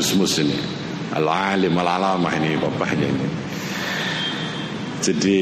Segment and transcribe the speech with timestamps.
[0.00, 0.56] putrinya Gus Mus ini.
[1.10, 3.28] Al-alim al-alamah ini bapaknya ini.
[5.00, 5.38] Jadi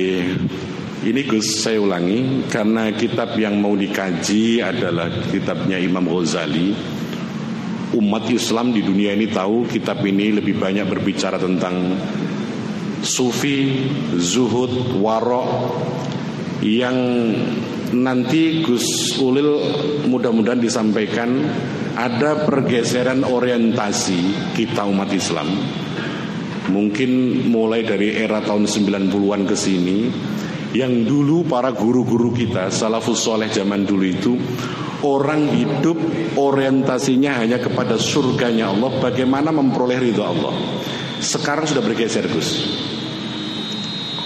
[1.07, 6.75] ini Gus saya ulangi karena kitab yang mau dikaji adalah kitabnya Imam Ghazali.
[7.89, 11.97] Umat Islam di dunia ini tahu kitab ini lebih banyak berbicara tentang
[13.01, 13.89] sufi,
[14.19, 15.73] zuhud, warok
[16.61, 16.97] yang
[17.95, 19.57] nanti Gus Ulil
[20.05, 21.49] mudah-mudahan disampaikan
[21.99, 25.51] ada pergeseran orientasi kita umat Islam
[26.71, 29.99] mungkin mulai dari era tahun 90-an ke sini
[30.79, 34.39] yang dulu para guru-guru kita salafus soleh zaman dulu itu
[35.03, 35.99] orang hidup
[36.39, 40.55] orientasinya hanya kepada surganya Allah bagaimana memperoleh ridho Allah.
[41.19, 42.51] Sekarang sudah bergeser Gus.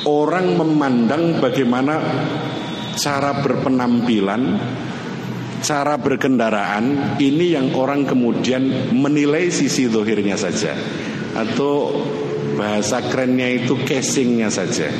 [0.02, 2.00] Orang memandang bagaimana
[2.98, 4.42] cara berpenampilan
[5.62, 10.75] cara berkendaraan ini yang orang kemudian menilai sisi dohirnya saja.
[11.32, 11.97] Atau
[12.59, 14.91] bahasa kerennya itu casingnya saja.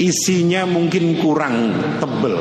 [0.00, 2.38] Isinya mungkin kurang tebel.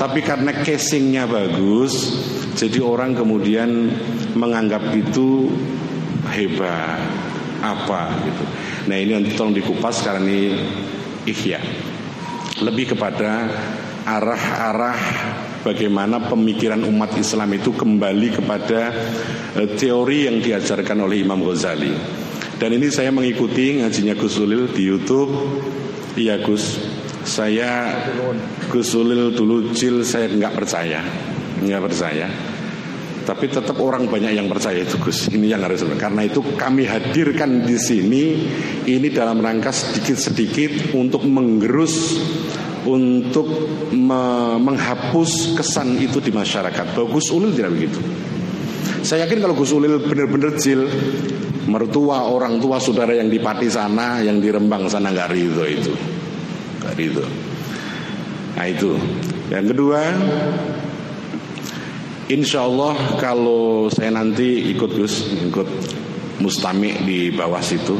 [0.00, 2.16] Tapi karena casingnya bagus
[2.56, 3.92] jadi orang kemudian
[4.32, 5.52] menganggap itu
[6.32, 7.04] hebat.
[7.60, 8.44] Apa gitu.
[8.88, 10.40] Nah ini nanti tolong dikupas karena ini
[11.28, 11.60] ikhya.
[12.62, 13.48] Lebih kepada
[14.06, 15.00] arah-arah
[15.66, 18.94] bagaimana pemikiran umat Islam itu kembali kepada
[19.58, 21.90] eh, teori yang diajarkan oleh Imam Ghazali.
[22.56, 25.34] Dan ini saya mengikuti ngajinya Gus Ulil di YouTube.
[26.16, 26.80] Iya Gus,
[27.26, 27.92] saya
[28.70, 31.02] Gus Ulil dulu cil saya nggak percaya,
[31.60, 32.30] nggak percaya.
[33.26, 35.28] Tapi tetap orang banyak yang percaya itu Gus.
[35.28, 38.24] Ini yang harus karena itu kami hadirkan di sini
[38.86, 42.22] ini dalam rangka sedikit-sedikit untuk menggerus
[42.86, 43.46] untuk
[43.92, 46.94] me menghapus kesan itu di masyarakat.
[46.94, 48.00] Bahwa Gus Ulil tidak begitu.
[49.02, 50.86] Saya yakin kalau Gus Ulil benar-benar jil
[51.66, 55.92] mertua orang tua saudara yang di Pati sana, yang di Rembang sana nggak ridho itu,
[56.82, 57.26] nggak ridho.
[58.56, 58.94] Nah itu.
[59.46, 60.00] Yang kedua,
[62.26, 65.68] Insya Allah kalau saya nanti ikut Gus, ikut
[66.42, 67.94] mustami di bawah situ,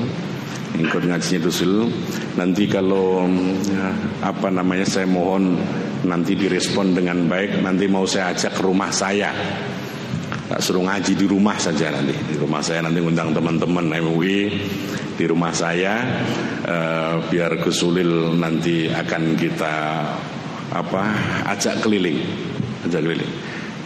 [0.75, 1.87] ngajinya Dusul.
[2.37, 3.25] Nanti kalau
[3.65, 3.89] ya,
[4.27, 5.57] apa namanya saya mohon
[6.05, 7.63] nanti direspon dengan baik.
[7.63, 9.31] Nanti mau saya ajak ke rumah saya.
[10.47, 12.15] Tak suruh ngaji di rumah saja nanti.
[12.15, 14.39] Di rumah saya nanti undang teman-teman MUI
[15.17, 16.05] di rumah saya
[16.63, 19.75] eh, biar Gus Ulil nanti akan kita
[20.71, 21.03] apa
[21.57, 22.21] ajak keliling,
[22.85, 23.33] ajak keliling.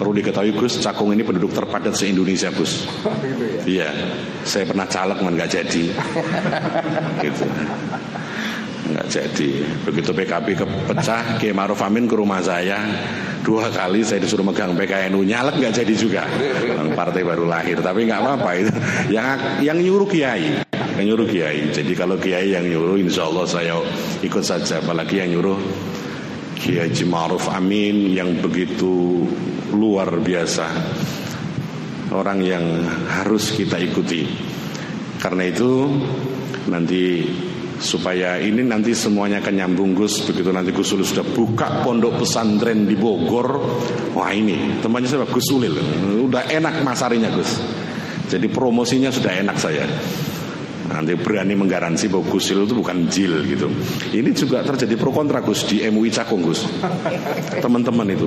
[0.00, 2.88] Perlu diketahui Gus, Cakung ini penduduk terpadat se-Indonesia Gus.
[3.68, 3.92] Iya,
[4.48, 5.84] saya pernah caleg kan nggak jadi.
[7.28, 7.44] gitu.
[8.96, 9.50] Nggak jadi.
[9.84, 12.80] Begitu PKB kepecah, Kiai Maruf Amin ke rumah saya
[13.44, 16.24] dua kali saya disuruh megang PKNU nyalek nggak jadi juga.
[16.96, 18.72] Partai baru lahir, tapi nggak apa-apa itu.
[19.12, 19.28] Yang
[19.60, 20.64] yang nyuruh Kiai,
[20.96, 21.68] yang nyuruh kiai.
[21.76, 23.76] Jadi kalau kiai yang nyuruh, insya Allah saya
[24.24, 24.80] ikut saja.
[24.80, 25.60] Apalagi yang nyuruh
[26.60, 29.24] Kiai Haji Ma'ruf Amin yang begitu
[29.74, 30.66] luar biasa.
[32.10, 32.62] Orang yang
[33.06, 34.26] harus kita ikuti.
[35.20, 35.86] Karena itu
[36.66, 37.22] nanti
[37.80, 40.26] supaya ini nanti semuanya akan nyambung Gus.
[40.26, 43.48] Begitu nanti Gus Ulil sudah buka pondok pesantren di Bogor.
[44.12, 45.78] Wah ini temannya saya Gus Ulil
[46.26, 47.58] udah enak masarinya Gus.
[48.30, 49.86] Jadi promosinya sudah enak saya
[50.90, 53.70] Nanti berani menggaransi bahwa Gusil itu bukan jil gitu.
[54.10, 56.66] Ini juga terjadi pro kontra Gus di MUI Cakung Gus.
[57.62, 58.26] Teman-teman itu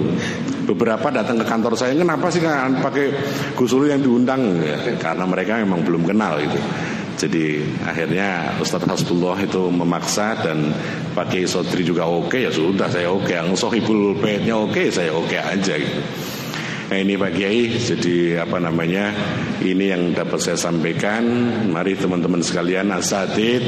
[0.63, 3.11] beberapa datang ke kantor saya, kenapa sih kan pakai
[3.59, 4.63] Gusul yang diundang?
[4.63, 6.57] Ya, karena mereka memang belum kenal itu.
[7.13, 10.73] Jadi akhirnya Ustadz Hasbullah itu memaksa dan
[11.13, 13.29] pakai Sodri juga oke ya sudah saya oke.
[13.29, 16.01] Yang Sohibul Baitnya oke saya oke aja gitu.
[16.91, 19.13] Nah ini Pak Kiai, jadi apa namanya?
[19.63, 21.23] Ini yang dapat saya sampaikan.
[21.71, 23.63] Mari teman-teman sekalian, asatid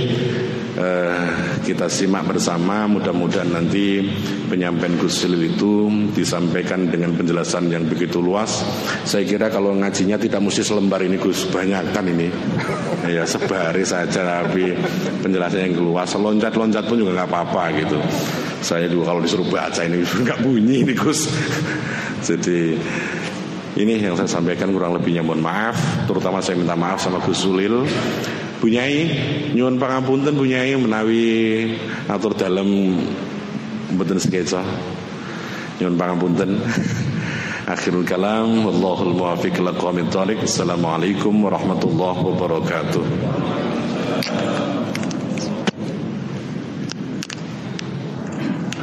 [0.76, 1.28] eh,
[1.64, 2.86] kita simak bersama.
[2.86, 4.04] Mudah-mudahan nanti
[4.52, 8.62] penyampaian Gus itu disampaikan dengan penjelasan yang begitu luas.
[9.08, 12.28] Saya kira kalau ngajinya tidak mesti selembar ini Gus, banyak kan ini.
[13.16, 14.76] ya sebaris saja, tapi
[15.24, 16.12] penjelasan yang luas.
[16.14, 17.98] Loncat-loncat pun juga nggak apa-apa gitu.
[18.60, 21.32] Saya juga kalau disuruh baca ini nggak bunyi ini Gus.
[22.26, 22.74] Jadi
[23.78, 25.22] ini yang saya sampaikan kurang lebihnya.
[25.22, 25.78] Mohon maaf
[26.10, 27.86] Terutama saya minta maaf sama Gus Sulil.
[28.58, 29.14] Bunyai
[29.54, 31.26] Nyuwun pangapunten Bunyai menawi
[32.10, 32.66] atur dalam
[33.94, 34.66] Mboten sekeca.
[35.78, 36.58] Nyuwun pangapunten.
[37.66, 43.04] Akhirul kalam Wallahul muwafiq laqamin talik Assalamualaikum warahmatullahi wabarakatuh.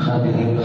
[0.02, 0.58] Hadirin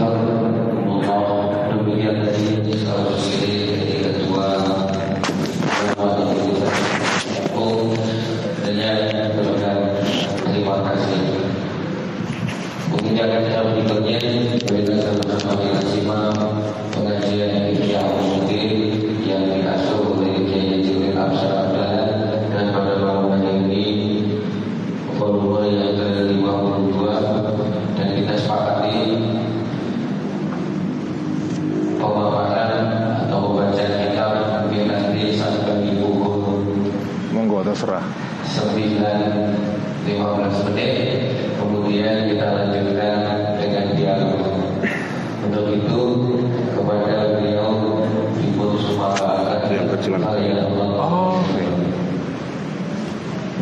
[15.48, 15.77] sama-sama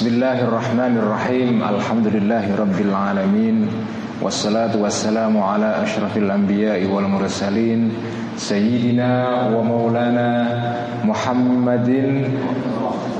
[0.00, 3.68] Bismillahirrahmanirrahim Alhamdulillahi rabbil alamin
[4.16, 7.92] Wassalatu wassalamu ala ashrafil anbiya'i wal mursalin
[8.32, 12.32] Sayyidina wa maulana Muhammadin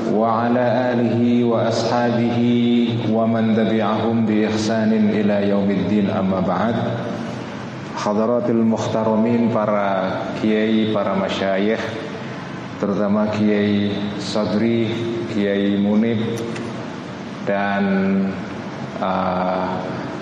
[0.09, 6.81] Wa ala alihi wa ashabihi Wa man tabi'ahum bi ihsanin ila yaumiddin amma ba'd
[7.93, 12.09] Hadaratul Muhtaramin para kiai, para masyayikh
[12.81, 14.89] Terutama kiai Sadri,
[15.29, 16.25] kiai Munib
[17.44, 17.82] Dan
[19.00, 19.68] uh,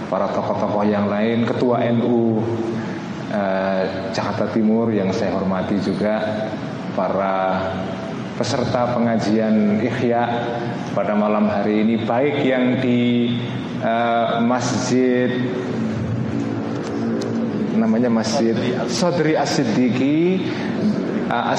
[0.09, 2.41] para tokoh-tokoh yang lain Ketua NU
[3.31, 3.83] uh,
[4.15, 6.49] Jakarta Timur yang saya hormati juga
[6.95, 7.63] Para
[8.39, 10.23] peserta pengajian Ikhya
[10.95, 13.35] pada malam hari ini Baik yang di
[13.83, 15.31] uh, Masjid
[17.79, 18.59] namanya Masjid
[18.91, 20.43] Sodri Asidiki
[21.29, 21.55] uh,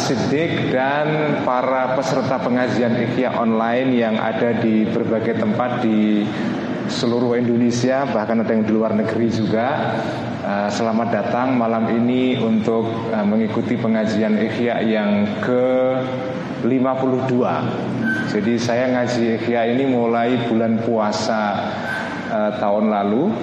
[0.74, 1.08] dan
[1.46, 6.26] para peserta pengajian Ikhya online yang ada di berbagai tempat di
[6.90, 9.68] seluruh Indonesia bahkan ada yang di luar negeri juga.
[10.42, 15.66] Uh, selamat datang malam ini untuk uh, mengikuti pengajian Ikhya yang ke
[16.66, 21.72] 52 jadi saya ngaji Ikhya ini mulai bulan puasa
[22.62, 23.34] tahun lalu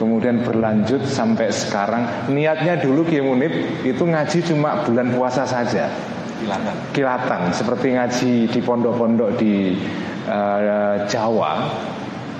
[0.00, 2.32] kemudian berlanjut sampai sekarang.
[2.32, 3.52] Niatnya dulu Kiai Munib
[3.84, 5.92] itu ngaji cuma bulan puasa saja.
[6.40, 6.74] Kilatan.
[6.96, 9.76] Kilatan seperti ngaji di pondok-pondok di
[10.24, 11.68] uh, Jawa.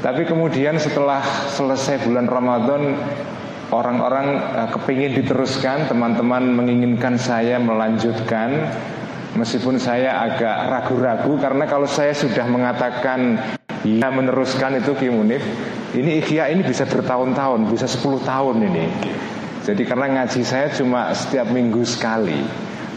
[0.00, 1.21] Tapi kemudian setelah
[1.52, 2.97] selesai bulan Ramadan
[3.69, 8.73] orang-orang uh, kepingin diteruskan, teman-teman menginginkan saya melanjutkan
[9.31, 13.38] Meskipun saya agak ragu-ragu karena kalau saya sudah mengatakan
[13.84, 15.40] ya meneruskan itu Ki Munif,
[15.96, 18.87] ini ikhya ini bisa bertahun-tahun, bisa 10 tahun ini.
[19.64, 22.40] Jadi karena ngaji saya cuma setiap minggu sekali.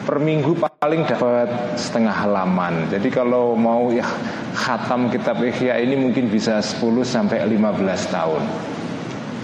[0.03, 2.91] Per minggu paling dapat setengah halaman.
[2.91, 4.03] Jadi kalau mau ya
[4.51, 8.43] khatam kitab Ikhya ini mungkin bisa 10 sampai 15 tahun.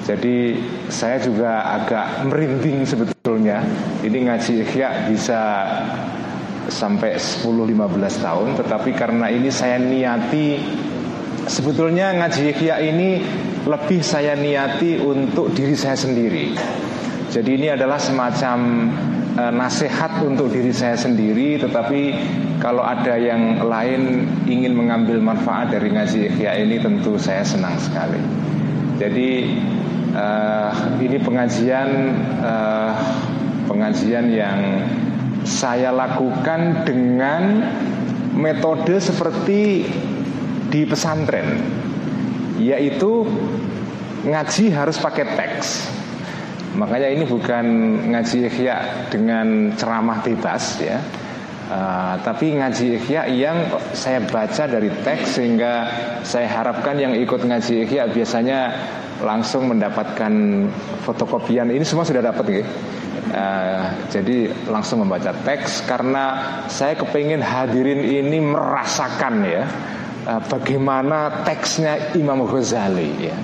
[0.03, 0.59] Jadi
[0.91, 3.63] saya juga agak merinding sebetulnya.
[4.03, 5.39] Ini ngaji Ikhya bisa
[6.69, 10.61] sampai 10-15 tahun Tetapi karena ini saya niati
[11.49, 13.25] Sebetulnya ngaji Ikhya ini
[13.65, 16.53] lebih saya niati untuk diri saya sendiri.
[17.33, 18.57] Jadi ini adalah semacam
[19.33, 22.01] e, nasihat untuk diri saya sendiri Tetapi
[22.61, 28.21] kalau ada yang lain ingin mengambil manfaat dari ngaji Ikhya ini tentu saya senang sekali.
[29.01, 29.29] Jadi
[30.13, 30.27] e,
[31.01, 31.89] ini pengajian
[32.45, 32.53] e,
[33.65, 34.85] pengajian yang
[35.49, 37.65] saya lakukan dengan
[38.37, 39.89] metode seperti
[40.69, 41.59] di pesantren
[42.59, 43.25] yaitu
[44.27, 45.87] ngaji harus pakai teks.
[46.75, 47.65] Makanya ini bukan
[48.13, 50.99] ngaji ikhya dengan ceramah bebas ya.
[51.69, 55.85] Uh, tapi ngaji ikhya yang saya baca dari teks sehingga
[56.25, 58.73] saya harapkan yang ikut ngaji ikhya biasanya
[59.23, 60.65] langsung mendapatkan
[61.05, 61.71] fotokopian.
[61.71, 62.67] Ini semua sudah dapat gitu
[63.29, 69.69] Uh, jadi langsung membaca teks karena saya kepingin hadirin ini merasakan ya
[70.29, 73.37] uh, bagaimana teksnya Imam Ghazali ya.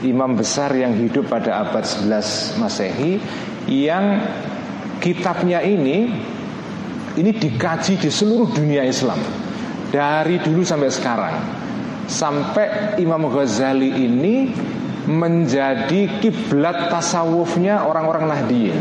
[0.00, 3.20] Imam besar yang hidup pada abad 11 Masehi
[3.68, 4.24] yang
[4.96, 6.08] kitabnya ini
[7.20, 9.20] ini dikaji di seluruh dunia Islam.
[9.92, 11.36] Dari dulu sampai sekarang.
[12.08, 14.50] Sampai Imam Ghazali ini
[15.04, 18.78] menjadi kiblat tasawufnya orang-orang Nahdiyin.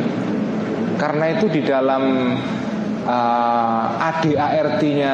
[0.96, 2.36] Karena itu di dalam
[3.04, 5.14] uh, ADART-nya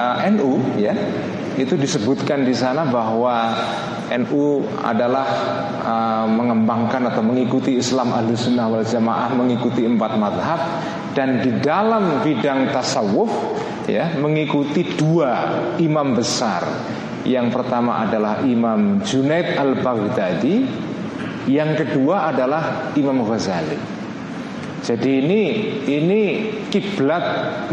[0.00, 0.94] uh, NU ya
[1.56, 3.52] itu disebutkan di sana bahwa
[4.12, 5.26] NU adalah
[5.82, 10.60] uh, mengembangkan atau mengikuti Islam Ahlussunnah wal Jamaah mengikuti empat madhab
[11.16, 13.32] dan di dalam bidang tasawuf
[13.88, 15.32] ya mengikuti dua
[15.80, 16.62] imam besar.
[17.26, 20.62] Yang pertama adalah Imam Junaid al-Baghdadi
[21.50, 23.95] yang kedua adalah Imam Ghazali
[24.86, 25.42] jadi ini
[25.90, 26.22] ini
[26.70, 27.24] kiblat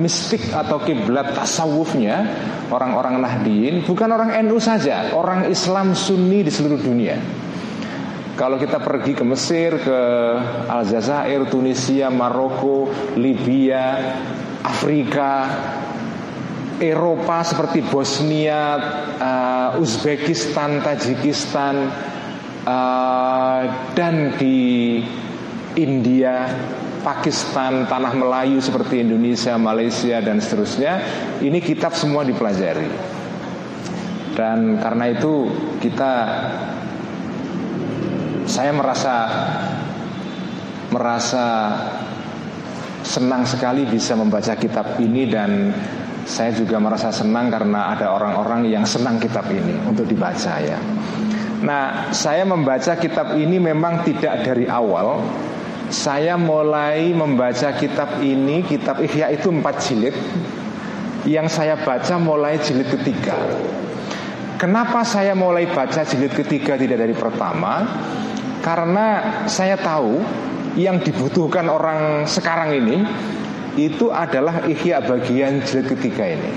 [0.01, 2.25] mistik atau kiblat tasawufnya
[2.73, 7.21] orang-orang Nahdiyin bukan orang NU saja, orang Islam Sunni di seluruh dunia.
[8.33, 9.99] Kalau kita pergi ke Mesir, ke
[10.65, 14.17] Aljazair, Tunisia, Maroko, Libya,
[14.65, 15.53] Afrika,
[16.81, 18.81] Eropa seperti Bosnia,
[19.21, 21.93] uh, Uzbekistan, Tajikistan,
[22.65, 23.61] uh,
[23.93, 24.97] dan di
[25.77, 26.49] India,
[27.03, 31.03] Pakistan, tanah Melayu seperti Indonesia, Malaysia dan seterusnya,
[31.43, 32.87] ini kitab semua dipelajari.
[34.33, 36.13] Dan karena itu kita
[38.49, 39.15] saya merasa
[40.89, 41.45] merasa
[43.03, 45.69] senang sekali bisa membaca kitab ini dan
[46.23, 50.79] saya juga merasa senang karena ada orang-orang yang senang kitab ini untuk dibaca ya.
[51.63, 55.23] Nah, saya membaca kitab ini memang tidak dari awal,
[55.93, 60.17] saya mulai membaca kitab ini, kitab Ihya itu empat jilid.
[61.29, 63.37] Yang saya baca mulai jilid ketiga.
[64.57, 67.85] Kenapa saya mulai baca jilid ketiga tidak dari pertama?
[68.65, 69.07] Karena
[69.45, 70.17] saya tahu
[70.73, 72.97] yang dibutuhkan orang sekarang ini
[73.77, 76.51] itu adalah ihya bagian jilid ketiga ini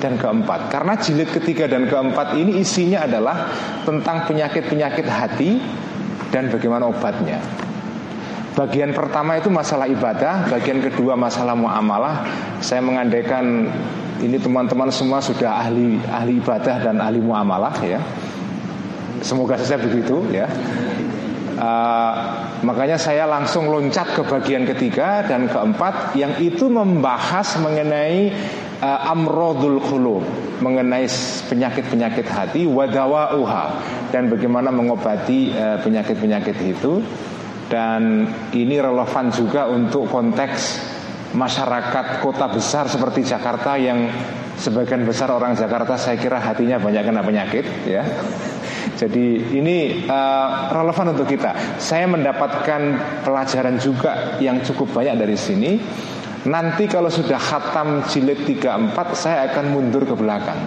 [0.00, 0.72] dan keempat.
[0.72, 3.52] Karena jilid ketiga dan keempat ini isinya adalah
[3.84, 5.60] tentang penyakit-penyakit hati
[6.32, 7.67] dan bagaimana obatnya.
[8.58, 12.26] Bagian pertama itu masalah ibadah, bagian kedua masalah muamalah.
[12.58, 13.70] Saya mengandaikan
[14.18, 18.02] ini teman-teman semua sudah ahli ahli ibadah dan ahli muamalah ya.
[19.22, 20.50] Semoga saja begitu ya.
[21.54, 22.14] Uh,
[22.66, 28.34] makanya saya langsung loncat ke bagian ketiga dan keempat yang itu membahas mengenai
[28.82, 30.22] uh, amrodul khulub
[30.62, 31.06] mengenai
[31.50, 33.74] penyakit-penyakit hati wadawa uha
[34.14, 37.02] dan bagaimana mengobati uh, penyakit-penyakit itu
[37.68, 38.24] dan
[38.56, 40.80] ini relevan juga untuk konteks
[41.36, 44.08] masyarakat kota besar seperti Jakarta yang
[44.56, 48.02] sebagian besar orang Jakarta saya kira hatinya banyak kena penyakit ya.
[48.98, 51.78] Jadi ini uh, relevan untuk kita.
[51.78, 52.80] Saya mendapatkan
[53.22, 55.78] pelajaran juga yang cukup banyak dari sini.
[56.48, 60.58] Nanti kalau sudah khatam jilid 3 4 saya akan mundur ke belakang.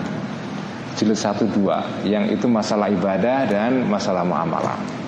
[0.95, 5.00] Jilid 1 2 yang itu masalah ibadah dan masalah muamalah.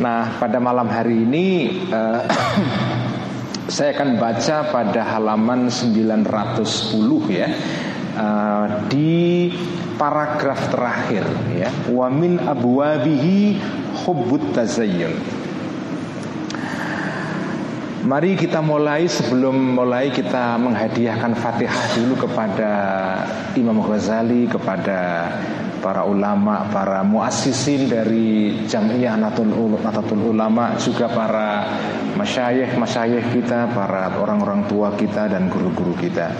[0.00, 1.46] Nah pada malam hari ini
[1.92, 2.24] uh,
[3.72, 6.28] Saya akan baca pada halaman 910
[7.32, 7.48] ya
[8.18, 9.48] uh, di
[9.96, 11.24] paragraf terakhir
[11.54, 11.70] ya.
[11.88, 13.62] Wa min abwabihi
[14.04, 15.14] hubbut tazayyun.
[18.02, 22.70] Mari kita mulai sebelum mulai kita menghadiahkan Fatihah dulu kepada
[23.54, 25.30] Imam Ghazali, kepada
[25.81, 31.47] para ulama, para muassisin dari Jamiyah Natul Ulama, juga para
[32.17, 36.33] masyayikh-masyayikh kita, para orang-orang tua kita dan guru-guru kita.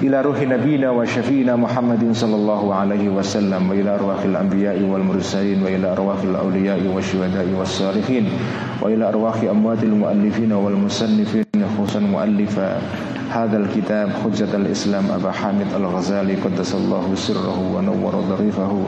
[0.00, 6.24] إلى روح نبينا وشفينا محمد صلى الله عليه وسلم وإلى أرواح الأنبياء والمرسلين وإلى أرواح
[6.24, 8.24] الأولياء والشهداء والصالحين
[8.80, 11.44] وإلى أرواح أموات المؤلفين والمصنفين
[11.76, 12.60] خصوصا مؤلف
[13.35, 18.83] هذا الكتاب حجة الإسلام أبا حامد الغزالي قدس الله سره ونور ظريفه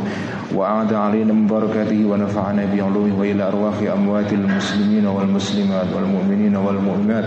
[0.56, 7.26] وأعاد علينا من بركاته ونفعنا بعلومه وإلى أرواح أموات المسلمين والمسلمات والمؤمنين والمؤمنات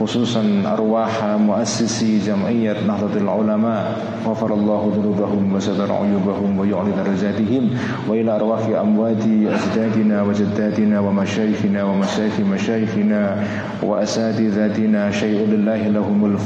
[0.00, 3.82] خصوصا أرواح مؤسسي جمعية نهضة العلماء.
[4.26, 7.70] غفر الله ذنوبهم وستر عيوبهم ويعلي درجاتهم.
[8.08, 13.42] وإلى أرواح أموات أجدادنا وجداتنا ومشايخنا ومشايخ مشايخنا
[13.82, 16.24] وأساتذتنا شيء لله لهم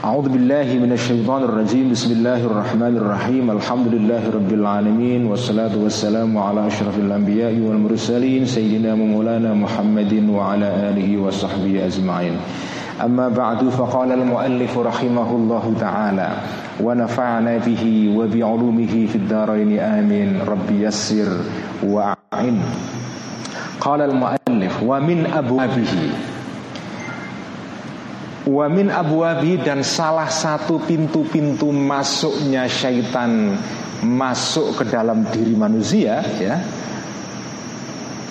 [0.00, 1.92] أعوذ بالله من الشيطان الرجيم.
[1.92, 3.50] بسم الله الرحمن الرحيم.
[3.50, 11.08] الحمد لله رب العالمين والصلاة والسلام على أشرف الأنبياء والمرسلين سيدنا ومولانا محمد وعلى آله
[11.20, 12.32] وصحبه أجمعين.
[13.04, 16.28] أما بعد فقال المؤلف رحمه الله تعالى
[16.80, 17.84] ونفعنا به
[18.16, 19.78] وبعلومه في الدارين.
[19.78, 20.30] آمين.
[20.48, 21.28] رب يسر
[21.84, 22.56] وأعن
[23.80, 25.92] قال المؤلف ومن أبوابه
[28.50, 33.54] Wamin abwabi dan salah satu pintu-pintu masuknya syaitan
[34.02, 36.58] masuk ke dalam diri manusia ya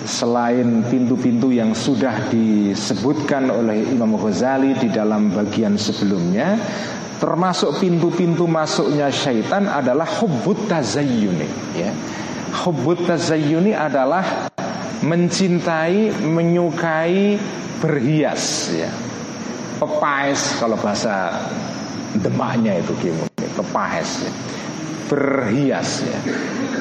[0.04, 6.60] Selain pintu-pintu yang sudah disebutkan oleh Imam Ghazali di dalam bagian sebelumnya
[7.16, 11.48] Termasuk pintu-pintu masuknya syaitan adalah hubbut tazayyuni
[11.80, 11.92] ya.
[12.60, 14.52] Hubbut tazayyuni adalah
[15.00, 17.40] mencintai, menyukai
[17.80, 19.09] berhias ya
[19.80, 21.32] pepaes kalau bahasa
[22.20, 24.32] demaknya itu gimana pepaes ya.
[25.08, 26.18] berhias ya.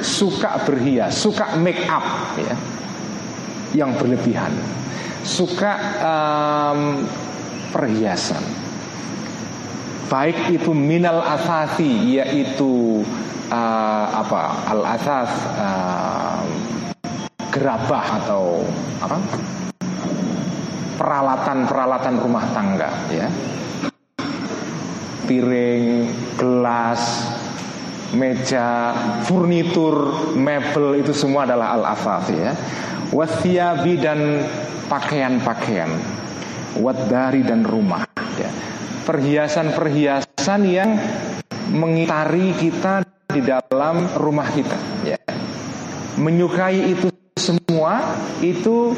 [0.03, 2.55] Suka berhias suka make up ya.
[3.71, 4.53] Yang berlebihan.
[5.23, 7.05] Suka um,
[7.71, 8.41] perhiasan.
[10.09, 13.05] Baik itu minal asasi yaitu
[13.53, 14.41] uh, apa?
[14.73, 16.41] Al asas uh,
[17.53, 18.65] gerabah atau
[19.01, 19.17] apa
[20.99, 23.31] peralatan-peralatan rumah tangga ya.
[25.23, 27.01] Piring, gelas,
[28.11, 28.91] meja,
[29.23, 32.51] furnitur, mebel itu semua adalah al-afaf ya.
[33.15, 34.43] Wathiyabi dan
[34.91, 35.89] pakaian-pakaian.
[36.83, 38.03] Wadari dan rumah
[38.35, 38.51] ya.
[39.07, 40.99] Perhiasan-perhiasan yang
[41.73, 45.17] mengitari kita di dalam rumah kita ya.
[46.17, 48.93] Menyukai itu semua itu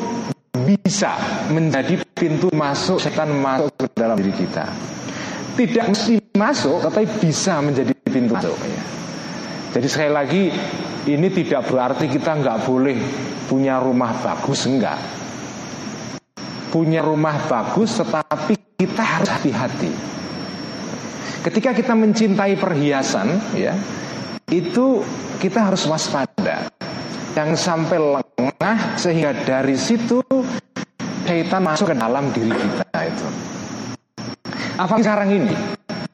[0.51, 1.15] bisa
[1.47, 4.67] menjadi pintu masuk setan masuk ke dalam diri kita.
[5.55, 8.55] Tidak mesti masuk, tapi bisa menjadi pintu masuk.
[8.67, 8.83] Ya.
[9.71, 10.43] Jadi sekali lagi
[11.07, 12.97] ini tidak berarti kita nggak boleh
[13.47, 14.99] punya rumah bagus enggak.
[16.71, 19.91] Punya rumah bagus, tetapi kita harus hati-hati.
[21.41, 23.75] Ketika kita mencintai perhiasan, ya
[24.51, 25.03] itu
[25.39, 26.71] kita harus waspada.
[27.31, 30.19] Yang sampai lengah sehingga dari situ
[31.23, 33.27] syaitan masuk ke dalam diri kita itu.
[34.75, 35.55] Apa sekarang ini?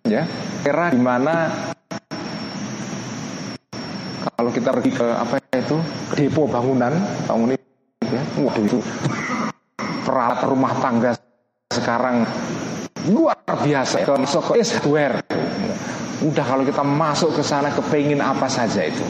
[0.06, 0.30] Ya,
[0.62, 1.50] era di mana
[4.38, 5.78] kalau kita pergi ke apa itu?
[6.14, 6.94] Depo bangunan
[7.26, 7.66] bangun itu
[8.14, 8.80] ya, waduh itu
[10.06, 11.18] perat rumah tangga
[11.74, 12.30] sekarang
[13.10, 14.06] luar biasa.
[14.06, 15.18] Masuk ke hardware
[16.18, 19.06] udah kalau kita masuk ke sana kepingin apa saja itu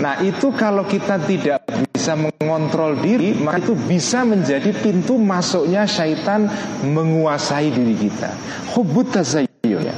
[0.00, 1.60] nah itu kalau kita tidak
[1.92, 6.48] bisa mengontrol diri, maka itu bisa menjadi pintu masuknya syaitan
[6.80, 8.32] menguasai diri kita.
[8.72, 9.96] Hubut tazayyun ya.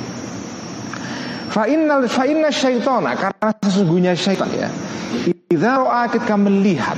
[1.53, 4.67] Fa innal fa inna syaitana karena sesungguhnya syaitan ya.
[5.53, 6.97] Idza ra'a ketika melihat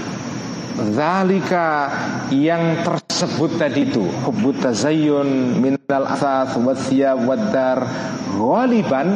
[0.75, 1.87] Zalika
[2.35, 7.79] yang tersebut tadi itu Hubut tazayyun minal asas wa thiyab wa dar
[8.35, 9.15] Ghaliban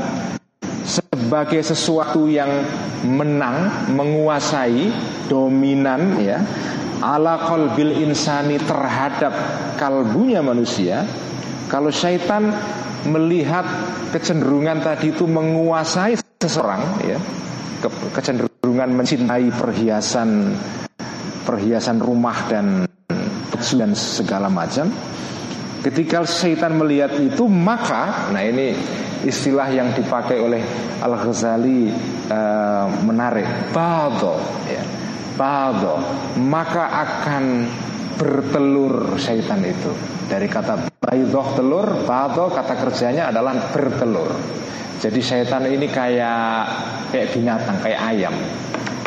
[0.85, 2.51] sebagai sesuatu yang
[3.07, 4.91] menang, menguasai,
[5.29, 6.41] dominan ya
[7.03, 9.33] ala qalbil insani terhadap
[9.79, 11.07] kalbunya manusia.
[11.69, 12.49] Kalau syaitan
[13.07, 13.65] melihat
[14.11, 17.19] kecenderungan tadi itu menguasai seseorang ya,
[18.17, 20.57] kecenderungan mencintai perhiasan
[21.45, 22.89] perhiasan rumah dan
[23.53, 24.89] dan segala macam.
[25.79, 28.75] Ketika syaitan melihat itu maka, nah ini
[29.27, 30.63] istilah yang dipakai oleh
[31.03, 31.91] Al Ghazali
[32.31, 34.83] uh, menarik, bado, ya,
[35.35, 35.99] bado,
[36.39, 37.45] maka akan
[38.19, 39.91] bertelur syaitan itu.
[40.29, 44.31] Dari kata baidoh telur, bado kata kerjanya adalah bertelur.
[44.99, 46.67] Jadi syaitan ini kayak
[47.15, 48.35] kayak binatang, kayak ayam,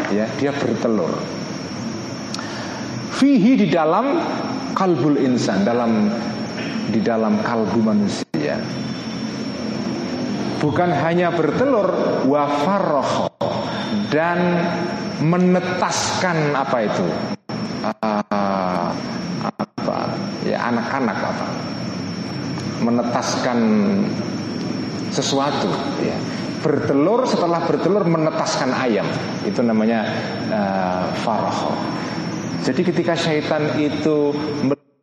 [0.10, 1.12] ya dia bertelur.
[3.12, 4.17] Fihi di dalam
[4.74, 6.10] kalbul insan, dalam
[6.89, 8.58] di dalam kalbu manusia
[10.62, 11.89] bukan hanya bertelur
[12.30, 13.34] wafaroh
[14.13, 14.62] dan
[15.19, 17.06] menetaskan apa itu?
[17.82, 18.89] Uh,
[19.41, 19.97] apa?
[20.45, 21.47] Ya anak-anak apa?
[22.86, 23.60] Menetaskan
[25.10, 25.67] sesuatu
[26.06, 26.15] ya.
[26.62, 29.10] Bertelur setelah bertelur menetaskan ayam.
[29.41, 30.06] Itu namanya
[30.54, 31.74] uh, faroh
[32.62, 34.38] jadi ketika syaitan itu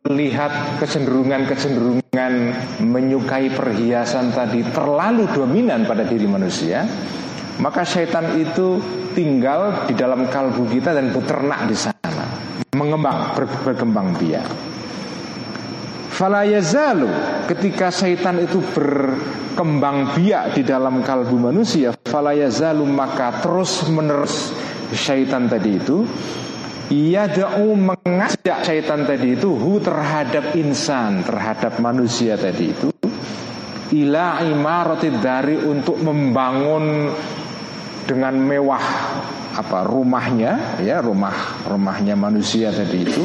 [0.09, 2.33] melihat kecenderungan-kecenderungan
[2.81, 6.81] menyukai perhiasan tadi terlalu dominan pada diri manusia,
[7.61, 8.81] maka syaitan itu
[9.13, 12.25] tinggal di dalam kalbu kita dan beternak di sana,
[12.73, 14.49] mengembang, ber, berkembang biak.
[16.09, 17.07] Falayazalu
[17.45, 24.57] ketika syaitan itu berkembang biak di dalam kalbu manusia, falayazalu maka terus menerus
[24.89, 26.01] syaitan tadi itu
[26.89, 32.89] ia da'u mengajak syaitan tadi itu hu terhadap insan, terhadap manusia tadi itu
[33.93, 37.09] ila imaratid dari untuk membangun
[38.05, 38.85] dengan mewah
[39.57, 43.23] apa rumahnya ya rumah rumahnya manusia tadi itu.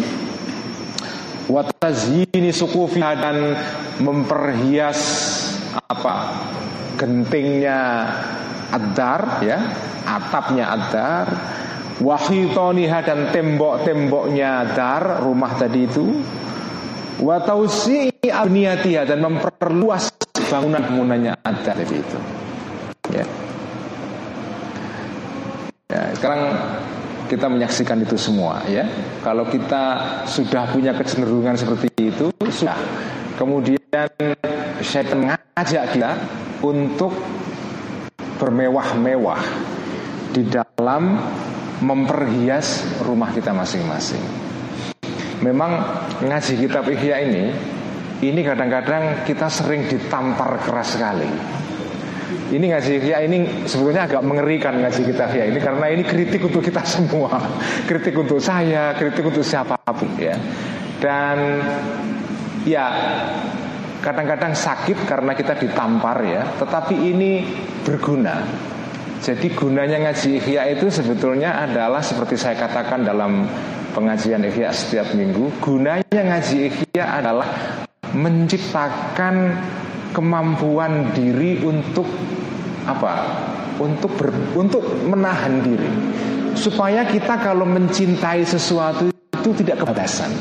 [1.44, 3.52] Watazini sukufi dan
[4.00, 5.00] memperhias
[5.76, 6.40] apa
[6.96, 8.08] gentingnya
[8.72, 9.60] adar ya
[10.08, 11.26] atapnya adar
[12.02, 16.22] wahitoniha dan tembok-temboknya dar rumah tadi itu.
[17.22, 20.10] Wa tausi'i abniyatiha dan memperluas
[20.50, 22.18] bangunan-bangunannya ada tadi itu.
[23.14, 23.26] Ya.
[25.92, 26.42] ya sekarang
[27.30, 28.82] kita menyaksikan itu semua ya.
[29.22, 29.84] Kalau kita
[30.26, 32.78] sudah punya kecenderungan seperti itu sudah.
[33.34, 34.06] Kemudian
[34.78, 36.14] saya mengajak kita
[36.62, 37.10] untuk
[38.38, 39.42] bermewah-mewah
[40.34, 41.18] di dalam
[41.84, 44.24] memperhias rumah kita masing-masing.
[45.44, 45.76] Memang
[46.24, 47.44] ngaji kitab Ihya ini
[48.24, 51.28] ini kadang-kadang kita sering ditampar keras sekali.
[52.48, 56.64] Ini ngaji Ihya ini sebetulnya agak mengerikan ngaji kitab Ihya ini karena ini kritik untuk
[56.64, 57.36] kita semua,
[57.84, 60.32] kritik untuk saya, kritik untuk siapa pun ya.
[60.96, 61.60] Dan
[62.64, 62.86] ya
[64.00, 67.44] kadang-kadang sakit karena kita ditampar ya, tetapi ini
[67.84, 68.72] berguna
[69.24, 73.48] jadi gunanya ngaji ikhya itu sebetulnya adalah seperti saya katakan dalam
[73.96, 75.48] pengajian ikhya setiap minggu.
[75.64, 77.48] Gunanya ngaji ikhya adalah
[78.12, 79.56] menciptakan
[80.12, 82.04] kemampuan diri untuk
[82.84, 83.40] apa?
[83.80, 84.28] Untuk ber,
[84.60, 85.88] untuk menahan diri.
[86.52, 90.36] Supaya kita kalau mencintai sesuatu itu tidak kebablasan.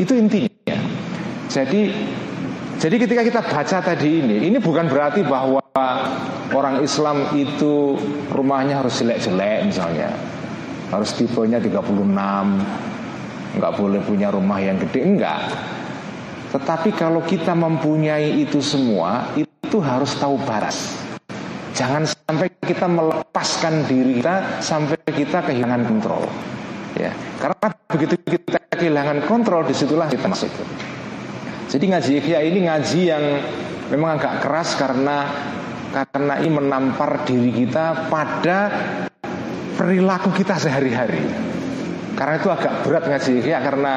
[0.00, 0.80] Itu intinya.
[1.52, 1.92] Jadi
[2.80, 5.61] jadi ketika kita baca tadi ini, ini bukan berarti bahwa
[6.52, 7.96] orang Islam itu
[8.28, 10.12] rumahnya harus jelek-jelek misalnya.
[10.92, 12.04] Harus tipenya 36
[13.56, 15.40] Nggak boleh punya rumah yang gede Enggak.
[16.52, 21.00] Tetapi kalau kita mempunyai itu semua Itu harus tahu baras.
[21.72, 26.28] Jangan sampai kita melepaskan diri kita Sampai kita kehilangan kontrol.
[26.92, 30.52] Ya, karena begitu kita kehilangan kontrol di situlah kita masuk.
[31.72, 33.24] Jadi ngaji ikhya ini ngaji yang
[33.92, 35.28] memang agak keras karena
[35.92, 38.60] karena ini menampar diri kita pada
[39.76, 41.20] perilaku kita sehari-hari.
[42.16, 43.94] Karena itu agak berat ngaji ya karena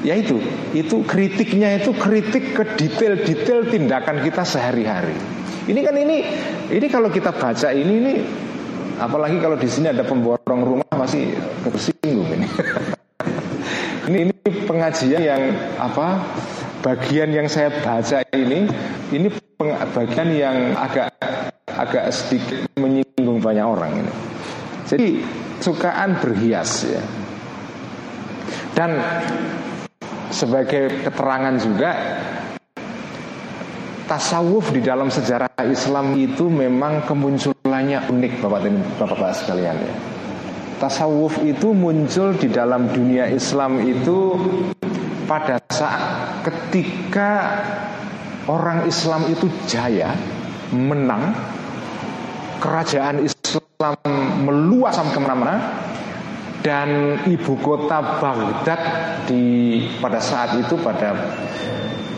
[0.00, 0.40] ya itu
[0.72, 5.12] itu kritiknya itu kritik ke detail-detail tindakan kita sehari-hari.
[5.68, 6.16] Ini kan ini
[6.72, 8.12] ini kalau kita baca ini ini
[8.96, 11.36] apalagi kalau di sini ada pemborong rumah masih
[11.68, 12.48] tersinggung ini.
[14.08, 15.42] ini ini pengajian yang
[15.76, 16.24] apa
[16.86, 18.70] bagian yang saya baca ini
[19.10, 19.26] ini
[19.90, 21.10] bagian yang agak
[21.66, 24.12] agak sedikit menyinggung banyak orang ini.
[24.86, 25.08] Jadi
[25.58, 27.02] sukaan berhias ya.
[28.78, 29.02] Dan
[30.30, 31.90] sebagai keterangan juga
[34.06, 39.94] tasawuf di dalam sejarah Islam itu memang kemunculan munculannya unik Bapak dan Bapak sekalian ya.
[40.78, 44.38] Tasawuf itu muncul di dalam dunia Islam itu
[45.26, 46.02] pada saat
[46.46, 47.30] ketika
[48.46, 50.14] orang Islam itu jaya,
[50.70, 51.34] menang,
[52.62, 53.98] kerajaan Islam
[54.46, 55.56] meluas sampai ke mana-mana,
[56.66, 58.82] dan ibu kota Baghdad
[59.30, 61.14] di pada saat itu pada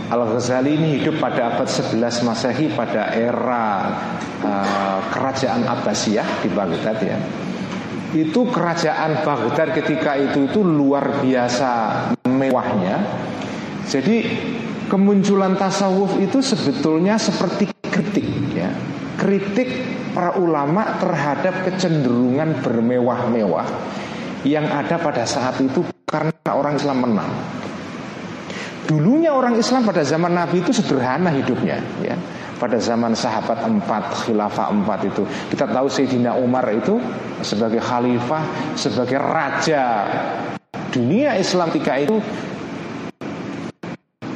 [0.09, 3.93] Al-Ghazali ini hidup pada abad 11 Masehi pada era
[4.41, 7.19] uh, kerajaan Abbasiyah di Baghdad ya.
[8.17, 11.71] Itu kerajaan Baghdad ketika itu itu luar biasa
[12.25, 12.97] mewahnya.
[13.85, 14.17] Jadi
[14.89, 18.73] kemunculan tasawuf itu sebetulnya seperti kritik ya.
[19.21, 19.69] Kritik
[20.17, 23.67] para ulama terhadap kecenderungan bermewah-mewah
[24.47, 27.33] yang ada pada saat itu karena orang Islam menang.
[28.89, 32.17] Dulunya orang Islam pada zaman Nabi itu sederhana hidupnya ya.
[32.59, 35.23] Pada zaman sahabat empat, khilafah empat itu.
[35.55, 36.99] Kita tahu Sayyidina Umar itu
[37.39, 40.11] sebagai khalifah, sebagai raja
[40.89, 42.17] Dunia Islam ketika itu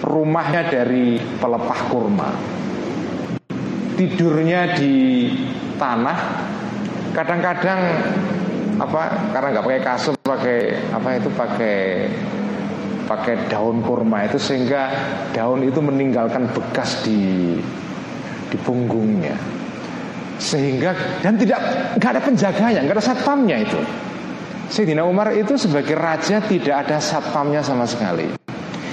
[0.03, 2.31] Rumahnya dari pelepah kurma.
[3.97, 4.95] Tidurnya di
[5.81, 6.19] tanah.
[7.17, 7.81] Kadang-kadang
[8.83, 10.59] apa karena nggak pakai kasur pakai
[10.91, 11.79] apa itu pakai
[13.07, 14.91] pakai daun kurma itu sehingga
[15.33, 17.57] daun itu meninggalkan bekas di
[18.53, 19.33] di punggungnya.
[20.37, 20.93] Sehingga
[21.25, 21.61] dan tidak
[21.97, 23.81] nggak ada penjaganya nggak ada satpamnya itu.
[24.69, 28.29] Sayyidina Umar itu sebagai raja tidak ada satpamnya sama sekali.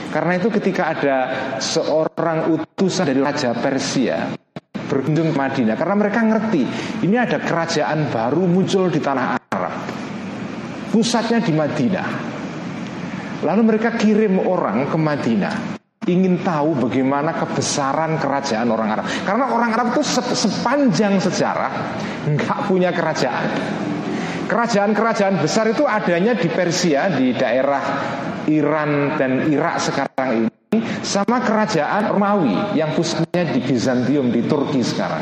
[0.10, 1.18] Karena itu ketika ada
[1.62, 4.34] seorang utusan dari raja Persia
[4.90, 6.66] berkunjung ke Madinah karena mereka ngerti
[7.06, 9.76] ini ada kerajaan baru muncul di tanah Arab
[10.90, 12.08] pusatnya di Madinah.
[13.46, 19.06] Lalu mereka kirim orang ke Madinah ingin tahu bagaimana kebesaran kerajaan orang Arab.
[19.28, 21.72] Karena orang Arab itu sepanjang sejarah
[22.24, 23.48] nggak punya kerajaan.
[24.50, 27.84] Kerajaan-kerajaan besar itu adanya di Persia, di daerah
[28.50, 35.22] Iran dan Irak sekarang ini, sama kerajaan Romawi yang pusatnya di Bizantium di Turki sekarang.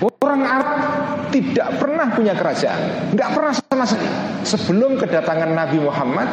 [0.00, 0.80] Orang Arab
[1.28, 4.12] tidak pernah punya kerajaan, nggak pernah sama sekali.
[4.48, 6.32] Sebelum kedatangan Nabi Muhammad,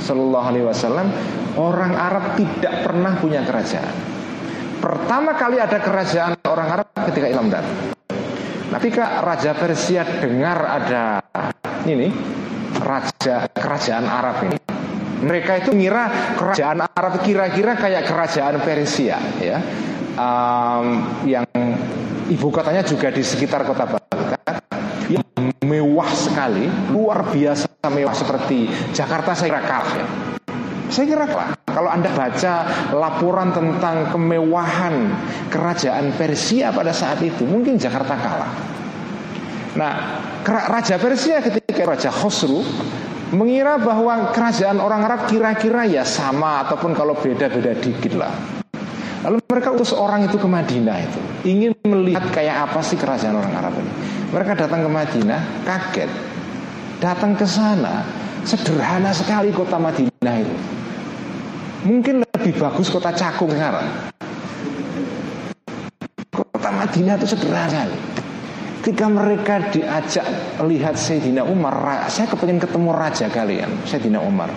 [0.00, 1.06] Shallallahu Alaihi Wasallam
[1.60, 3.94] orang Arab tidak pernah punya kerajaan.
[4.80, 7.92] Pertama kali ada kerajaan orang Arab ketika Islam datang.
[8.70, 11.20] Tapi kak Raja Persia dengar ada
[11.84, 12.08] ini
[12.80, 14.58] raja kerajaan Arab ini.
[15.20, 19.60] Mereka itu mengira kerajaan Arab kira-kira kayak kerajaan Persia ya,
[20.16, 20.86] um,
[21.28, 21.44] yang
[22.32, 24.79] ibu kotanya juga di sekitar kota Baghdad
[25.10, 25.26] yang
[25.66, 30.06] mewah sekali, luar biasa mewah seperti Jakarta saya kira kalah ya.
[30.90, 31.50] Saya kira kalah.
[31.70, 32.54] Kalau Anda baca
[32.94, 34.94] laporan tentang kemewahan
[35.50, 38.52] kerajaan Persia pada saat itu, mungkin Jakarta kalah.
[39.78, 39.92] Nah,
[40.42, 42.66] Raja Persia ketika Raja Khosru
[43.30, 48.34] mengira bahwa kerajaan orang Arab kira-kira ya sama ataupun kalau beda-beda dikit lah.
[49.20, 53.52] Lalu mereka utus orang itu ke Madinah itu ingin melihat kayak apa sih kerajaan orang
[53.52, 53.92] Arab ini.
[54.30, 56.10] Mereka datang ke Madinah, kaget.
[57.02, 58.06] Datang ke sana,
[58.46, 60.54] sederhana sekali kota Madinah itu.
[61.82, 63.90] Mungkin lebih bagus kota Cakung sekarang.
[66.30, 67.90] Kota Madinah itu sederhana.
[68.80, 70.24] Ketika mereka diajak
[70.64, 74.48] lihat Sayyidina Umar, saya kepengen ketemu raja kalian, Sayyidina Umar.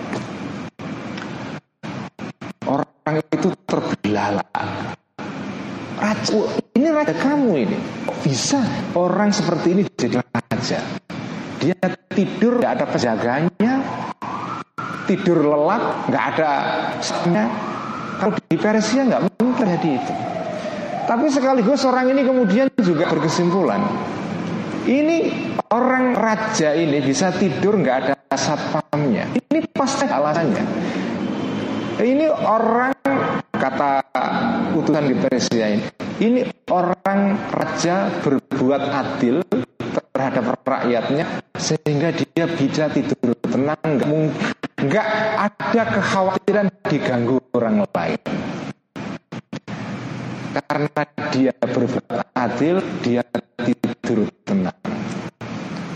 [2.64, 5.03] Orang itu terbelalak.
[6.04, 6.36] Raja,
[6.76, 7.78] ini raja kamu ini.
[8.20, 8.60] Bisa
[8.92, 10.84] orang seperti ini jadi raja.
[11.64, 11.80] Dia
[12.12, 13.74] tidur nggak ada penjaganya,
[15.08, 16.50] tidur lelap nggak ada
[17.00, 17.48] sana.
[18.20, 20.14] Kalau di Persia nggak mungkin terjadi itu.
[21.08, 23.80] Tapi sekaligus orang ini kemudian juga berkesimpulan
[24.84, 25.32] ini
[25.72, 29.24] orang raja ini bisa tidur nggak ada satpamnya.
[29.32, 30.64] Ini pasti alasannya.
[32.04, 32.92] Ini orang
[33.64, 34.04] kata
[34.76, 35.88] utusan di Persia ini.
[36.20, 39.40] Ini orang raja berbuat adil
[40.12, 44.20] terhadap rakyatnya sehingga dia bisa tidur tenang nggak
[44.84, 45.08] nggak
[45.48, 48.20] ada kekhawatiran diganggu orang lain.
[50.54, 51.02] Karena
[51.32, 53.24] dia berbuat adil dia
[53.64, 54.76] tidur tenang.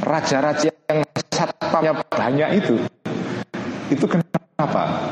[0.01, 2.81] Raja-raja yang satpamnya banyak itu.
[3.93, 5.05] Itu kenapa?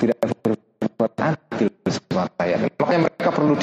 [0.00, 0.29] Tidak
[1.06, 3.54] adil saya makanya mereka perlu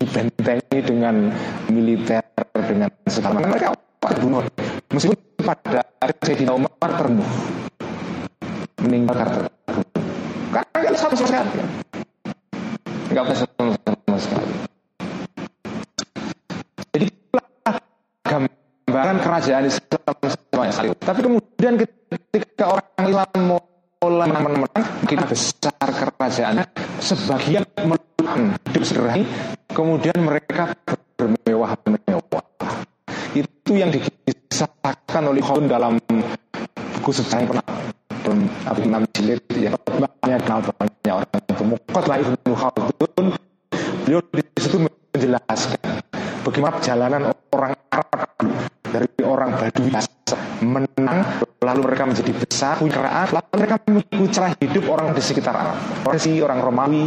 [0.00, 1.30] dibentengi dengan
[1.70, 2.22] militer
[2.54, 3.74] dengan segala mereka
[4.20, 4.44] bunuh
[4.92, 5.80] meskipun pada
[6.24, 7.28] Sayyidina Umar terbunuh.
[8.84, 9.48] Meninggal karena
[10.52, 11.60] karena nggak sama sekali.
[13.12, 14.52] Nggak bisa sama sekali.
[18.94, 20.72] Meninggalkan kerajaan Islam semuanya.
[21.00, 23.28] Tapi kemudian ketika orang Islam
[24.04, 25.88] mulai menang-menang, kita besar
[26.24, 26.64] kerajaannya,
[27.04, 29.28] sebagian melakukan hidup sederhana,
[29.68, 30.72] kemudian mereka
[31.20, 32.72] bermewah-mewah.
[33.36, 36.00] Itu yang dikisahkan oleh Khawun dalam
[36.96, 37.68] buku sejarah yang pernah
[38.64, 43.26] Abu Imam Jilid ya banyak kenal banyak orang itu Muqatlah Ibnu Khaldun
[44.08, 46.00] beliau di situ menjelaskan
[46.40, 47.22] bagaimana perjalanan
[47.52, 48.32] orang Arab
[48.88, 49.92] dari orang Badui
[50.64, 51.20] menang
[51.64, 55.78] lalu mereka menjadi besar punya kerajaan lalu mereka mengikuti cara hidup orang di sekitar Arab.
[56.04, 57.04] Orang orang Romawi.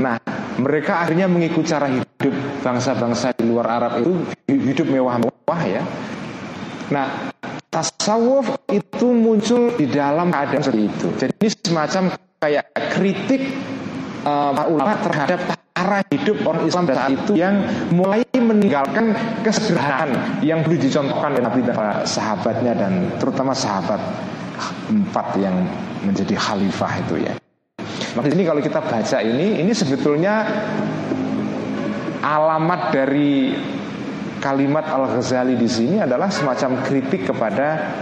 [0.00, 0.16] Nah
[0.56, 2.34] mereka akhirnya mengikuti cara hidup
[2.64, 4.12] bangsa-bangsa di luar Arab itu
[4.48, 5.84] hidup mewah-mewah ya.
[6.88, 7.30] Nah
[7.70, 11.08] tasawuf itu muncul di dalam keadaan seperti itu.
[11.20, 12.02] Jadi ini semacam
[12.40, 13.42] kayak kritik
[14.24, 15.40] uh, ulama terhadap
[15.80, 17.54] cara hidup orang Islam pada saat itu yang
[17.94, 24.00] mulai meninggalkan kesederhanaan yang dulu dicontohkan oleh Nabi dan sahabatnya dan terutama sahabat
[24.92, 25.56] empat yang
[26.04, 27.32] menjadi khalifah itu ya.
[28.12, 30.44] Maka ini kalau kita baca ini, ini sebetulnya
[32.20, 33.54] alamat dari
[34.42, 37.96] kalimat Al Ghazali di sini adalah semacam kritik kepada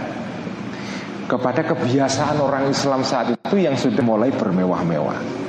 [1.29, 5.48] kepada kebiasaan orang Islam saat itu yang sudah mulai bermewah-mewah.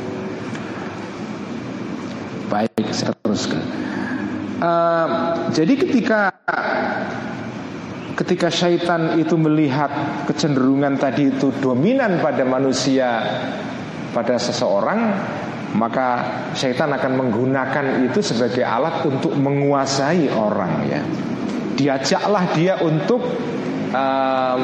[2.51, 3.63] Baik, saya teruskan.
[4.61, 5.09] Uh,
[5.55, 6.35] jadi ketika
[8.21, 9.89] ketika syaitan itu melihat
[10.29, 13.25] kecenderungan tadi itu dominan pada manusia
[14.13, 15.01] pada seseorang
[15.73, 16.09] maka
[16.53, 21.01] syaitan akan menggunakan itu sebagai alat untuk menguasai orang ya
[21.81, 23.25] diajaklah dia untuk
[23.97, 24.57] uh,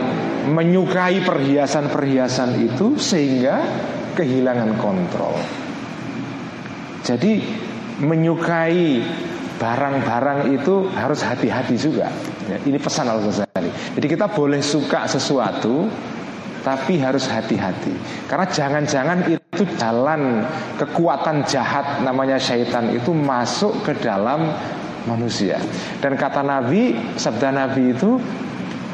[0.52, 3.64] menyukai perhiasan-perhiasan itu sehingga
[4.12, 5.32] kehilangan kontrol
[7.00, 7.64] jadi
[8.00, 9.00] menyukai
[9.56, 12.12] barang-barang itu harus hati-hati juga.
[12.46, 13.70] Ya, ini pesan Al Ghazali.
[13.96, 15.88] Jadi kita boleh suka sesuatu,
[16.60, 17.94] tapi harus hati-hati.
[18.28, 20.44] Karena jangan-jangan itu jalan
[20.76, 24.52] kekuatan jahat namanya syaitan itu masuk ke dalam
[25.08, 25.56] manusia.
[26.02, 28.20] Dan kata Nabi, sabda Nabi itu,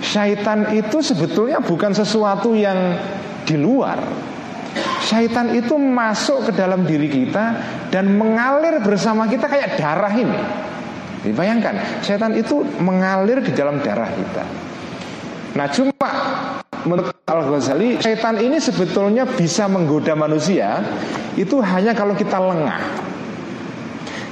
[0.05, 2.95] syaitan itu sebetulnya bukan sesuatu yang
[3.43, 3.99] di luar,
[5.03, 7.59] Syaitan itu masuk ke dalam diri kita
[7.91, 10.39] dan mengalir bersama kita kayak darah ini.
[11.27, 14.43] Dibayangkan, syaitan itu mengalir di dalam darah kita.
[15.59, 16.09] Nah, cuma
[16.87, 20.83] menurut Al-Ghazali, syaitan ini sebetulnya bisa menggoda manusia
[21.35, 23.11] itu hanya kalau kita lengah.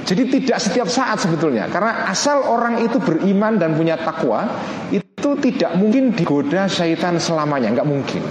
[0.01, 4.43] Jadi tidak setiap saat sebetulnya Karena asal orang itu beriman dan punya takwa
[4.91, 8.23] Itu tidak mungkin digoda syaitan selamanya Nggak mungkin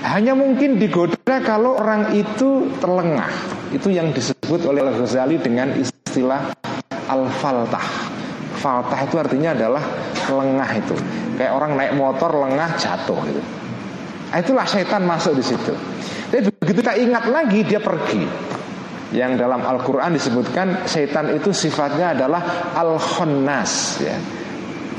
[0.00, 3.28] hanya mungkin digoda kalau orang itu terlengah.
[3.68, 6.56] Itu yang disebut oleh Al-Ghazali dengan istilah
[7.04, 7.86] al-faltah.
[8.60, 9.84] Faltah itu artinya adalah
[10.28, 10.96] lengah itu.
[11.36, 13.42] Kayak orang naik motor lengah jatuh gitu.
[14.30, 15.74] Nah, itulah setan masuk di situ.
[16.30, 18.24] Tapi begitu kita ingat lagi dia pergi.
[19.10, 24.14] Yang dalam Al-Quran disebutkan setan itu sifatnya adalah al-khonnas ya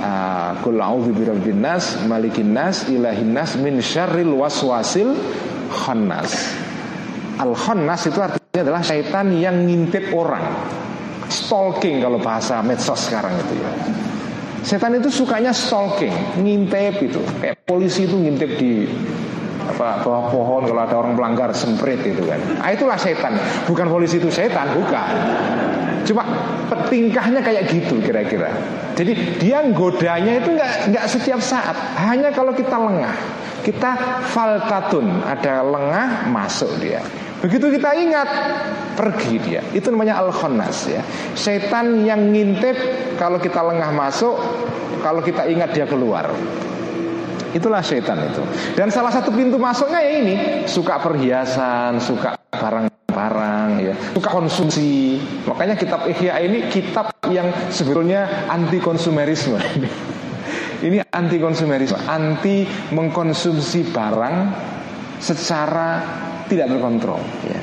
[0.01, 5.13] Ah, Qul a'udzu birabbin nas, malikin nas, ilahin nas min syarril waswasil
[5.69, 6.57] khannas.
[7.37, 10.41] Al khannas itu artinya adalah syaitan yang ngintip orang.
[11.29, 13.71] Stalking kalau bahasa medsos sekarang itu ya.
[14.61, 17.21] Setan itu sukanya stalking, ngintip itu.
[17.37, 18.89] Kayak polisi itu ngintip di
[19.71, 22.39] apa bawah pohon kalau ada orang melanggar semprit itu kan.
[22.59, 23.39] Ah itulah setan.
[23.65, 25.11] Bukan polisi itu setan, bukan.
[26.03, 26.23] Cuma
[26.91, 28.51] tingkahnya kayak gitu kira-kira.
[28.97, 33.15] Jadi dia godanya itu nggak nggak setiap saat, hanya kalau kita lengah.
[33.61, 33.93] Kita
[34.33, 36.97] faltatun, ada lengah masuk dia.
[37.45, 38.29] Begitu kita ingat,
[38.97, 39.61] pergi dia.
[39.69, 41.05] Itu namanya al khonas ya.
[41.37, 42.73] Setan yang ngintip
[43.21, 44.33] kalau kita lengah masuk,
[45.05, 46.29] kalau kita ingat dia keluar.
[47.51, 48.43] Itulah setan itu.
[48.75, 50.35] Dan salah satu pintu masuknya ya ini,
[50.67, 55.19] suka perhiasan, suka barang-barang ya, suka konsumsi.
[55.47, 59.59] Makanya kitab Ihya ini kitab yang sebetulnya anti konsumerisme.
[60.87, 62.63] ini anti konsumerisme, anti
[62.95, 64.35] mengkonsumsi barang
[65.19, 65.89] secara
[66.47, 67.61] tidak terkontrol ya.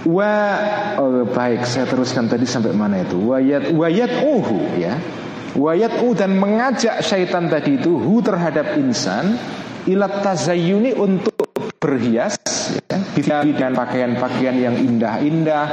[0.00, 0.32] Wa
[0.96, 4.96] oh, baik saya teruskan tadi sampai mana itu wayat wayat uhu ya
[5.58, 9.34] wayat u dan mengajak syaitan tadi itu hu terhadap insan
[9.88, 11.34] ilat tazayyuni untuk
[11.80, 12.36] berhias
[13.16, 15.64] ya, dan pakaian-pakaian yang indah-indah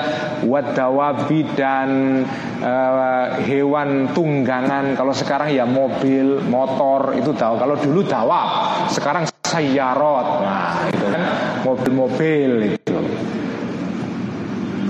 [0.48, 2.24] wadawabi dan
[2.64, 4.96] uh, hewan tunggangan.
[4.96, 8.48] Kalau sekarang ya mobil motor itu tahu kalau dulu dawab
[8.88, 11.24] sekarang sayarot nah itu kan.
[11.68, 12.96] Mobil-mobil itu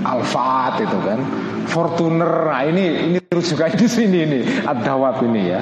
[0.08, 1.20] al Alfaat itu kan,
[1.68, 2.48] Fortuner.
[2.48, 5.60] Nah ini ini rujukan di sini ini ad-dawab ini ya.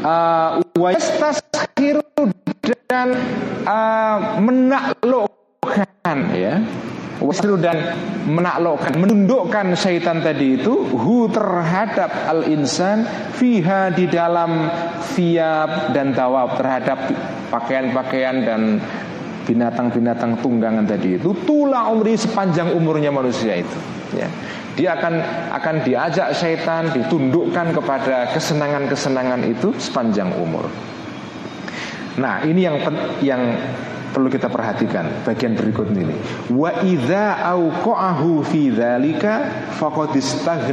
[0.00, 0.62] Uh,
[2.86, 3.08] dan
[3.66, 6.62] uh, menaklukkan ya
[7.16, 7.96] Waslu dan
[8.28, 14.68] menaklukkan, menundukkan syaitan tadi itu hu terhadap al insan fiha di dalam
[15.16, 17.08] fiab dan tawab terhadap
[17.48, 18.62] pakaian-pakaian dan
[19.46, 23.78] binatang-binatang tunggangan tadi itu tulah umri sepanjang umurnya manusia itu
[24.12, 24.28] ya
[24.76, 25.14] dia akan
[25.56, 30.66] akan diajak syaitan ditundukkan kepada kesenangan-kesenangan itu sepanjang umur
[32.18, 32.76] nah ini yang
[33.22, 33.42] yang
[34.16, 36.16] perlu kita perhatikan bagian berikut ini.
[36.48, 39.44] Wa idza auqahu fi dzalika
[39.76, 40.16] faqad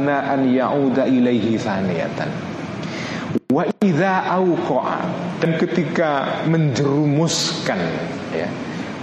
[0.08, 2.53] an ya'uda ilaihi thaniyatan.
[3.54, 4.98] Wa idza auqa'a
[5.38, 7.78] dan ketika menjerumuskan
[8.34, 8.50] ya.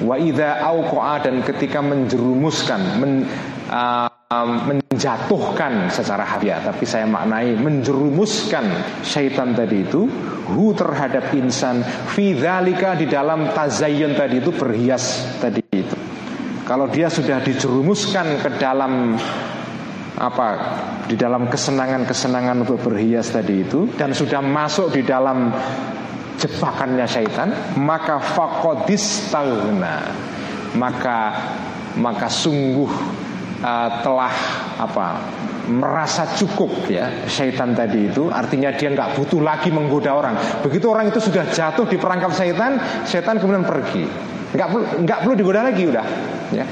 [0.03, 3.23] Wa idza auqa'a dan ketika menjerumuskan men,
[3.71, 4.11] uh,
[4.67, 8.63] menjatuhkan secara harfiah tapi saya maknai menjerumuskan
[9.03, 10.07] syaitan tadi itu
[10.51, 15.95] hu terhadap insan fidzalika di dalam tazayyun tadi itu berhias tadi itu.
[16.67, 19.15] Kalau dia sudah dijerumuskan ke dalam
[20.19, 20.47] apa
[21.07, 25.55] di dalam kesenangan-kesenangan untuk berhias tadi itu dan sudah masuk di dalam
[26.35, 29.31] jebakannya syaitan maka fakodis
[30.75, 31.19] maka
[31.99, 32.91] maka sungguh
[33.63, 34.33] uh, telah
[34.79, 35.07] apa
[35.69, 38.27] merasa cukup ya syaitan tadi itu.
[38.31, 40.35] Artinya dia nggak butuh lagi menggoda orang.
[40.65, 44.07] Begitu orang itu sudah jatuh di perangkap syaitan syaitan kemudian pergi.
[44.51, 46.05] Nggak perlu nggak perlu digoda lagi udah
[46.51, 46.65] ya.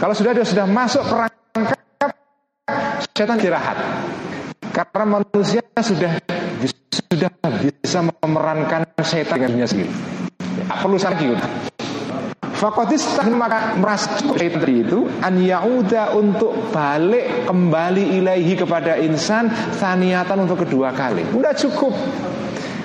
[0.00, 1.43] Kalau sudah dia sudah masuk perangkap
[3.12, 3.76] syaitan istirahat
[4.72, 6.16] karena manusia sudah
[6.88, 7.30] sudah
[7.60, 9.92] bisa memerankan syaitan dengan sendiri
[10.56, 11.26] ya, perlu lagi
[12.54, 20.62] Fakotis maka merasa tadi itu an yauda untuk balik kembali ilahi kepada insan saniatan untuk
[20.62, 21.26] kedua kali.
[21.34, 21.92] Udah cukup.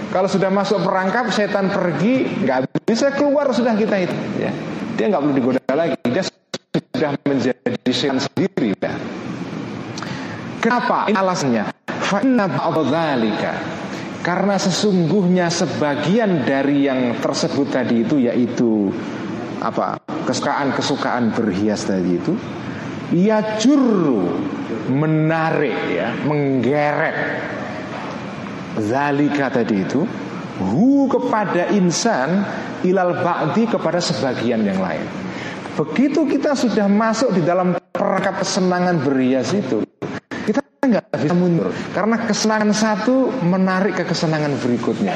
[0.10, 4.50] Kalau sudah masuk perangkap setan pergi nggak bisa keluar sudah kita itu ya.
[4.98, 5.96] Dia nggak perlu digoda lagi.
[6.10, 8.94] Dia sudah menjadi setan sendiri ya.
[10.60, 11.08] Kenapa?
[11.08, 11.64] Ini alasannya.
[11.88, 12.46] Fa'inna
[14.20, 18.92] karena sesungguhnya sebagian dari yang tersebut tadi itu yaitu
[19.64, 22.36] apa kesukaan-kesukaan berhias tadi itu
[23.16, 24.28] ia juru
[24.92, 27.16] menarik ya menggeret
[28.84, 30.04] zalika tadi itu
[30.60, 32.44] hu kepada insan
[32.84, 35.04] ilal ba'di kepada sebagian yang lain
[35.80, 39.84] begitu kita sudah masuk di dalam perangkap kesenangan berhias itu
[40.88, 41.68] nggak bisa mundur?
[41.92, 45.14] Karena kesenangan satu menarik ke kesenangan berikutnya.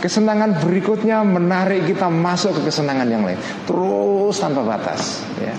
[0.00, 3.36] Kesenangan berikutnya menarik kita masuk ke kesenangan yang lain.
[3.68, 5.52] Terus tanpa batas ya.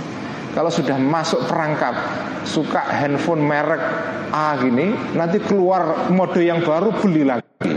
[0.51, 1.95] Kalau sudah masuk perangkap
[2.43, 3.79] Suka handphone merek
[4.35, 7.71] A gini Nanti keluar mode yang baru beli lagi.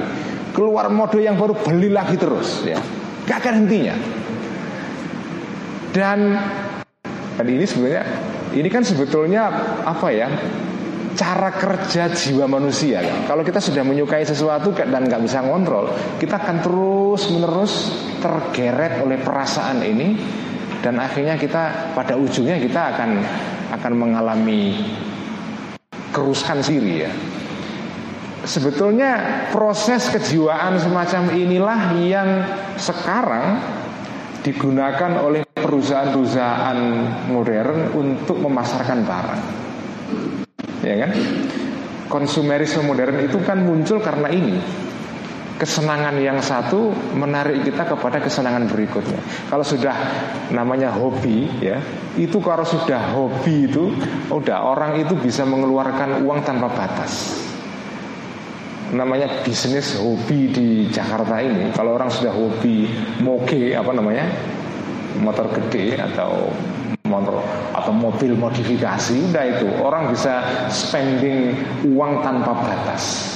[0.51, 2.83] Keluar mode yang baru beli lagi terus ya.
[3.31, 3.95] Gak akan hentinya.
[5.95, 6.35] Dan
[7.39, 8.03] Dan ini sebenarnya
[8.51, 9.55] Ini kan sebetulnya
[9.87, 10.27] Apa ya
[11.15, 13.27] cara kerja jiwa manusia kan.
[13.31, 17.75] Kalau kita sudah menyukai sesuatu dan nggak bisa ngontrol, kita akan terus menerus
[18.19, 20.19] tergeret oleh perasaan ini
[20.83, 23.11] dan akhirnya kita pada ujungnya kita akan
[23.81, 24.85] akan mengalami
[26.13, 27.13] kerusakan sendiri ya.
[28.45, 29.11] Sebetulnya
[29.49, 32.29] proses kejiwaan semacam inilah yang
[32.77, 33.57] sekarang
[34.45, 36.79] digunakan oleh perusahaan-perusahaan
[37.33, 39.64] modern untuk memasarkan barang
[40.85, 41.11] ya kan?
[42.13, 44.61] Konsumerisme modern itu kan muncul karena ini
[45.55, 49.19] kesenangan yang satu menarik kita kepada kesenangan berikutnya.
[49.49, 49.95] Kalau sudah
[50.51, 51.79] namanya hobi ya,
[52.19, 53.95] itu kalau sudah hobi itu
[54.29, 57.41] udah orang itu bisa mengeluarkan uang tanpa batas.
[58.95, 61.73] Namanya bisnis hobi di Jakarta ini.
[61.73, 62.87] Kalau orang sudah hobi
[63.25, 64.27] moge apa namanya?
[65.15, 66.51] motor gede atau
[67.05, 67.37] motor
[67.77, 70.41] atau mobil modifikasi udah itu orang bisa
[70.73, 71.53] spending
[71.85, 73.29] uang tanpa batas.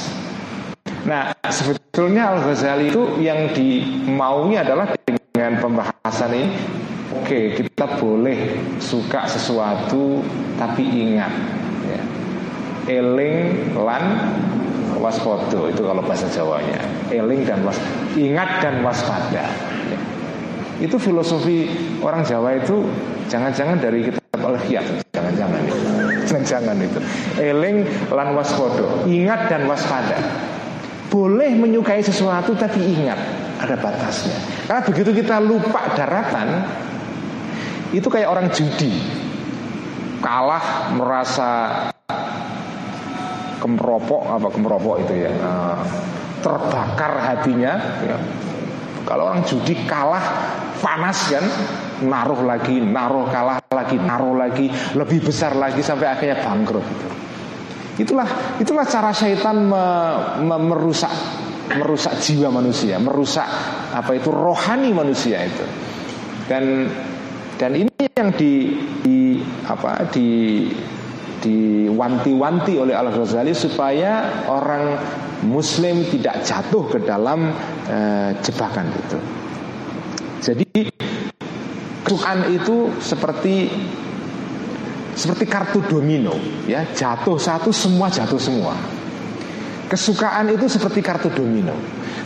[1.05, 6.49] Nah sebetulnya Al Ghazali itu yang dimaunya adalah dengan pembahasan ini
[7.12, 10.25] oke okay, kita boleh suka sesuatu
[10.57, 11.31] tapi ingat
[11.87, 12.01] ya.
[12.89, 14.33] eling lan
[14.97, 16.81] waspada itu kalau bahasa Jawanya
[17.12, 17.77] eling dan was
[18.16, 19.45] ingat dan waspada
[19.93, 20.01] ya.
[20.79, 21.66] Itu filosofi
[22.03, 22.87] orang Jawa itu
[23.29, 25.79] Jangan-jangan dari kitab al-khiyat Jangan-jangan itu.
[26.24, 26.99] Jangan-jangan itu.
[27.37, 27.76] Eling
[28.09, 30.16] lan waspodo Ingat dan waspada.
[31.12, 33.20] Boleh menyukai sesuatu tapi ingat.
[33.61, 34.39] Ada batasnya.
[34.64, 36.64] Karena begitu kita lupa daratan
[37.93, 38.93] Itu kayak orang judi.
[40.24, 41.51] Kalah merasa
[43.59, 45.31] kemeropok apa kemeropok itu ya?
[45.43, 45.79] Uh,
[46.41, 47.74] terbakar hatinya
[48.07, 48.18] ya.
[49.03, 50.22] kalau orang judi kalah
[50.79, 51.45] panas kan?
[52.07, 56.87] Naruh lagi naruh kalah lagi naruh lagi lebih besar lagi sampai akhirnya bangkrut.
[57.99, 59.85] Itulah itulah cara syaitan me,
[60.47, 61.11] me, merusak
[61.68, 63.45] merusak jiwa manusia merusak
[63.93, 65.66] apa itu rohani manusia itu.
[66.49, 66.89] Dan
[67.59, 70.64] dan ini yang di, di apa di
[71.39, 74.99] diwanti-wanti oleh Al Ghazali supaya orang
[75.47, 77.55] Muslim tidak jatuh ke dalam
[77.87, 79.18] uh, jebakan itu.
[80.39, 80.66] Jadi
[82.07, 83.68] Quran itu seperti
[85.18, 86.39] seperti kartu domino,
[86.70, 88.74] ya jatuh satu semua jatuh semua.
[89.89, 91.74] Kesukaan itu seperti kartu domino.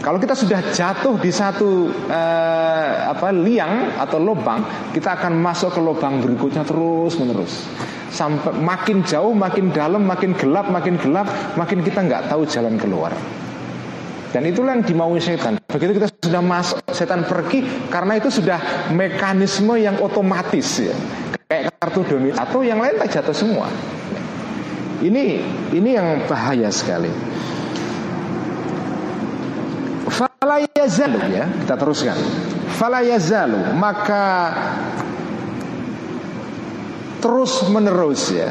[0.03, 5.81] Kalau kita sudah jatuh di satu uh, apa liang atau lubang, kita akan masuk ke
[5.81, 7.71] lubang berikutnya terus menerus
[8.13, 13.11] sampai makin jauh, makin dalam, makin gelap, makin gelap, makin kita nggak tahu jalan keluar.
[14.33, 15.61] Dan itulah yang dimaui setan.
[15.69, 20.97] Begitu kita sudah masuk, setan pergi karena itu sudah mekanisme yang otomatis ya.
[21.53, 23.69] Kayak kartu domino atau yang lain tak jatuh semua.
[25.05, 25.25] Ini
[25.77, 27.13] ini yang bahaya sekali.
[30.09, 32.17] Falayazalu ya, kita teruskan.
[32.73, 34.25] Falayazalu maka
[37.21, 38.51] terus menerus ya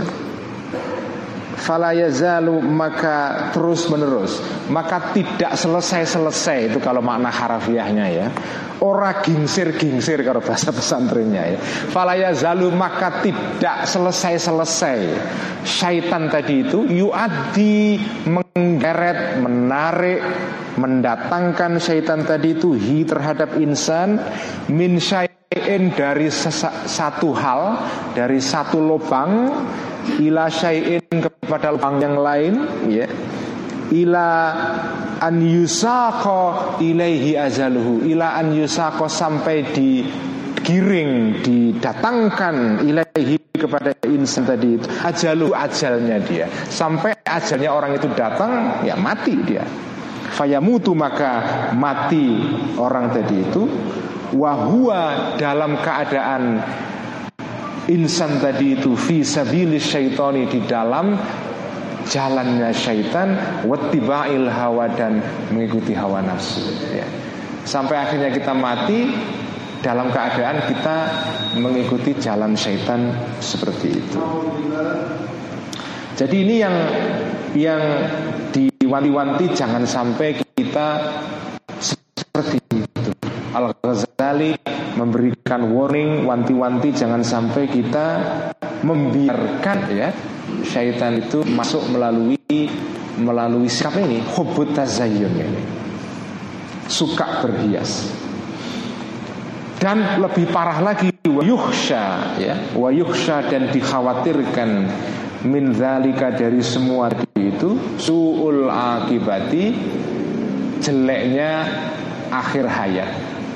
[1.62, 4.41] falayazalu maka terus menerus.
[4.74, 8.28] Maka tidak selesai-selesai itu kalau makna harafiahnya ya.
[8.82, 11.59] Ora gingsir-gingsir kalau bahasa pesantrennya ya.
[11.93, 14.99] Falayazalu maka tidak selesai-selesai.
[15.62, 20.20] Syaitan tadi itu yuadi menggeret menarik
[20.82, 24.18] mendatangkan syaitan tadi itu hi terhadap insan
[24.72, 25.30] min syaitan
[25.93, 27.76] dari satu hal
[28.16, 29.51] dari satu lubang
[30.22, 32.54] ila syai'in kepada lubang yang lain
[32.89, 33.06] ya.
[33.91, 34.30] Ila
[35.20, 38.08] an yusaqo ilaihi azaluhu.
[38.08, 44.88] Ila an yusaqo sampai digiring didatangkan ilaihi kepada insan tadi itu.
[45.04, 46.47] Ajalu ajalnya dia.
[46.72, 49.68] Sampai ajalnya orang itu datang ya mati dia.
[50.32, 52.39] Fayamutu maka mati
[52.80, 53.64] orang tadi itu.
[54.32, 56.64] Wahua dalam keadaan
[57.92, 61.20] insan tadi itu fi sabilis syaitani di dalam
[62.08, 63.36] jalannya syaitan
[63.68, 65.22] wattiba'il hawa dan
[65.52, 66.64] mengikuti hawa nafsu.
[66.92, 67.08] Ya.
[67.62, 69.06] sampai akhirnya kita mati
[69.86, 70.98] dalam keadaan kita
[71.58, 74.18] mengikuti jalan syaitan seperti itu.
[76.18, 76.76] Jadi ini yang
[77.58, 77.82] yang
[78.54, 80.88] diwanti-wanti jangan sampai kita
[81.82, 82.62] seperti
[83.52, 84.11] Al-Ghazali
[84.96, 88.08] memberikan warning wanti-wanti jangan sampai kita
[88.84, 90.10] membiarkan ya
[90.66, 92.38] syaitan itu masuk melalui
[93.20, 95.62] melalui sikap ini hubut tazayyun ini.
[96.92, 98.12] Suka berhias.
[99.82, 104.70] Dan lebih parah lagi wayuhsya ya wayuhsya dan dikhawatirkan
[105.50, 109.74] min zalika dari semua itu suul akibati
[110.86, 111.66] jeleknya
[112.30, 113.10] akhir hayat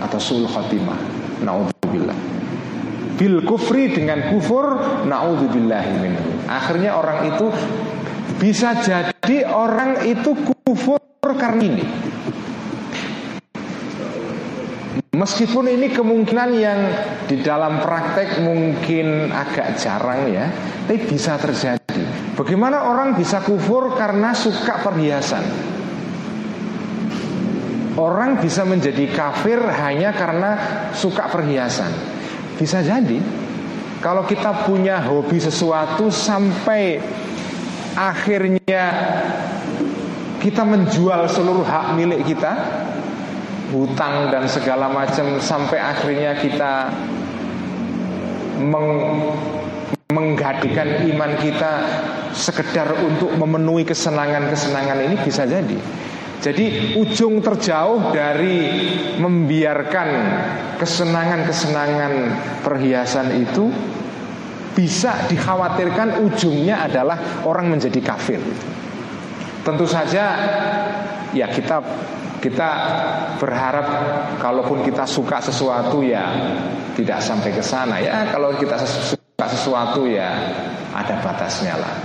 [0.05, 0.97] atau sul khotimah.
[1.41, 2.17] Naudzubillah.
[3.15, 4.75] Bil kufri dengan kufur
[5.07, 5.83] naudzubillah
[6.51, 7.47] Akhirnya orang itu
[8.35, 10.35] bisa jadi orang itu
[10.65, 10.99] kufur
[11.39, 11.85] karena ini.
[15.15, 16.79] Meskipun ini kemungkinan yang
[17.31, 20.51] di dalam praktek mungkin agak jarang ya,
[20.83, 22.03] tapi bisa terjadi.
[22.35, 25.47] Bagaimana orang bisa kufur karena suka perhiasan?
[27.95, 30.51] Orang bisa menjadi kafir hanya karena
[30.91, 31.95] suka perhiasan.
[32.59, 33.23] Bisa jadi
[34.03, 36.99] kalau kita punya hobi sesuatu sampai
[37.95, 38.83] akhirnya
[40.43, 42.53] kita menjual seluruh hak milik kita,
[43.71, 46.91] hutang dan segala macam sampai akhirnya kita
[48.59, 48.91] meng
[50.05, 51.71] menggadikan iman kita
[52.31, 56.04] sekedar untuk memenuhi kesenangan-kesenangan ini bisa jadi.
[56.45, 58.69] Jadi ujung terjauh dari
[59.17, 60.09] membiarkan
[60.77, 62.13] kesenangan-kesenangan
[62.61, 63.73] perhiasan itu
[64.77, 68.37] bisa dikhawatirkan ujungnya adalah orang menjadi kafir.
[69.65, 70.23] Tentu saja
[71.33, 71.81] ya kita
[72.37, 72.69] kita
[73.41, 73.87] berharap
[74.37, 76.29] kalaupun kita suka sesuatu ya
[76.93, 78.29] tidak sampai ke sana ya.
[78.29, 80.29] Kalau kita suka sesuatu ya
[80.93, 81.95] ada batasnya lah.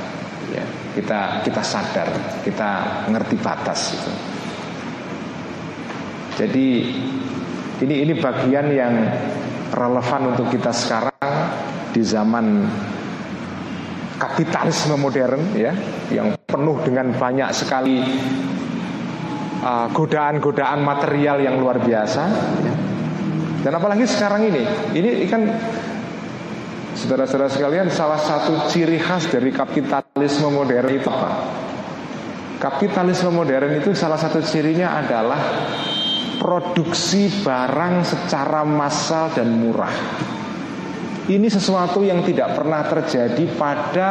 [0.48, 0.64] Ya
[0.96, 2.08] kita kita sadar
[2.40, 4.29] kita ngerti batas itu
[6.40, 6.68] jadi
[7.84, 8.94] ini ini bagian yang
[9.76, 11.36] relevan untuk kita sekarang
[11.92, 12.64] di zaman
[14.16, 15.76] kapitalisme modern ya
[16.08, 18.00] yang penuh dengan banyak sekali
[19.60, 22.22] uh, godaan-godaan uh, material yang luar biasa
[22.64, 22.74] ya.
[23.68, 24.64] dan apalagi sekarang ini
[24.96, 25.44] ini kan
[26.96, 31.30] saudara-saudara sekalian salah satu ciri khas dari kapitalisme modern itu apa
[32.60, 35.40] kapitalisme modern itu salah satu cirinya adalah
[36.40, 39.92] produksi barang secara massal dan murah
[41.30, 44.10] ini sesuatu yang tidak pernah terjadi pada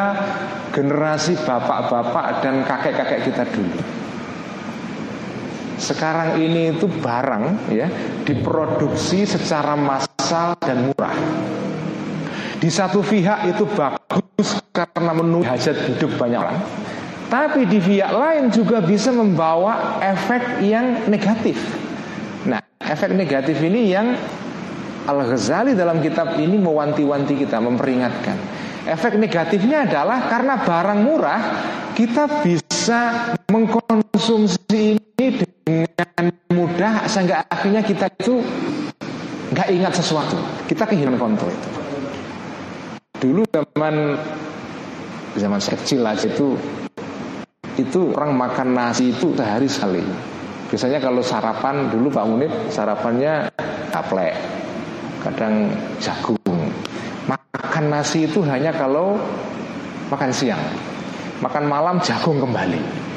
[0.72, 3.80] generasi bapak-bapak dan kakek-kakek kita dulu.
[5.76, 7.92] Sekarang ini itu barang ya
[8.24, 11.16] diproduksi secara massal dan murah.
[12.60, 16.60] Di satu pihak itu bagus karena memenuhi hajat hidup banyak orang.
[17.28, 21.60] Tapi di pihak lain juga bisa membawa efek yang negatif.
[22.48, 24.16] Nah, efek negatif ini yang
[25.10, 28.38] Al-Ghazali dalam kitab ini mewanti-wanti kita, memperingatkan.
[28.86, 31.42] Efek negatifnya adalah karena barang murah,
[31.98, 38.40] kita bisa mengkonsumsi ini dengan mudah sehingga akhirnya kita itu
[39.52, 40.38] nggak ingat sesuatu.
[40.70, 41.70] Kita kehilangan kontrol itu.
[43.20, 44.16] Dulu zaman
[45.36, 46.56] zaman kecil aja itu
[47.76, 50.04] itu orang makan nasi itu sehari sekali.
[50.70, 53.50] Biasanya kalau sarapan dulu Pak Munib sarapannya
[53.90, 54.38] taplek
[55.26, 56.38] kadang jagung.
[57.26, 59.18] Makan nasi itu hanya kalau
[60.14, 60.62] makan siang.
[61.42, 63.10] Makan malam jagung kembali.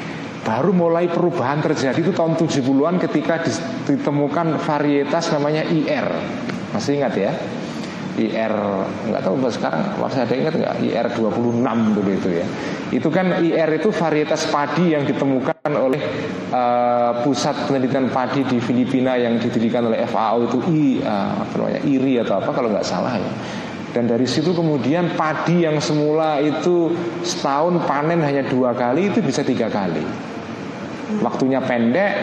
[0.43, 3.39] Baru mulai perubahan terjadi itu tahun 70-an ketika
[3.87, 6.09] ditemukan varietas namanya IR.
[6.75, 7.31] Masih ingat ya?
[8.13, 8.53] IR
[9.09, 10.75] nggak tahu bahwa sekarang masih ada ingat nggak?
[10.85, 12.45] IR 26 dulu itu ya.
[12.93, 16.01] Itu kan IR itu varietas padi yang ditemukan oleh
[16.53, 21.81] uh, pusat penelitian padi di Filipina yang didirikan oleh FAO itu I uh, apa namanya
[21.81, 23.33] IRI atau apa kalau nggak salah ya.
[23.93, 29.45] Dan dari situ kemudian padi yang semula itu setahun panen hanya dua kali itu bisa
[29.45, 30.01] tiga kali.
[31.21, 32.13] Waktunya pendek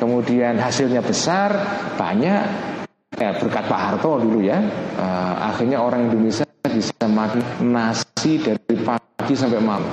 [0.00, 1.52] kemudian hasilnya besar
[2.00, 2.79] banyak
[3.18, 4.62] ya berkat Pak Harto dulu ya.
[4.94, 9.90] Uh, akhirnya orang Indonesia bisa makan nasi dari pagi sampai malam.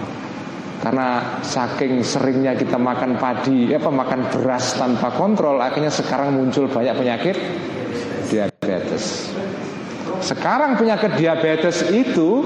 [0.78, 6.94] Karena saking seringnya kita makan padi apa makan beras tanpa kontrol akhirnya sekarang muncul banyak
[6.94, 7.36] penyakit
[8.30, 9.34] diabetes.
[10.22, 12.46] Sekarang penyakit diabetes itu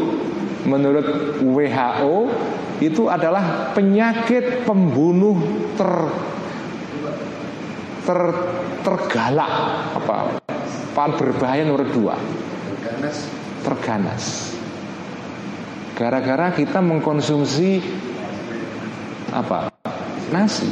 [0.64, 2.18] menurut WHO
[2.80, 5.38] itu adalah penyakit pembunuh
[5.76, 5.92] ter
[8.02, 8.22] ter
[8.82, 9.54] tergalak
[9.94, 10.42] apa
[10.92, 12.16] paling berbahaya nomor dua.
[12.82, 13.18] Terganas.
[13.64, 14.26] Terganas.
[15.96, 17.84] Gara-gara kita mengkonsumsi
[19.32, 19.72] apa?
[20.32, 20.68] Nasi.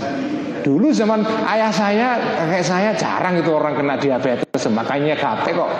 [0.60, 2.10] Dulu zaman ayah saya
[2.50, 5.72] kayak saya jarang itu orang kena diabetes makanya kate kok.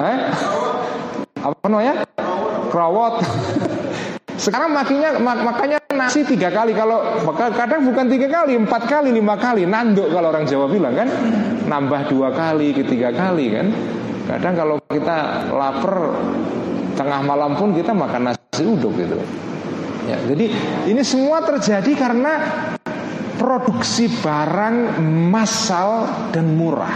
[0.00, 0.18] Eh?
[1.40, 2.04] Apa namanya?
[2.72, 3.20] Krawot
[4.36, 6.76] sekarang makinya mak makanya nasi tiga kali.
[6.76, 7.00] Kalau
[7.56, 9.64] kadang bukan tiga kali empat kali lima kali.
[9.64, 11.08] Nanduk kalau orang Jawa bilang kan?
[11.66, 13.66] Nambah dua kali ketiga kali kan?
[14.28, 16.20] Kadang kalau kita lapar
[16.96, 19.16] tengah malam pun kita makan nasi uduk gitu.
[20.06, 20.52] Ya jadi
[20.86, 22.32] ini semua terjadi karena
[23.40, 25.00] produksi barang
[25.32, 26.94] massal dan murah.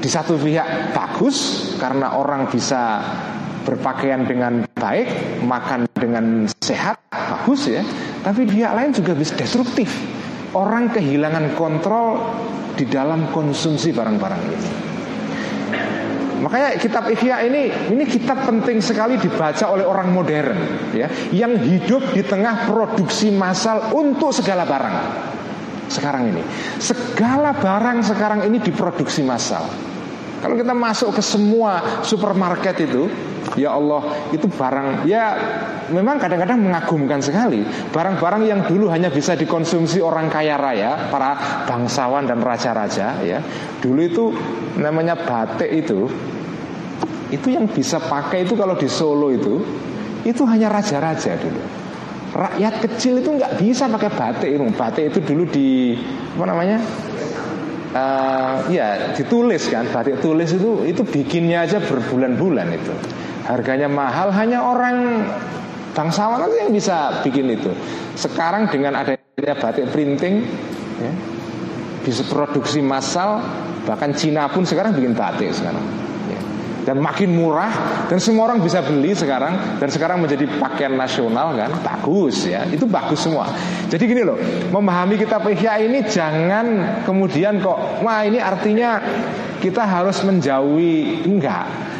[0.00, 3.00] Di satu pihak bagus karena orang bisa
[3.64, 7.82] berpakaian dengan baik, makan dengan sehat, bagus ya.
[8.20, 9.88] Tapi pihak lain juga bisa destruktif.
[10.54, 12.20] Orang kehilangan kontrol
[12.78, 14.70] di dalam konsumsi barang-barang ini.
[16.44, 20.58] Makanya kitab Ihya ini ini kitab penting sekali dibaca oleh orang modern
[20.92, 24.96] ya, yang hidup di tengah produksi massal untuk segala barang.
[25.88, 26.42] Sekarang ini,
[26.76, 29.64] segala barang sekarang ini diproduksi massal.
[30.44, 33.08] Kalau kita masuk ke semua supermarket itu,
[33.56, 34.02] Ya Allah
[34.34, 35.36] itu barang ya
[35.88, 37.62] memang kadang-kadang mengagumkan sekali.
[37.92, 43.38] Barang-barang yang dulu hanya bisa dikonsumsi orang kaya raya Para bangsawan dan raja-raja ya.
[43.78, 44.24] Dulu itu
[44.80, 46.10] namanya batik itu
[47.30, 49.62] Itu yang bisa pakai itu kalau di Solo itu
[50.26, 51.62] Itu hanya raja-raja dulu.
[52.34, 54.64] Rakyat kecil itu nggak bisa pakai batik itu.
[54.74, 55.94] Batik itu dulu di
[56.34, 56.82] Apa namanya
[57.94, 62.94] uh, ya ditulis kan batik tulis itu itu bikinnya aja berbulan-bulan itu
[63.44, 65.24] harganya mahal hanya orang
[65.94, 67.70] bangsawan aja yang bisa bikin itu.
[68.18, 70.44] Sekarang dengan adanya batik printing,
[70.98, 71.12] ya,
[72.02, 73.40] bisa produksi massal,
[73.86, 75.82] bahkan Cina pun sekarang bikin batik sekarang.
[76.84, 77.72] Dan makin murah
[78.12, 82.84] dan semua orang bisa beli sekarang dan sekarang menjadi pakaian nasional kan bagus ya itu
[82.84, 83.48] bagus semua.
[83.88, 84.36] Jadi gini loh
[84.68, 89.00] memahami kitab Ihya ini jangan kemudian kok wah ini artinya
[89.64, 91.94] kita harus menjauhi enggak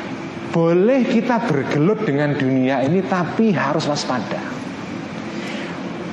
[0.54, 4.38] boleh kita bergelut dengan dunia ini tapi harus waspada.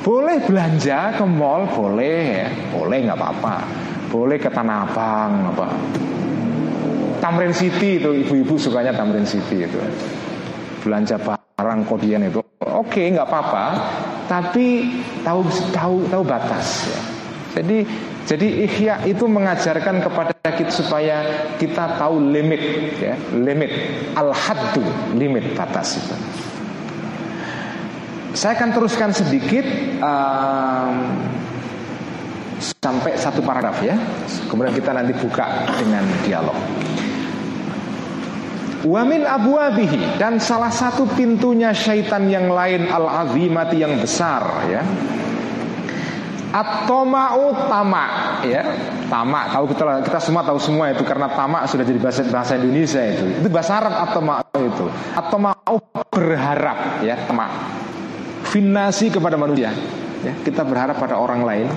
[0.01, 3.55] Boleh belanja ke mall, boleh ya, boleh nggak apa-apa.
[4.09, 5.67] Boleh ke Tanah Abang, apa?
[7.21, 9.77] Tamrin City itu ibu-ibu sukanya Tamrin City itu.
[10.81, 13.65] Belanja barang kodian itu, oke nggak apa-apa,
[14.25, 14.89] tapi
[15.21, 16.89] tahu tahu tahu batas.
[16.89, 17.01] Ya.
[17.61, 17.85] Jadi
[18.25, 21.17] jadi ikhya itu mengajarkan kepada kita supaya
[21.61, 22.61] kita tahu limit
[22.97, 23.69] ya, limit
[24.17, 24.81] al-haddu,
[25.13, 26.15] limit batas itu.
[28.33, 29.67] Saya akan teruskan sedikit
[29.99, 30.95] um,
[32.79, 33.99] sampai satu paragraf ya.
[34.47, 36.55] Kemudian kita nanti buka dengan dialog.
[38.81, 44.81] Wamin abu abihi dan salah satu pintunya syaitan yang lain al azimati yang besar ya.
[46.51, 48.65] Atau mau tamak ya.
[49.05, 53.01] Tamak tahu kita kita semua tahu semua itu karena tamak sudah jadi bahasa bahasa Indonesia
[53.05, 53.25] itu.
[53.45, 54.85] Itu bahasa Arab atau mau itu.
[55.13, 55.75] Atau mau
[56.09, 57.49] berharap ya tamak
[58.49, 59.69] finasi kepada manusia
[60.25, 60.33] ya.
[60.41, 61.67] Kita berharap pada orang lain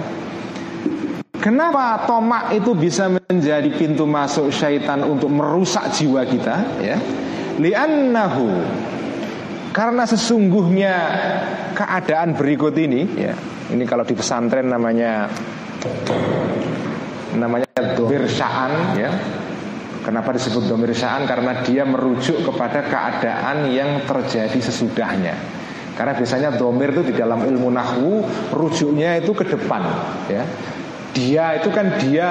[1.43, 6.97] Kenapa tomak itu bisa menjadi pintu masuk syaitan untuk merusak jiwa kita ya?
[7.59, 8.49] Li'annahu
[9.74, 10.95] karena sesungguhnya
[11.74, 13.35] keadaan berikut ini ya
[13.74, 15.26] ini kalau di pesantren namanya
[17.35, 17.66] namanya
[17.99, 19.11] domir sya'an ya.
[20.05, 21.24] Kenapa disebut domir sya'an?
[21.24, 25.32] Karena dia merujuk kepada keadaan yang terjadi sesudahnya.
[25.97, 28.20] Karena biasanya domir itu di dalam ilmu nahwu
[28.53, 29.82] rujuknya itu ke depan
[30.28, 30.45] ya.
[31.15, 32.29] Dia itu kan dia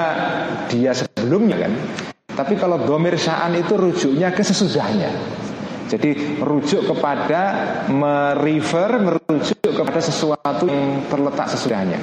[0.68, 1.72] dia sebelumnya kan.
[2.34, 5.08] Tapi kalau domir sya'an itu rujuknya ke sesudahnya.
[5.84, 7.42] Jadi rujuk kepada
[7.92, 12.00] merefer, merujuk kepada sesuatu yang terletak sesudahnya.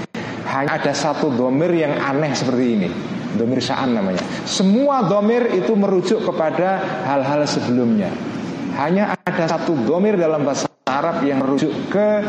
[0.51, 2.89] Hanya ada satu domir yang aneh seperti ini
[3.39, 8.11] Domir sya'an namanya Semua domir itu merujuk kepada hal-hal sebelumnya
[8.75, 12.25] Hanya ada satu domir dalam bahasa Arab yang merujuk ke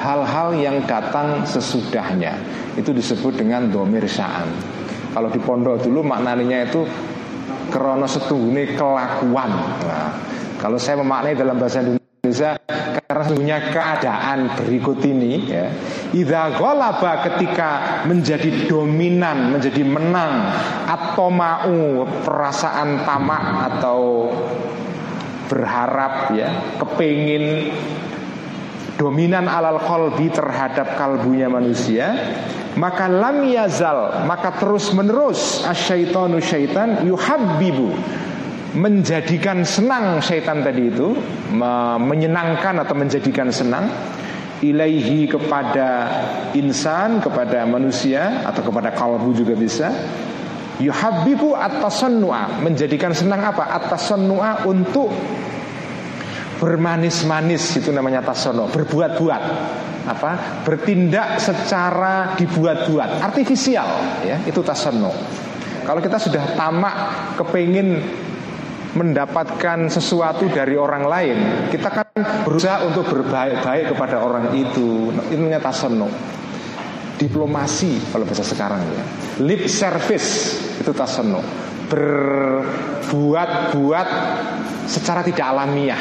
[0.00, 2.34] hal-hal yang datang sesudahnya.
[2.74, 4.46] Itu disebut dengan domir sya'an
[5.10, 6.86] Kalau di pondok dulu maknanya itu
[7.70, 9.50] Krono setungguni kelakuan.
[9.86, 10.10] Nah,
[10.58, 12.58] kalau saya memaknai dalam bahasa Indonesia
[13.06, 15.70] karena sesungguhnya keadaan berikut ini ya,
[16.10, 20.50] Idza ghalaba ketika menjadi dominan, menjadi menang
[20.90, 24.30] atau mau perasaan tamak atau
[25.46, 27.70] berharap ya, kepingin
[28.98, 32.14] dominan alal kolbi terhadap kalbunya manusia
[32.78, 37.92] maka lam yazal maka terus menerus asyaitonu syaitan yuhabbibu
[38.74, 41.14] menjadikan senang syaitan tadi itu
[41.98, 43.90] menyenangkan atau menjadikan senang
[44.60, 45.88] ilaihi kepada
[46.52, 49.88] insan kepada manusia atau kepada kalbu juga bisa.
[50.80, 52.00] Yuhabbibu atas
[52.64, 53.68] menjadikan senang apa?
[53.68, 54.08] Atas
[54.64, 55.12] untuk
[56.60, 59.42] bermanis-manis itu namanya tasono berbuat-buat
[60.06, 65.10] apa bertindak secara dibuat-buat artifisial ya itu tasono
[65.88, 66.96] kalau kita sudah tamak
[67.40, 68.04] kepingin
[68.94, 71.38] mendapatkan sesuatu dari orang lain,
[71.70, 72.06] kita kan
[72.42, 75.12] berusaha untuk berbaik-baik kepada orang itu.
[75.30, 76.08] Ini namanya tasono.
[77.20, 79.04] Diplomasi kalau bahasa sekarang ya.
[79.44, 81.44] Lip service itu tasono.
[81.90, 84.08] Berbuat-buat
[84.88, 86.00] secara tidak alamiah.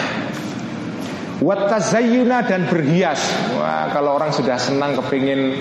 [1.40, 3.24] Watazayyuna dan berhias.
[3.56, 5.56] Wah, kalau orang sudah senang kepingin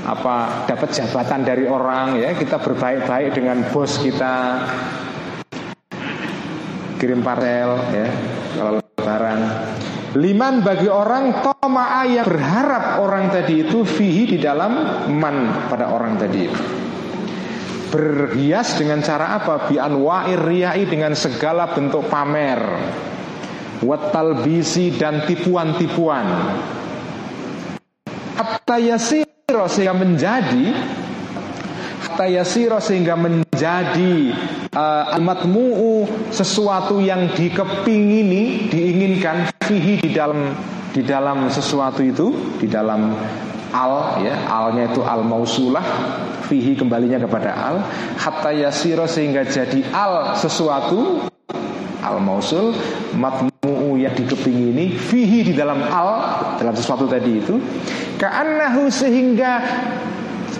[0.00, 4.64] apa dapat jabatan dari orang ya kita berbaik-baik dengan bos kita
[6.96, 8.08] kirim parel ya
[8.56, 9.40] kalau lebaran
[10.10, 16.18] Liman bagi orang toma'a yang berharap orang tadi itu fihi di dalam man pada orang
[16.18, 16.62] tadi itu
[17.90, 19.66] Berhias dengan cara apa?
[19.66, 22.58] Bi anwa'ir riyai dengan segala bentuk pamer
[23.80, 26.26] Wattal bisi dan tipuan-tipuan.
[28.36, 30.64] Hatta yasiro sehingga menjadi
[32.00, 34.32] Hatta yasiro sehingga menjadi
[34.72, 40.52] uh, al-matmu'u sesuatu yang dikepingini, diinginkan fihi di dalam
[40.90, 43.14] di dalam sesuatu itu, di dalam
[43.70, 45.84] al ya, alnya itu al mausulah
[46.48, 47.76] fihi kembalinya kepada al.
[48.16, 51.24] Hatta yasiro sehingga jadi al sesuatu
[52.00, 52.74] al mausul
[53.16, 56.10] matmu'u yang dikepingini fihi di dalam al
[56.58, 57.56] dalam sesuatu tadi itu
[58.20, 59.52] ka'annahu sehingga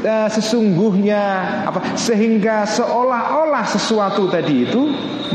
[0.04, 1.22] uh, sesungguhnya
[1.68, 4.80] apa sehingga seolah-olah sesuatu tadi itu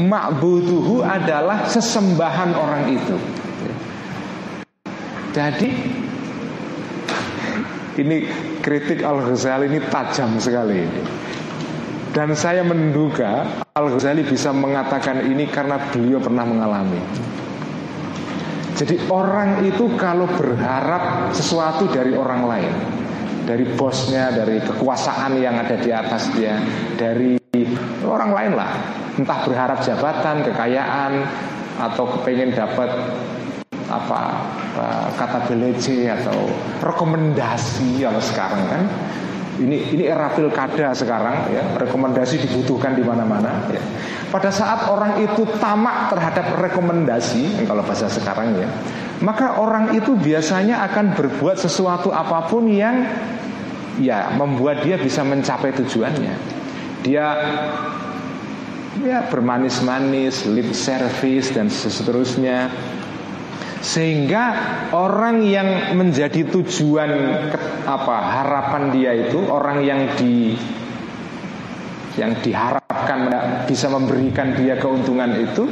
[0.02, 3.16] makbuduhu adalah sesembahan orang itu.
[5.36, 5.70] Jadi
[8.00, 8.18] ini
[8.64, 10.88] kritik Al Ghazali ini tajam sekali.
[12.16, 13.44] Dan saya menduga
[13.76, 17.04] Al-Ghazali bisa mengatakan ini karena beliau pernah mengalami.
[18.72, 22.74] Jadi orang itu kalau berharap sesuatu dari orang lain
[23.48, 26.60] Dari bosnya, dari kekuasaan yang ada di atas dia
[27.00, 27.40] Dari
[28.04, 28.72] orang lain lah.
[29.16, 31.24] Entah berharap jabatan, kekayaan
[31.80, 32.92] Atau kepengen dapat
[33.86, 34.42] apa
[35.14, 36.50] kata belece atau
[36.82, 38.84] rekomendasi kalau sekarang kan
[39.60, 41.64] ini ini era pilkada sekarang ya.
[41.80, 43.82] Rekomendasi dibutuhkan di mana-mana ya.
[44.30, 48.68] pada saat orang itu tamak terhadap rekomendasi kalau bahasa sekarang ya
[49.24, 53.08] maka orang itu biasanya akan berbuat sesuatu apa pun yang
[54.02, 56.36] ya membuat dia bisa mencapai tujuannya.
[57.06, 57.28] Dia
[59.00, 62.72] ya bermanis-manis lip service dan seterusnya
[63.86, 64.44] sehingga
[64.98, 67.12] orang yang menjadi tujuan
[67.86, 70.58] apa harapan dia itu orang yang di
[72.18, 73.30] yang diharapkan
[73.70, 75.70] bisa memberikan dia keuntungan itu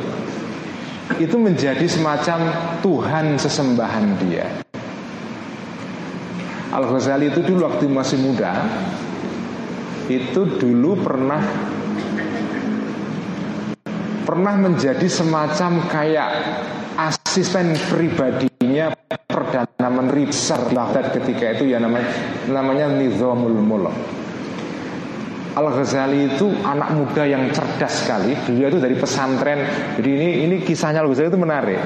[1.17, 2.39] itu menjadi semacam
[2.85, 4.45] Tuhan sesembahan dia.
[6.69, 8.61] Al Ghazali itu dulu waktu masih muda
[10.05, 11.41] itu dulu pernah
[14.25, 16.29] pernah menjadi semacam kayak
[17.33, 22.05] asisten pribadinya perdana menteri besar Baghdad ketika itu ya namanya
[22.45, 23.95] namanya Nizamul Mulk.
[25.57, 28.37] Al Ghazali itu anak muda yang cerdas sekali.
[28.37, 29.65] Beliau itu dari pesantren.
[29.97, 31.81] Jadi ini ini kisahnya Al Ghazali itu menarik.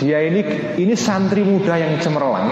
[0.00, 0.40] Dia ini
[0.80, 2.48] ini santri muda yang cemerlang.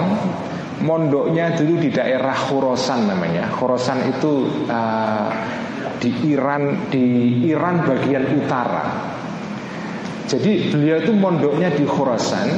[0.84, 3.48] Mondoknya dulu di daerah Khorasan namanya.
[3.48, 5.28] Khorasan itu uh,
[5.96, 9.16] di Iran di Iran bagian utara.
[10.30, 12.48] Jadi beliau itu mondoknya di Khurasan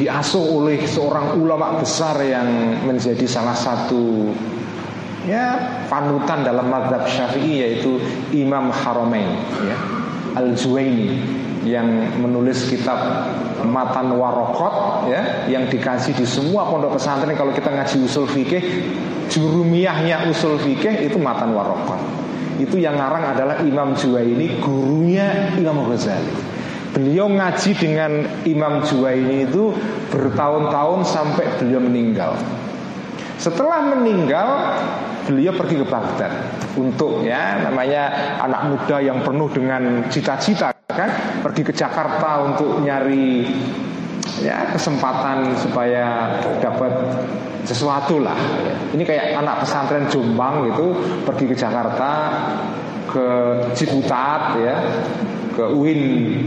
[0.00, 4.32] Diasuh oleh seorang ulama besar yang menjadi salah satu
[5.28, 5.60] ya
[5.92, 8.00] panutan dalam madhab syafi'i yaitu
[8.32, 9.28] Imam Haramain
[9.60, 9.76] ya,
[10.40, 11.20] Al-Zuwaini
[11.68, 11.84] yang
[12.16, 12.96] menulis kitab
[13.60, 17.36] Matan Warokot ya yang dikasih di semua pondok pesantren.
[17.36, 18.64] Kalau kita ngaji usul fikih
[19.28, 22.00] jurumiyahnya usul fikih itu Matan Warokot
[22.60, 26.32] itu yang ngarang adalah Imam Juwaini gurunya Imam Ghazali.
[26.90, 29.72] Beliau ngaji dengan Imam Juwaini itu
[30.10, 32.34] bertahun-tahun sampai beliau meninggal.
[33.40, 34.48] Setelah meninggal
[35.24, 36.32] beliau pergi ke Baghdad
[36.76, 41.40] untuk ya namanya anak muda yang penuh dengan cita-cita kan?
[41.40, 43.48] Pergi ke Jakarta untuk nyari
[44.40, 46.92] ya kesempatan supaya dapat
[47.64, 48.36] sesuatu lah.
[48.92, 50.96] Ini kayak anak pesantren Jombang gitu
[51.28, 52.10] pergi ke Jakarta
[53.10, 53.26] ke
[53.74, 54.74] Ciputat ya
[55.50, 56.00] ke UIN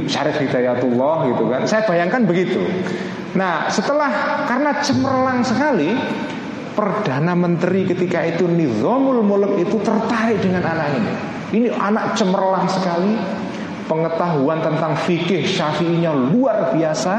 [0.07, 1.61] Syarif Hidayatullah gitu kan.
[1.69, 2.63] Saya bayangkan begitu.
[3.37, 5.93] Nah setelah karena cemerlang sekali
[6.73, 11.13] Perdana Menteri ketika itu Nizamul Mulk itu tertarik dengan anak ini.
[11.53, 13.13] Ini anak cemerlang sekali,
[13.85, 17.13] pengetahuan tentang fikih syafi'inya luar biasa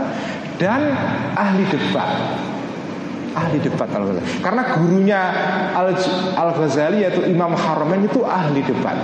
[0.58, 0.94] dan
[1.34, 2.10] ahli debat
[3.34, 4.26] ahli debat Al Ghazali.
[4.40, 5.20] Karena gurunya
[5.74, 5.88] Al,
[6.38, 8.96] Al Ghazali yaitu Imam Haramain itu ahli debat.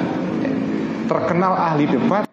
[1.11, 2.24] Terkenal ahli debat.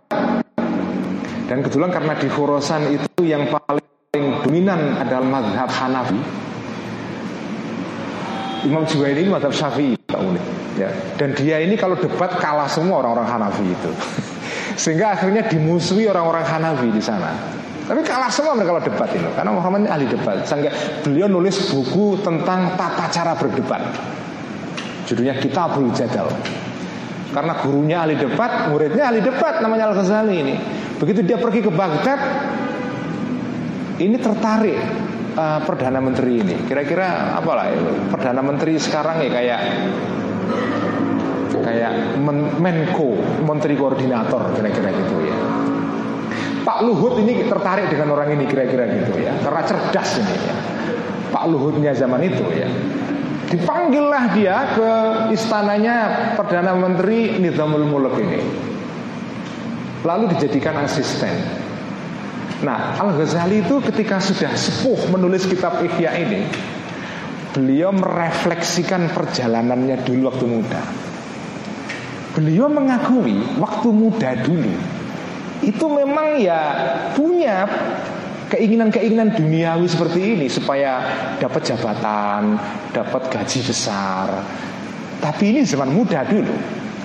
[1.47, 6.19] Dan kebetulan karena di Khurasan itu yang paling dominan adalah madhab Hanafi.
[8.67, 9.95] Imam Juwaini ini madhab Syafi'i
[10.75, 10.91] ya.
[11.15, 13.91] Dan dia ini kalau debat kalah semua orang-orang Hanafi itu.
[14.81, 17.31] Sehingga akhirnya dimusuhi orang-orang Hanafi di sana.
[17.87, 20.43] Tapi kalah semua mereka kalau debat itu Karena Muhammad ini ahli debat.
[20.43, 20.71] Sehingga
[21.07, 23.79] beliau nulis buku tentang tata cara berdebat.
[25.07, 26.27] Judulnya Kitabul Jadal.
[27.31, 30.55] Karena gurunya ahli debat Muridnya ahli debat namanya Al-Ghazali ini.
[30.99, 32.19] Begitu dia pergi ke Baghdad
[33.99, 34.79] Ini tertarik
[35.35, 36.55] uh, Perdana Menteri ini.
[36.67, 37.79] Kira-kira apalah ya,
[38.11, 39.61] Perdana Menteri sekarang ya kayak
[41.67, 41.93] Kayak
[42.59, 45.37] Menko Menteri Koordinator Kira-kira gitu ya
[46.67, 49.31] Pak Luhut ini tertarik dengan orang ini kira-kira gitu ya.
[49.39, 50.55] Karena cerdas ini ya.
[51.31, 52.67] Pak Luhutnya zaman itu ya.
[53.47, 54.91] Dipanggillah dia ke
[55.31, 55.95] istananya
[56.35, 58.43] Perdana Menteri Nizamul Mulk ini.
[60.03, 61.31] Lalu dijadikan asisten.
[62.67, 66.41] Nah Al-Ghazali itu ketika sudah sepuh menulis kitab Ihya ini
[67.57, 70.81] Beliau merefleksikan perjalanannya dulu waktu muda.
[72.37, 74.96] Beliau mengakui waktu muda dulu
[75.65, 76.61] itu memang ya
[77.17, 77.65] punya
[78.47, 81.03] keinginan-keinginan duniawi seperti ini supaya
[81.37, 82.55] dapat jabatan,
[82.95, 84.27] dapat gaji besar.
[85.17, 86.55] Tapi ini zaman muda dulu.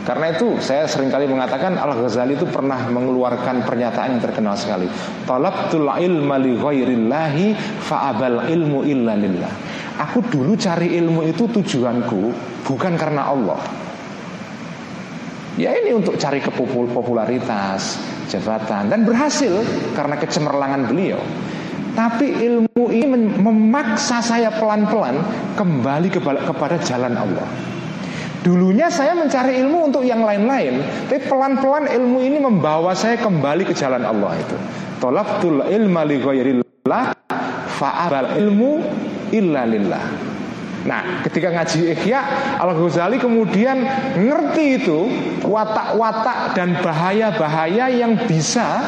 [0.03, 4.91] Karena itu saya sering kali mengatakan Al-Ghazali itu pernah mengeluarkan pernyataan yang terkenal sekali.
[5.23, 7.47] Talabtul ilma li ghairillahi
[7.87, 9.53] fa'abal ilmu illa lillah.
[10.11, 12.35] Aku dulu cari ilmu itu tujuanku
[12.67, 13.82] bukan karena Allah.
[15.61, 18.01] Ya ini untuk cari kepopularitas,
[18.33, 19.61] jabatan dan berhasil
[19.93, 21.21] karena kecemerlangan beliau.
[21.93, 25.21] Tapi ilmu ini memaksa saya pelan-pelan
[25.61, 27.45] kembali kepada jalan Allah.
[28.41, 33.77] Dulunya saya mencari ilmu untuk yang lain-lain, tapi pelan-pelan ilmu ini membawa saya kembali ke
[33.77, 34.57] jalan Allah itu.
[34.99, 37.05] Tolabtul ilma li ghairillah
[37.77, 38.71] fa'abal ilmu
[39.37, 40.32] illa lillah.
[40.83, 42.21] Nah, ketika ngaji Ikhya,
[42.59, 43.87] Al-Ghazali kemudian
[44.19, 45.01] ngerti itu
[45.47, 48.83] watak-watak dan bahaya-bahaya yang bisa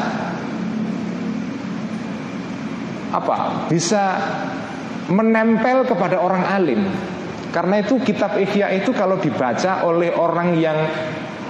[3.15, 3.67] apa?
[3.71, 4.03] Bisa
[5.07, 6.81] menempel kepada orang alim.
[7.55, 10.75] Karena itu kitab Ikhya itu kalau dibaca oleh orang yang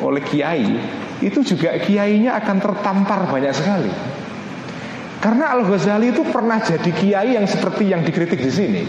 [0.06, 0.78] oleh kiai,
[1.26, 3.90] itu juga kiainya akan tertampar banyak sekali.
[5.18, 8.84] Karena Al-Ghazali itu pernah jadi kiai yang seperti yang dikritik di sini.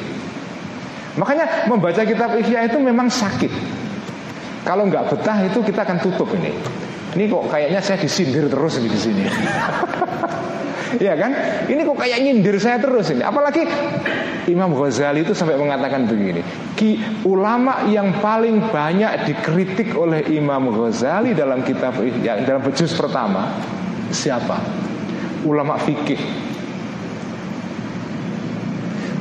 [1.16, 3.52] Makanya membaca kitab Ihya itu memang sakit.
[4.66, 6.52] Kalau nggak betah itu kita akan tutup ini.
[7.16, 9.24] Ini kok kayaknya saya disindir terus di sini.
[10.96, 11.32] Iya kan?
[11.66, 13.20] Ini kok kayak nyindir saya terus ini.
[13.20, 13.66] Apalagi
[14.48, 16.40] Imam Ghazali itu sampai mengatakan begini.
[16.78, 16.96] Ki
[17.26, 23.50] ulama yang paling banyak dikritik oleh Imam Ghazali dalam kitab ya, dalam juz pertama
[24.14, 24.56] siapa?
[25.44, 26.45] Ulama fikih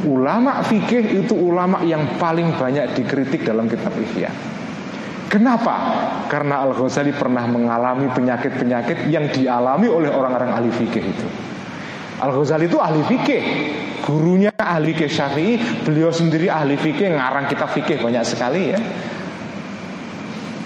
[0.06, 4.30] Ulama fikih itu ulama yang paling banyak dikritik dalam kitab Ihya.
[5.26, 5.76] Kenapa?
[6.30, 11.28] Karena Al-Ghazali pernah mengalami penyakit-penyakit yang dialami oleh orang-orang ahli fikih itu.
[12.22, 13.42] Al-Ghazali itu ahli fikih
[14.08, 15.54] Gurunya ahli fikih syafi'i
[15.84, 18.80] Beliau sendiri ahli fikih Ngarang kitab fikih banyak sekali ya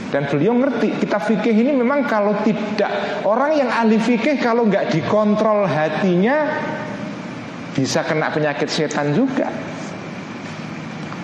[0.09, 2.89] dan beliau ngerti kitab fikih ini memang kalau tidak
[3.29, 6.49] orang yang ahli fikih kalau nggak dikontrol hatinya
[7.79, 9.47] bisa kena penyakit setan juga.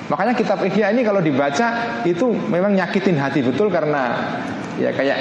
[0.08, 4.16] Makanya kitab Ihya ini kalau dibaca itu memang nyakitin hati betul karena
[4.80, 5.18] ya kayak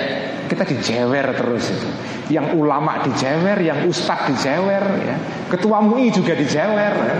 [0.46, 1.88] kita dijewer terus itu.
[2.38, 5.16] Yang ulama dijewer, yang ustadz dijewer, ya.
[5.50, 6.94] ketua MUI juga dijewer.
[6.94, 7.16] Ya.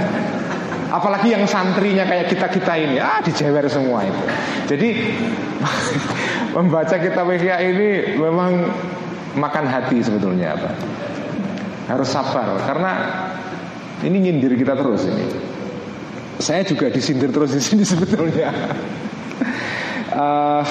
[0.95, 4.23] Apalagi yang santrinya kayak kita kita ini, ah dijewer semua itu.
[4.71, 4.89] Jadi
[6.57, 8.71] membaca kitab Ihya ini memang
[9.35, 10.71] makan hati sebetulnya apa?
[11.91, 12.93] Harus sabar karena
[14.05, 15.25] ini nyindir kita terus ini.
[16.39, 18.51] Saya juga disindir terus di sini sebetulnya.
[20.13, 20.65] uh,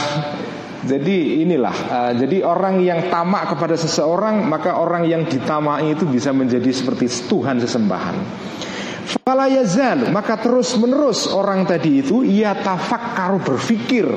[0.84, 1.18] jadi
[1.48, 6.68] inilah, uh, jadi orang yang tamak kepada seseorang maka orang yang ditamai itu bisa menjadi
[6.70, 8.16] seperti Tuhan sesembahan.
[9.04, 14.08] Fala yazal maka terus menerus orang tadi itu ia tafakkaru berfikir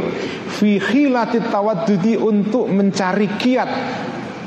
[0.46, 3.70] fi khilati tawaddudi untuk mencari kiat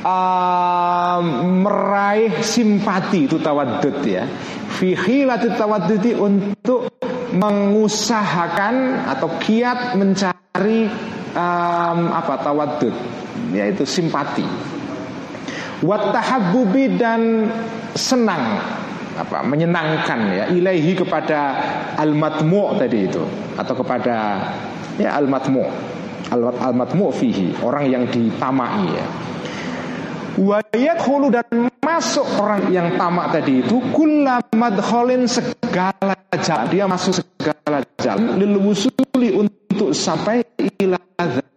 [0.04, 4.24] uh, meraih simpati itu tawadud ya
[4.80, 4.96] fi
[6.16, 6.88] untuk
[7.36, 10.88] mengusahakan atau kiat mencari
[11.36, 12.96] um, apa tawaddud
[13.52, 14.48] yaitu simpati.
[15.84, 16.16] Wat
[17.00, 17.52] dan
[17.96, 18.60] senang
[19.20, 21.60] apa menyenangkan ya ilaihi kepada
[22.00, 23.24] al matmu tadi itu
[23.60, 24.16] atau kepada
[24.96, 25.68] ya al matmu
[26.32, 29.06] al matmu fihi orang yang ditamai ya
[30.40, 37.20] Wayat hulu dan masuk orang yang tamak tadi itu Kula madkholin segala jalan Dia masuk
[37.20, 40.48] segala jalan Lil wusuli untuk sampai
[40.80, 40.96] ila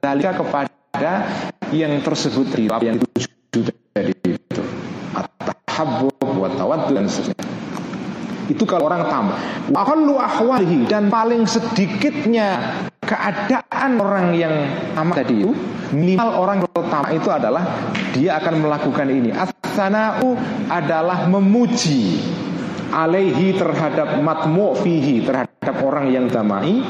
[0.03, 1.31] dhalika kepada
[1.71, 2.53] yang tersebut
[2.83, 4.63] yang dituju tadi itu.
[5.15, 7.72] At-tahabbub wa tawaddu dan seterusnya
[8.51, 9.39] itu kalau orang tamak
[9.71, 12.59] Aqallu ahwalihi dan paling sedikitnya
[13.03, 14.55] keadaan orang yang
[14.95, 15.53] tamak tadi itu
[15.93, 17.63] minimal orang pertama itu adalah
[18.17, 19.31] dia akan melakukan ini.
[19.33, 20.37] As-sana'u
[20.73, 22.21] adalah memuji
[22.93, 26.85] alaihi terhadap matmu fihi terhadap orang yang damai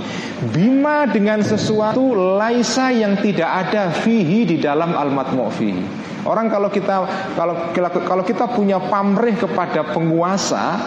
[0.51, 5.87] bima dengan sesuatu laisa yang tidak ada fihi di dalam al matmu fihi
[6.27, 7.07] orang kalau kita
[7.39, 7.55] kalau
[8.03, 10.83] kalau kita punya pamrih kepada penguasa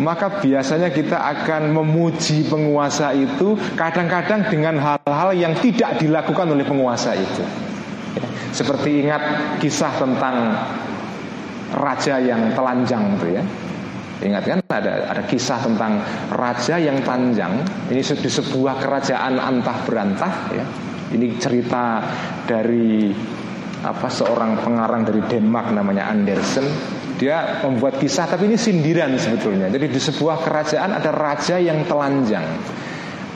[0.00, 7.14] maka biasanya kita akan memuji penguasa itu kadang-kadang dengan hal-hal yang tidak dilakukan oleh penguasa
[7.14, 7.42] itu.
[8.18, 9.22] Ya, seperti ingat
[9.62, 10.58] kisah tentang
[11.78, 13.42] raja yang telanjang itu ya.
[14.24, 16.02] Ingat kan ada ada kisah tentang
[16.34, 17.62] raja yang panjang.
[17.90, 20.64] Ini di sebuah kerajaan antah berantah ya.
[21.14, 22.02] Ini cerita
[22.50, 23.14] dari
[23.84, 26.66] apa seorang pengarang dari Denmark namanya Andersen
[27.24, 29.72] dia membuat kisah tapi ini sindiran sebetulnya.
[29.72, 32.44] Jadi di sebuah kerajaan ada raja yang telanjang.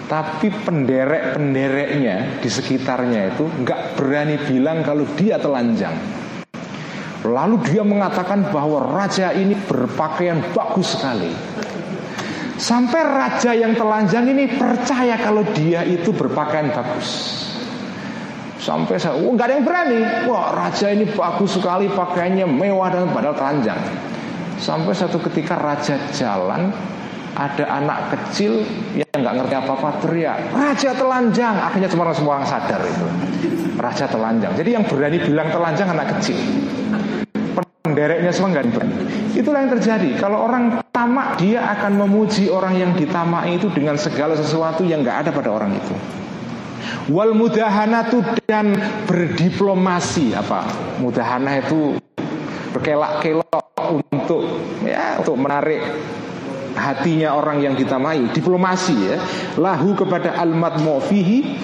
[0.05, 5.97] Tapi penderek-pendereknya di sekitarnya itu nggak berani bilang kalau dia telanjang.
[7.25, 11.33] Lalu dia mengatakan bahwa raja ini berpakaian bagus sekali.
[12.61, 17.48] Sampai raja yang telanjang ini percaya kalau dia itu berpakaian bagus.
[18.69, 20.01] Sampai saya, oh, nggak ada yang berani.
[20.29, 23.81] Wah raja ini bagus sekali pakaiannya mewah dan padahal telanjang.
[24.61, 26.69] Sampai satu ketika raja jalan,
[27.33, 28.61] ada anak kecil
[28.93, 31.57] yang nggak ngerti apa-apa teriak, raja telanjang.
[31.57, 33.07] Akhirnya semua orang semua orang sadar itu,
[33.81, 34.53] raja telanjang.
[34.53, 36.37] Jadi yang berani bilang telanjang anak kecil.
[37.89, 38.97] Pendereknya semua nggak berani.
[39.33, 40.11] Itulah yang terjadi.
[40.21, 45.25] Kalau orang tamak, dia akan memuji orang yang ditamai itu dengan segala sesuatu yang nggak
[45.25, 45.97] ada pada orang itu.
[47.09, 48.77] Wal mudahanatu dan
[49.09, 50.37] berdiplomasi.
[50.37, 50.69] Apa?
[51.01, 51.97] Mudahana itu
[52.75, 53.65] berkelak-kelok
[54.13, 54.43] untuk
[54.85, 55.81] ya untuk menarik
[56.77, 58.29] hatinya orang yang ditamai.
[58.31, 59.17] Diplomasi ya.
[59.57, 61.59] Lahu kepada almat mofihi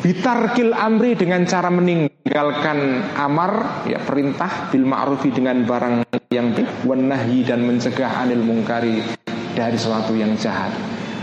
[0.00, 6.88] bitarkil amri dengan cara meninggalkan amar ya perintah bil ma'rufi dengan barang yang baik
[7.44, 9.04] dan mencegah anil mungkari
[9.52, 10.72] dari sesuatu yang jahat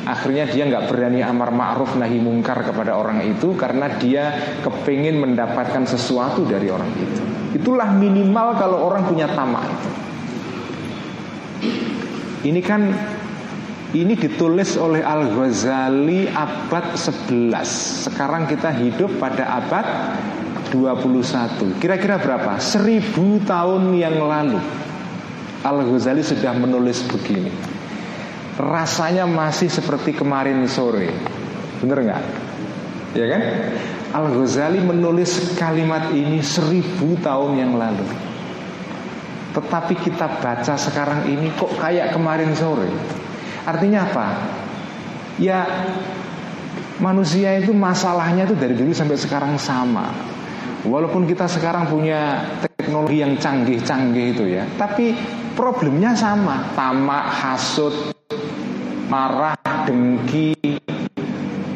[0.08, 5.84] Akhirnya dia nggak berani amar ma'ruf nahi mungkar kepada orang itu karena dia kepingin mendapatkan
[5.84, 7.22] sesuatu dari orang itu.
[7.60, 9.68] Itulah minimal kalau orang punya tamak.
[12.48, 12.88] Ini kan
[13.92, 19.88] ini ditulis oleh Al-Ghazali abad 11 Sekarang kita hidup pada abad
[20.76, 22.60] 21 Kira-kira berapa?
[22.60, 24.60] Seribu tahun yang lalu
[25.64, 27.77] Al-Ghazali sudah menulis begini
[28.58, 31.14] rasanya masih seperti kemarin sore.
[31.78, 32.24] Bener nggak?
[33.14, 33.42] Ya kan?
[34.18, 38.06] Al Ghazali menulis kalimat ini seribu tahun yang lalu.
[39.54, 42.90] Tetapi kita baca sekarang ini kok kayak kemarin sore.
[43.66, 44.28] Artinya apa?
[45.38, 45.66] Ya
[46.98, 50.10] manusia itu masalahnya itu dari dulu sampai sekarang sama.
[50.88, 55.12] Walaupun kita sekarang punya teknologi yang canggih-canggih itu ya, tapi
[55.58, 58.14] problemnya sama, tamak, hasut,
[59.08, 59.56] marah,
[59.88, 60.56] dengki.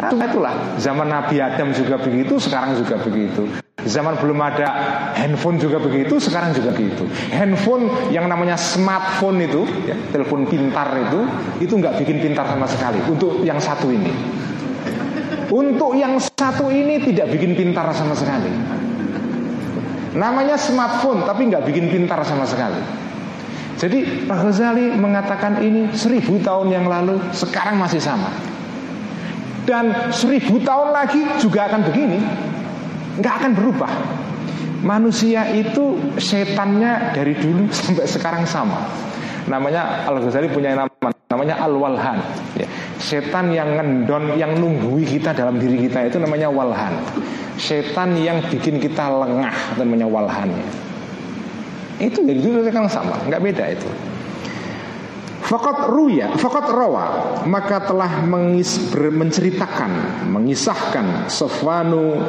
[0.02, 3.46] Nah, itulah zaman Nabi Adam juga begitu, sekarang juga begitu.
[3.82, 4.68] Zaman belum ada
[5.18, 7.06] handphone juga begitu, sekarang juga begitu.
[7.34, 11.26] Handphone yang namanya smartphone itu, ya, telepon pintar itu,
[11.66, 12.98] itu nggak bikin pintar sama sekali.
[13.10, 14.14] Untuk yang satu ini,
[15.50, 18.50] untuk yang satu ini tidak bikin pintar sama sekali.
[20.18, 22.82] Namanya smartphone, tapi nggak bikin pintar sama sekali.
[23.82, 28.30] Jadi Pak Ghazali mengatakan ini seribu tahun yang lalu sekarang masih sama.
[29.66, 32.22] Dan seribu tahun lagi juga akan begini,
[33.18, 33.92] nggak akan berubah.
[34.86, 38.86] Manusia itu setannya dari dulu sampai sekarang sama.
[39.50, 42.22] Namanya Al Ghazali punya nama namanya Al Walhan.
[42.62, 42.70] Ya.
[43.02, 47.02] Setan yang ngendon, yang nunggui kita dalam diri kita itu namanya Walhan.
[47.58, 50.54] Setan yang bikin kita lengah namanya Walhan.
[52.02, 53.90] Itu dari dulu kan sama, nggak beda itu.
[55.52, 57.06] Fakat ruya, fakat rawa.
[57.44, 62.24] Maka telah mengis, ber, menceritakan Mengisahkan Sofwanu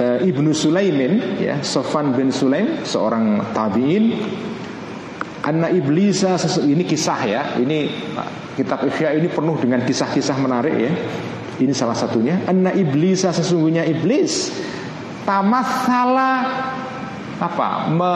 [0.00, 4.16] e, Ibnu Sulaimin ya, Sofwan bin Sulaim Seorang tabi'in.
[5.44, 7.42] Anna iblisa Ini kisah ya.
[7.60, 7.92] Ini
[8.56, 10.92] kitab Ihya ini penuh dengan kisah-kisah menarik ya.
[11.60, 12.40] Ini salah satunya.
[12.48, 14.48] Anna iblisa sesungguhnya iblis.
[15.28, 16.32] Tamathala
[17.36, 17.92] apa?
[17.92, 18.12] Me,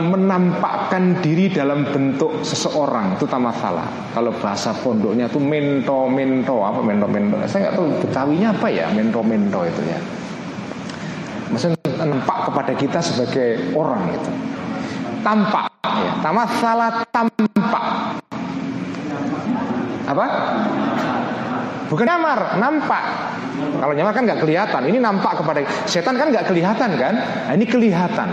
[0.00, 3.16] menampakkan diri dalam bentuk seseorang.
[3.16, 3.84] Itu tak masalah.
[4.16, 8.86] Kalau bahasa pondoknya itu mento mento apa mento mento saya nggak tahu betawinya apa ya
[8.92, 9.98] mento mento itu ya.
[11.52, 14.30] Maksudnya nampak kepada kita sebagai orang itu.
[15.20, 16.12] Tampak ya.
[16.24, 17.84] Tamasala tampak.
[20.04, 20.24] Apa
[21.94, 23.04] bukan nyamar nampak
[23.54, 24.82] kalau nyamar kan nggak kelihatan.
[24.90, 27.14] Ini nampak kepada setan kan nggak kelihatan kan?
[27.14, 28.28] Nah, ini kelihatan.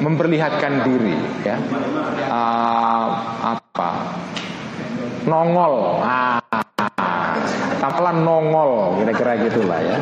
[0.00, 1.56] Memperlihatkan diri ya.
[2.30, 3.08] Uh,
[3.56, 3.90] apa?
[5.28, 6.00] Nongol.
[6.00, 6.40] Ah,
[7.80, 9.96] tampilan nongol kira-kira gitulah ya.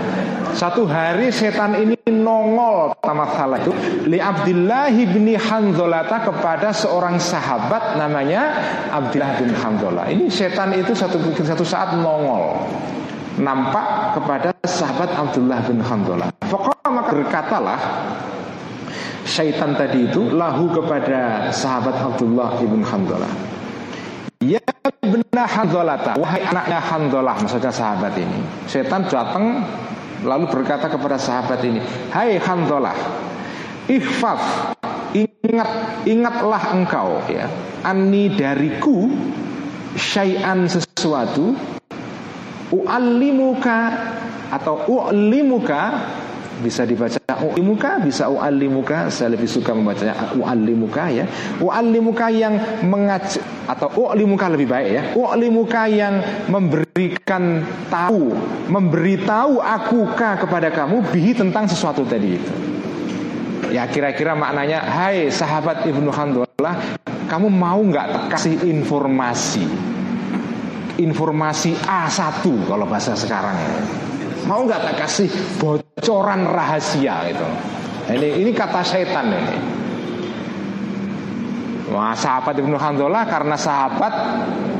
[0.53, 3.71] Satu hari setan ini nongol salah itu
[4.11, 8.59] li Abdullah bin Hanzolata kepada seorang sahabat namanya
[8.91, 10.11] Abdullah bin Hanzolah.
[10.11, 12.67] Ini setan itu satu satu saat nongol
[13.39, 16.29] nampak kepada sahabat Abdullah bin Handalah.
[16.51, 17.81] Pokoknya maka berkatalah
[19.23, 23.58] syaitan tadi itu lahu kepada sahabat Abdullah bin Handalah.
[24.39, 24.63] Ya
[25.03, 28.39] benar Handolata Wahai anaknya Handolah Maksudnya sahabat ini.
[28.71, 29.67] Setan datang
[30.23, 31.83] Lalu berkata kepada sahabat ini
[32.15, 32.95] Hai Handolah
[33.91, 34.79] Ihfaz
[35.11, 35.71] Ingat
[36.07, 37.51] Ingatlah engkau ya.
[37.83, 39.11] Ani dariku
[39.99, 41.59] Syai'an sesuatu
[42.71, 43.79] u'allimuka
[44.53, 45.83] atau u'limuka
[46.59, 49.09] bisa dibaca u'limuka bisa u'allimuka.
[49.13, 51.25] Saya lebih suka membacanya u'allimuka ya.
[51.63, 55.03] U'allimuka yang mengaj atau u'limuka lebih baik ya.
[55.15, 56.21] U'limuka yang
[56.51, 58.35] memberikan tahu
[58.69, 62.39] memberitahu akuka kepada kamu bihi tentang sesuatu tadi.
[62.39, 62.53] Itu
[63.69, 66.97] ya kira-kira maknanya hai sahabat Ibnu Handalah
[67.29, 69.65] kamu mau nggak kasih informasi?
[70.99, 73.55] Informasi A1 kalau bahasa sekarang
[74.49, 75.29] Mau nggak tak kasih
[75.61, 77.49] bocoran rahasia itu?
[78.09, 79.57] Ini ini kata setan ini.
[81.93, 84.13] Wah, sahabat Ibnu Handolah karena sahabat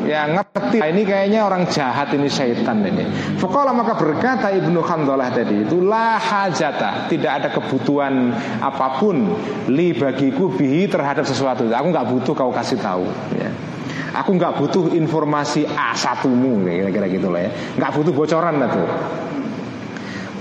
[0.09, 3.05] yang ngerti ini kayaknya orang jahat ini setan ini.
[3.37, 8.33] Fakola maka berkata Ibnu Handolah tadi itu la hajata, tidak ada kebutuhan
[8.65, 9.37] apa pun
[9.69, 11.69] li bagiku bihi terhadap sesuatu.
[11.69, 13.05] Aku nggak butuh kau kasih tahu.
[13.37, 13.53] Ya.
[14.17, 17.53] Aku nggak butuh informasi A satumu kira-kira gitulah ya.
[17.77, 18.89] Nggak butuh bocoran tuh.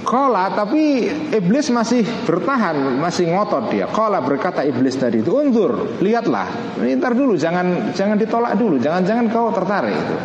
[0.08, 3.92] Kola tapi iblis masih bertahan, masih ngotot dia.
[3.92, 6.48] Kola berkata iblis tadi itu, undur, lihatlah.
[6.80, 10.16] Ntar dulu, jangan jangan ditolak dulu, jangan jangan kau tertarik itu.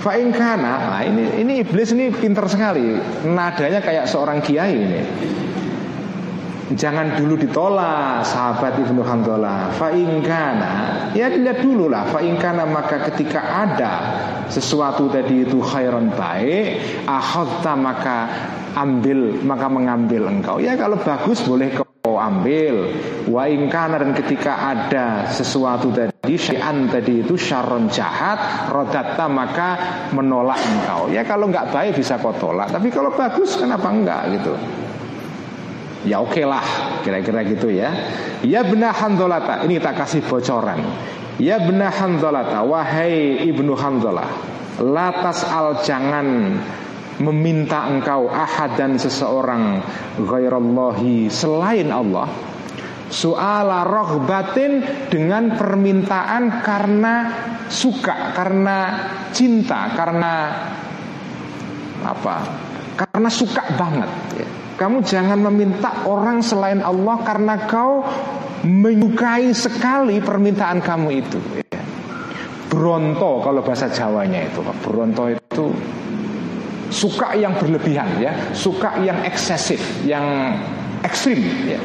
[0.00, 2.96] Fainkana, nah ini ini iblis ini pinter sekali,
[3.28, 5.00] nadanya kayak seorang kiai ini.
[6.74, 10.74] Jangan dulu ditolak sahabat Ibnu Handola Fa'ingkana
[11.14, 13.94] Ya dilihat dulu lah Fa'ingkana maka ketika ada
[14.50, 18.18] Sesuatu tadi itu khairan baik Akhadta maka
[18.76, 20.60] ambil Maka mengambil engkau.
[20.60, 22.92] Ya kalau bagus boleh kau ambil.
[23.26, 29.68] Wa ingkana dan ketika ada Sesuatu tadi Syai'an tadi itu syaron jahat Rodatta maka
[30.12, 31.08] menolak engkau.
[31.08, 34.54] Ya kalau nggak baik bisa kau tolak Tapi kalau bagus kenapa enggak gitu
[36.06, 36.62] Ya oke okay lah
[37.02, 37.90] Kira-kira gitu ya.
[38.46, 40.78] Ya benar handolata Ini kita kasih bocoran.
[41.42, 44.30] Ya benar handolata Wahai ibnu handolah
[44.78, 46.56] Latas al jangan
[47.18, 49.82] Meminta engkau ahad dan seseorang
[50.22, 52.30] Ghairallahi Selain Allah
[53.10, 57.14] Su'ala rohbatin Dengan permintaan karena
[57.66, 58.78] Suka Karena
[59.34, 60.32] cinta Karena
[62.04, 62.36] Apa?
[62.96, 64.08] Karena suka banget
[64.40, 68.04] ya kamu jangan meminta orang selain Allah karena kau
[68.60, 71.40] menyukai sekali permintaan kamu itu.
[71.56, 71.80] Ya.
[72.68, 75.64] Bronto kalau bahasa Jawanya itu, Bronto itu
[76.92, 80.52] suka yang berlebihan ya, suka yang eksesif, yang
[81.00, 81.80] ekstrim ya.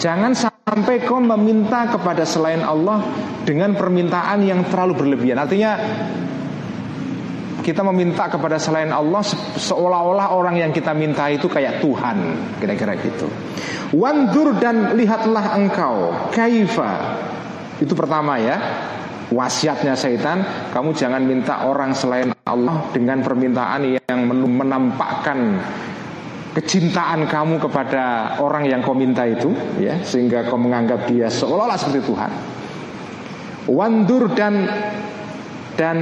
[0.00, 3.04] Jangan sampai kau meminta kepada selain Allah
[3.46, 5.38] dengan permintaan yang terlalu berlebihan.
[5.38, 5.76] Artinya
[7.60, 9.20] kita meminta kepada selain Allah
[9.56, 12.16] seolah-olah orang yang kita minta itu kayak Tuhan,
[12.58, 13.28] kira-kira gitu.
[13.94, 17.20] Wandur dan lihatlah engkau kaifa.
[17.80, 18.56] Itu pertama ya.
[19.30, 20.42] Wasiatnya setan,
[20.74, 25.62] kamu jangan minta orang selain Allah dengan permintaan yang menampakkan
[26.50, 32.10] kecintaan kamu kepada orang yang kau minta itu ya sehingga kau menganggap dia seolah-olah seperti
[32.10, 32.32] Tuhan.
[33.70, 34.66] Wandur dan
[35.78, 35.98] dan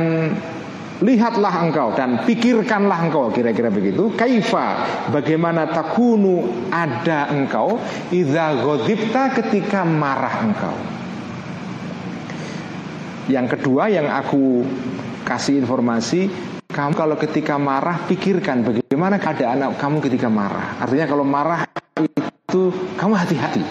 [0.99, 4.11] Lihatlah engkau dan pikirkanlah engkau kira-kira begitu.
[4.19, 4.83] Kaifa
[5.15, 7.79] bagaimana takunu ada engkau
[8.11, 10.75] idza ghadibta ketika marah engkau.
[13.31, 14.67] Yang kedua yang aku
[15.23, 16.27] kasih informasi
[16.67, 20.83] kamu kalau ketika marah pikirkan bagaimana keadaan kamu ketika marah.
[20.83, 21.63] Artinya kalau marah
[21.95, 23.63] itu kamu hati-hati.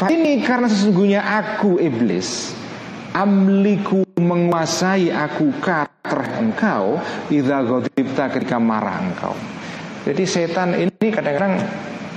[0.00, 2.63] Ini karena sesungguhnya aku iblis
[3.14, 6.98] amliku menguasai aku kater engkau
[7.30, 9.34] idza ghadibta ketika marah engkau.
[10.04, 11.62] Jadi setan ini kadang-kadang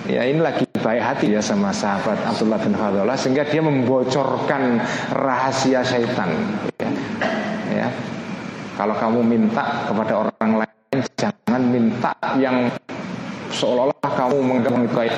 [0.10, 4.82] ya ini lagi baik hati ya sama sahabat Abdullah bin Khadullah sehingga dia membocorkan
[5.14, 6.34] rahasia setan
[6.82, 6.90] ya.
[7.72, 7.88] ya.
[8.76, 12.70] Kalau kamu minta kepada orang lain jangan minta yang
[13.54, 15.14] seolah-olah kamu menganggap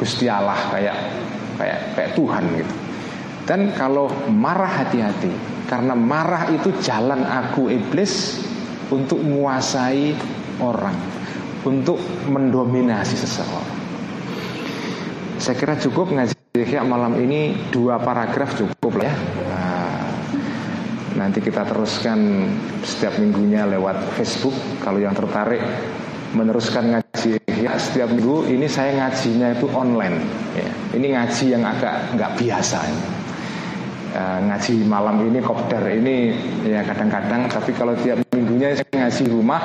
[0.00, 0.96] Gusti Allah kayak
[1.56, 2.91] kayak kayak Tuhan gitu.
[3.52, 5.28] Dan kalau marah hati-hati.
[5.68, 8.40] Karena marah itu jalan aku iblis
[8.88, 10.16] Untuk menguasai
[10.64, 10.96] orang.
[11.68, 12.00] Untuk
[12.32, 13.84] mendominasi seseorang.
[15.36, 16.32] Saya kira cukup ngaji
[16.80, 19.14] malam ini Dua paragraf cukup lah ya.
[19.52, 20.00] Nah,
[21.12, 22.48] Nanti kita teruskan
[22.80, 24.56] setiap minggunya lewat Facebook.
[24.80, 25.60] Kalau yang tertarik
[26.32, 30.16] meneruskan ngaji ya setiap minggu ini saya ngajinya itu online.
[30.56, 30.72] Ya.
[30.96, 33.11] ini ngaji yang agak nggak biasa ini
[34.14, 36.32] uh, ngaji malam ini kopdar ini
[36.64, 37.48] ya kadang-kadang.
[37.48, 39.62] Tapi kalau tiap minggunya saya ngaji rumah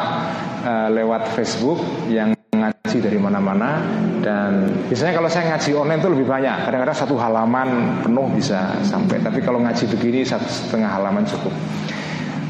[0.64, 3.84] uh, lewat Facebook yang ngaji dari mana-mana.
[4.24, 6.56] Dan biasanya kalau saya ngaji online itu lebih banyak.
[6.68, 9.22] Kadang-kadang satu halaman penuh bisa sampai.
[9.22, 11.54] Tapi kalau ngaji begini satu setengah halaman cukup.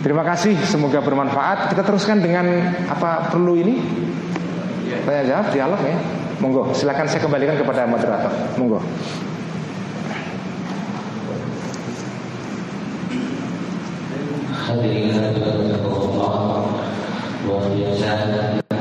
[0.01, 1.73] Terima kasih semoga bermanfaat.
[1.73, 2.47] Kita teruskan dengan
[2.87, 3.75] apa perlu ini?
[5.03, 5.97] Tanya jawab dialog ya.
[6.37, 8.29] Monggo, silakan saya kembalikan kepada moderator.
[8.61, 8.77] Monggo.
[14.77, 16.69] Hadirin hadirat Allah
[17.49, 18.13] luar biasa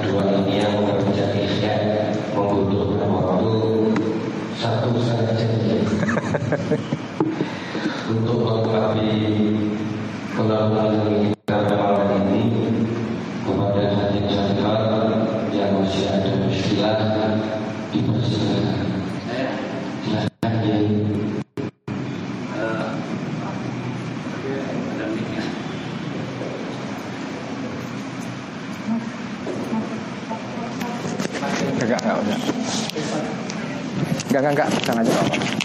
[0.05, 0.77] dua ini yang
[4.60, 4.93] satu
[8.12, 9.09] untuk melengkapi
[10.36, 12.44] pelabuhan kita malam ini
[13.48, 14.85] kepada hadirin hadirat
[15.48, 16.93] yang masih ada muskilah
[17.89, 18.89] dipersilakan.
[20.05, 20.52] Silahkan
[31.77, 32.40] Enggak, enggak, enggak.
[34.37, 35.56] Enggak, enggak, enggak, jangan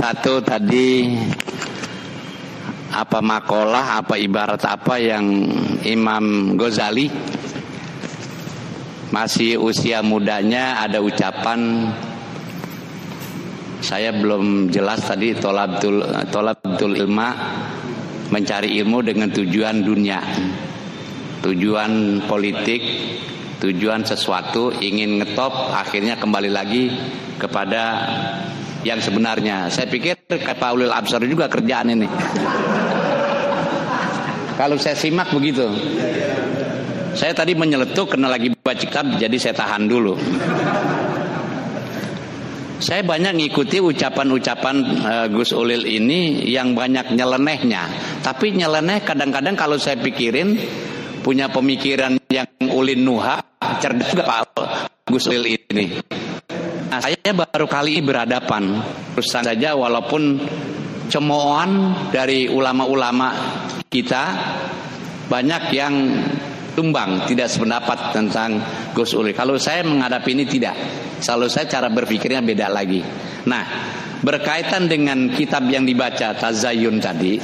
[0.00, 1.12] satu tadi
[2.88, 5.44] apa makolah, apa ibarat apa yang
[5.84, 7.12] Imam Ghazali?
[9.12, 11.92] Masih usia mudanya ada ucapan
[13.84, 16.00] saya belum jelas tadi tolabtul
[16.32, 17.36] tolabtul ilma
[18.32, 20.24] mencari ilmu dengan tujuan dunia.
[21.44, 22.80] Tujuan politik
[23.60, 26.88] tujuan sesuatu ingin ngetop akhirnya kembali lagi
[27.36, 27.82] kepada
[28.86, 32.08] yang sebenarnya saya pikir Pak Ulil Absar juga kerjaan ini
[34.56, 35.68] kalau saya simak begitu
[37.14, 40.14] saya tadi menyeletuk karena lagi baca kitab jadi saya tahan dulu.
[42.80, 47.92] Saya banyak ngikuti ucapan-ucapan uh, Gus Ulil ini yang banyak nyelenehnya.
[48.24, 50.56] Tapi nyeleneh kadang-kadang kalau saya pikirin
[51.20, 53.36] punya pemikiran yang ulin nuha,
[53.84, 54.42] cerdas juga Pak
[55.12, 56.00] Gus Ulil ini.
[56.90, 58.82] Nah, saya baru kali berhadapan.
[59.14, 60.42] Terus saja walaupun
[61.06, 61.70] cemoohan
[62.10, 63.30] dari ulama-ulama
[63.86, 64.24] kita
[65.30, 65.94] banyak yang
[66.74, 68.58] tumbang, tidak sependapat tentang
[68.90, 69.38] Gus Ulil.
[69.38, 70.74] Kalau saya menghadapi ini tidak.
[71.22, 72.98] Selalu saya cara berpikirnya beda lagi.
[73.46, 73.64] Nah,
[74.18, 77.38] berkaitan dengan kitab yang dibaca Tazayun tadi,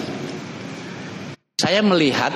[1.55, 2.35] saya melihat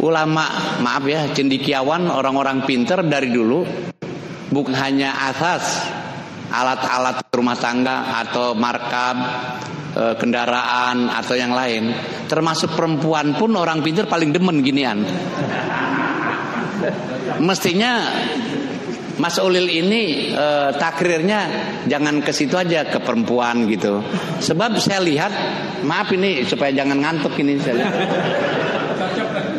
[0.00, 0.48] ulama,
[0.80, 3.90] maaf ya, cendikiawan, orang-orang pinter dari dulu
[4.50, 5.86] bukan hanya asas
[6.50, 9.16] alat-alat rumah tangga atau markab
[9.94, 11.94] e, kendaraan atau yang lain
[12.26, 15.06] termasuk perempuan pun orang pintar paling demen ginian
[17.38, 18.02] mestinya
[19.20, 20.46] Mas Ulil ini e,
[20.80, 21.40] takrirnya
[21.84, 24.00] jangan ke situ aja ke perempuan gitu.
[24.40, 25.28] Sebab saya lihat,
[25.84, 27.94] maaf ini supaya jangan ngantuk ini saya lihat.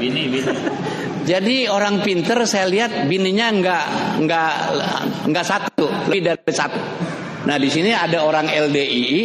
[0.02, 0.71] Bini, bini.
[1.22, 3.86] Jadi orang pinter saya lihat bininya nggak
[4.26, 4.54] nggak
[5.30, 6.82] nggak satu, lebih dari satu.
[7.46, 9.22] Nah di sini ada orang LDII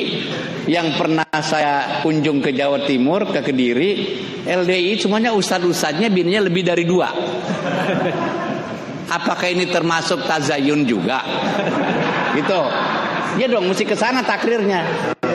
[0.68, 3.90] yang pernah saya kunjung ke Jawa Timur ke Kediri.
[4.46, 7.10] LDII semuanya ustadz-ustadznya bininya lebih dari dua.
[9.06, 11.22] Apakah ini termasuk tazayun juga?
[12.34, 12.60] Gitu.
[13.36, 14.82] Ya dong, mesti ke sana takrirnya.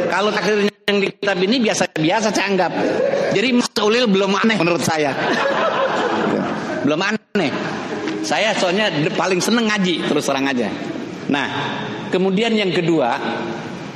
[0.10, 2.72] Kalau takrirnya yang di kitab ini biasa-biasa saya anggap.
[3.32, 5.16] Jadi Mas Ulil belum aneh menurut saya.
[6.86, 7.52] Belum aneh.
[8.22, 10.70] Saya soalnya paling seneng ngaji terus terang aja.
[11.30, 11.48] Nah,
[12.14, 13.18] kemudian yang kedua,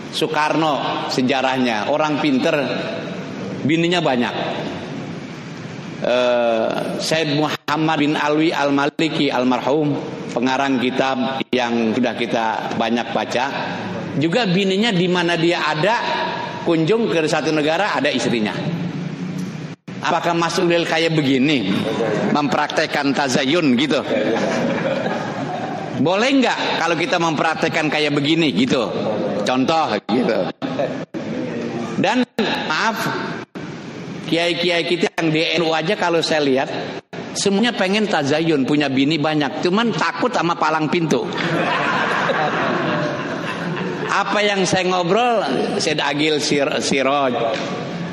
[0.10, 2.56] Soekarno sejarahnya orang pinter,
[3.66, 4.36] bininya banyak.
[6.06, 9.96] Uh, Said Muhammad bin Alwi Al Maliki almarhum
[10.36, 13.46] pengarang kitab yang sudah kita banyak baca
[14.20, 15.96] juga bininya di mana dia ada
[16.68, 18.52] kunjung ke satu negara ada istrinya
[20.06, 21.74] apakah Mas Ulil kayak begini?
[22.30, 24.06] Mempraktekkan tazayun gitu.
[25.98, 28.86] Boleh nggak kalau kita mempraktekkan kayak begini gitu?
[29.42, 30.38] Contoh gitu.
[31.98, 32.22] Dan
[32.70, 32.98] maaf
[34.30, 36.70] kiai-kiai kita yang di NU aja kalau saya lihat
[37.34, 39.66] semuanya pengen tazayun punya bini banyak.
[39.66, 41.26] Cuman takut sama palang pintu.
[44.06, 45.44] Apa yang saya ngobrol
[45.76, 47.36] Syed Agil Sir, Siroj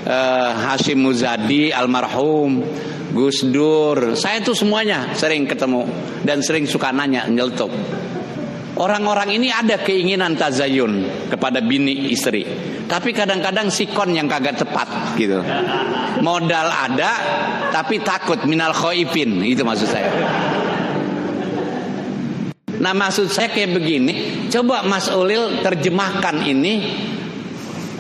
[0.07, 2.63] uh, Hashim Muzadi almarhum
[3.13, 5.85] Gus Dur saya tuh semuanya sering ketemu
[6.25, 7.71] dan sering suka nanya nyeletuk
[8.73, 12.41] Orang-orang ini ada keinginan tazayun kepada bini istri.
[12.89, 15.45] Tapi kadang-kadang sikon yang kagak tepat gitu.
[16.25, 17.13] Modal ada
[17.69, 20.09] tapi takut minal khoipin itu maksud saya.
[22.81, 26.73] Nah maksud saya kayak begini, coba Mas Ulil terjemahkan ini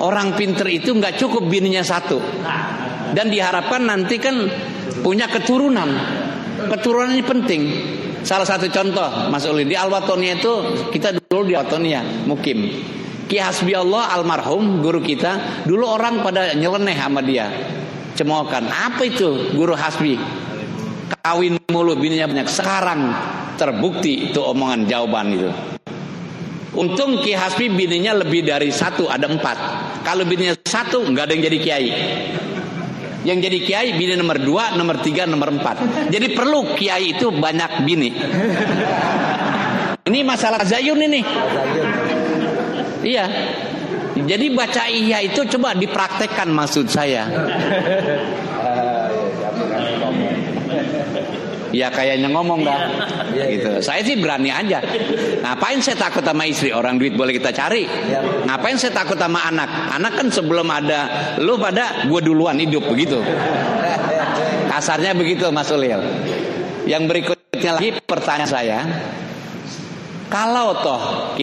[0.01, 2.23] orang pinter itu nggak cukup bininya satu
[3.13, 4.49] dan diharapkan nanti kan
[5.05, 5.89] punya keturunan.
[6.63, 7.63] Keturunan ini penting.
[8.23, 10.53] Salah satu contoh Mas Ulil di Al-Watonia itu
[10.95, 12.71] kita dulu di Al-Watonia mukim.
[13.27, 17.51] Ki Hasbi Allah almarhum guru kita dulu orang pada nyeleneh sama dia.
[18.15, 20.15] Cemokan apa itu guru Hasbi?
[21.23, 22.49] Kawin mulu bininya banyak.
[22.49, 23.01] Sekarang
[23.59, 25.51] terbukti itu omongan jawaban itu.
[26.73, 29.57] Untung Ki Hasbi bininya lebih dari satu ada empat.
[30.09, 31.91] Kalau bininya satu nggak ada yang jadi kiai.
[33.23, 36.09] Yang jadi kiai bini nomor dua, nomor tiga, nomor empat.
[36.09, 38.11] Jadi perlu kiai itu banyak bini.
[40.03, 41.21] Ini masalah zayun ini.
[43.05, 43.27] Iya.
[44.13, 47.29] Jadi baca iya itu coba dipraktekkan maksud saya.
[51.73, 52.79] Ya kayaknya ngomong dah.
[53.33, 53.71] Iya, gitu.
[53.81, 54.79] Saya sih berani aja.
[55.41, 56.69] Ngapain saya takut sama istri?
[56.71, 57.89] Orang duit boleh kita cari.
[58.45, 59.69] Ngapain saya takut sama anak?
[59.97, 63.19] Anak kan sebelum ada lu pada gue duluan hidup begitu.
[64.69, 66.01] Kasarnya begitu Mas Ulil.
[66.85, 68.79] Yang berikutnya lagi pertanyaan saya.
[70.33, 71.03] Kalau toh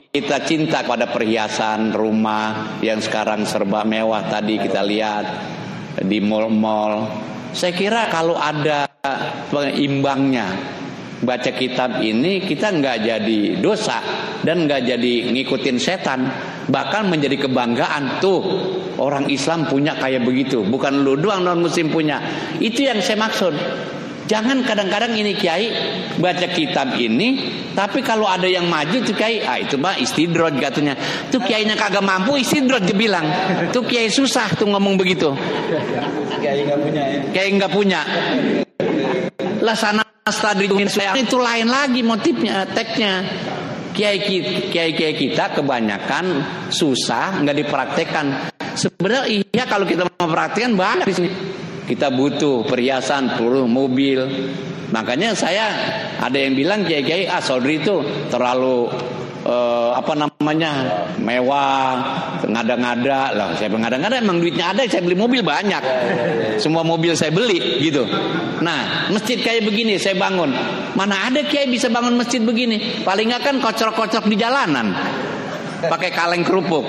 [0.10, 5.26] kita cinta pada perhiasan rumah yang sekarang serba mewah tadi kita lihat
[6.02, 7.06] di mall-mall,
[7.54, 8.86] saya kira kalau ada
[9.50, 10.78] pengeimbangnya
[11.20, 14.00] baca kitab ini kita nggak jadi dosa
[14.44, 16.20] dan nggak jadi ngikutin setan.
[16.70, 18.42] Bahkan menjadi kebanggaan tuh.
[19.00, 20.60] Orang Islam punya kayak begitu.
[20.68, 22.20] Bukan lu doang non muslim punya.
[22.60, 23.56] Itu yang saya maksud
[24.30, 25.74] jangan kadang-kadang ini kiai
[26.22, 30.94] baca kitab ini tapi kalau ada yang maju tuh kiai ah itu mah istidroj katanya.
[31.32, 33.26] Tuh kiainya kagak mampu istidroj dia bilang.
[33.72, 35.32] Tuh kiai susah tuh ngomong begitu.
[36.44, 37.20] Kiai nggak punya ya.
[37.32, 38.02] kiai nggak punya.
[39.64, 40.78] Lah sana stadium
[41.18, 43.26] itu lain lagi motifnya teksnya
[43.98, 44.22] kiai
[44.70, 46.26] kiai kiai kita kebanyakan
[46.70, 48.26] susah nggak dipraktekkan
[48.78, 51.30] sebenarnya iya kalau kita mempraktekkan banyak di sini
[51.90, 54.22] kita butuh perhiasan perlu mobil.
[54.94, 55.66] Makanya saya
[56.22, 58.90] ada yang bilang kiai kiai ah saudri itu terlalu
[59.42, 60.72] eh, apa namanya
[61.18, 61.98] mewah
[62.46, 63.34] ngada-ngada.
[63.34, 65.82] Lah saya ngada-ngada emang duitnya ada saya beli mobil banyak.
[66.62, 68.06] Semua mobil saya beli gitu.
[68.62, 70.54] Nah masjid kayak begini saya bangun.
[70.94, 73.02] Mana ada kiai bisa bangun masjid begini?
[73.02, 74.94] Paling nggak kan kocok-kocok di jalanan
[75.88, 76.84] pakai kaleng kerupuk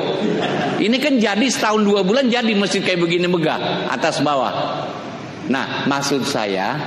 [0.80, 4.86] ini kan jadi setahun dua bulan jadi masjid kayak begini megah atas bawah
[5.46, 6.78] nah maksud saya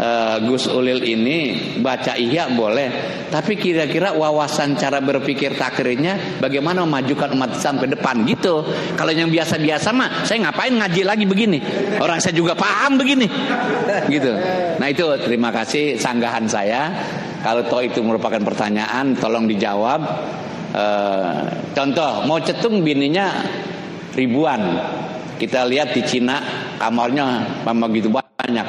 [0.00, 1.38] uh, Gus Ulil ini
[1.80, 2.88] baca iya boleh,
[3.32, 8.64] tapi kira-kira wawasan cara berpikir takrirnya bagaimana memajukan umat Islam ke depan gitu.
[8.94, 11.58] Kalau yang biasa-biasa mah saya ngapain ngaji lagi begini?
[11.98, 13.26] Orang saya juga paham begini.
[14.06, 14.32] Gitu.
[14.76, 16.92] Nah itu terima kasih sanggahan saya.
[17.40, 20.00] Kalau toh itu merupakan pertanyaan tolong dijawab.
[20.76, 23.32] Uh, contoh mau cetung bininya
[24.12, 24.60] ribuan.
[25.40, 26.36] Kita lihat di Cina
[26.76, 28.68] kamarnya memang gitu banyak.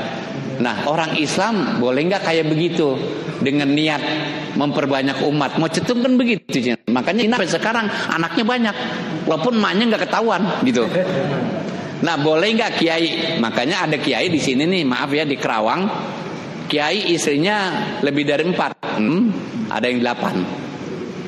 [0.64, 2.96] Nah orang Islam boleh nggak kayak begitu
[3.44, 4.00] dengan niat
[4.56, 5.60] memperbanyak umat.
[5.60, 6.80] Mau cetung kan begitu, Cina.
[6.88, 8.76] makanya Cina sekarang anaknya banyak,
[9.28, 10.88] walaupun emaknya nggak ketahuan gitu.
[12.02, 13.38] Nah boleh nggak kiai?
[13.38, 15.82] Makanya ada kiai di sini nih, maaf ya di Kerawang,
[16.72, 17.72] kiai istrinya
[18.02, 19.22] lebih dari empat, hmm,
[19.70, 20.67] ada yang delapan.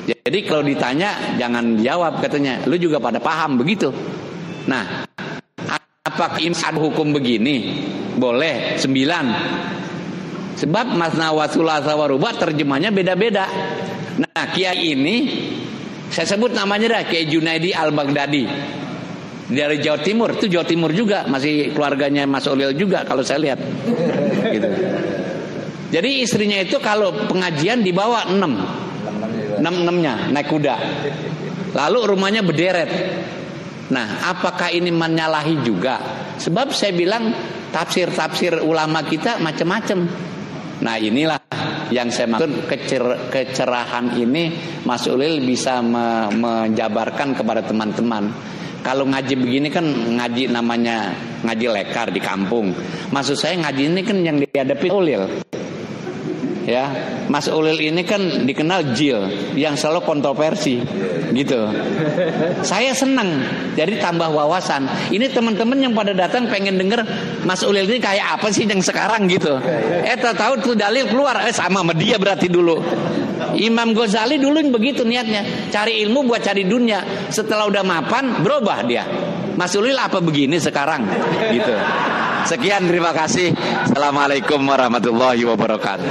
[0.06, 3.92] Jadi kalau ditanya jangan jawab katanya, lu juga pada paham begitu.
[4.68, 5.10] Nah
[6.00, 7.86] Apakah ada hukum begini?
[8.18, 9.24] Boleh sembilan.
[10.58, 13.46] Sebab masna wasulah sawaruba terjemahnya beda-beda.
[14.18, 15.16] Nah kiai ini
[16.10, 18.44] saya sebut namanya dah Kiai Junaidi Al Baghdadi
[19.46, 23.62] dari Jawa Timur itu Jawa Timur juga masih keluarganya Mas Olil juga kalau saya lihat
[24.50, 24.68] gitu.
[25.94, 28.58] Jadi istrinya itu kalau pengajian dibawa enam
[29.58, 30.76] enam enamnya naik kuda
[31.74, 32.90] lalu rumahnya berderet
[33.90, 35.98] Nah, apakah ini menyalahi juga?
[36.38, 37.34] Sebab saya bilang
[37.74, 40.06] tafsir-tafsir ulama kita macam-macam.
[40.80, 41.42] Nah, inilah
[41.90, 43.02] yang saya maksud kecer
[43.34, 44.54] kecerahan ini
[44.86, 48.30] Mas Ulil bisa me menjabarkan kepada teman-teman.
[48.80, 51.12] Kalau ngaji begini kan ngaji namanya
[51.44, 52.72] ngaji lekar di kampung.
[53.10, 55.42] Maksud saya ngaji ini kan yang dihadapi Ulil.
[56.68, 56.92] Ya
[57.30, 60.82] Mas Ulil ini kan dikenal Jil yang selalu kontroversi
[61.30, 61.70] gitu.
[62.66, 63.42] Saya senang
[63.78, 65.12] jadi tambah wawasan.
[65.14, 67.06] Ini teman-teman yang pada datang pengen denger
[67.46, 69.56] Mas Ulil ini kayak apa sih yang sekarang gitu.
[70.04, 71.46] Eh tahu tuh dalil keluar.
[71.46, 72.82] Eh sama sama dia berarti dulu.
[73.56, 75.70] Imam Ghazali dulu begitu niatnya.
[75.70, 77.30] Cari ilmu buat cari dunia.
[77.30, 79.04] Setelah udah mapan berubah dia.
[79.54, 81.04] Mas Ulil apa begini sekarang
[81.52, 81.74] gitu
[82.46, 83.52] sekian terima kasih
[83.84, 86.08] Assalamualaikum warahmatullahi wabarakatuh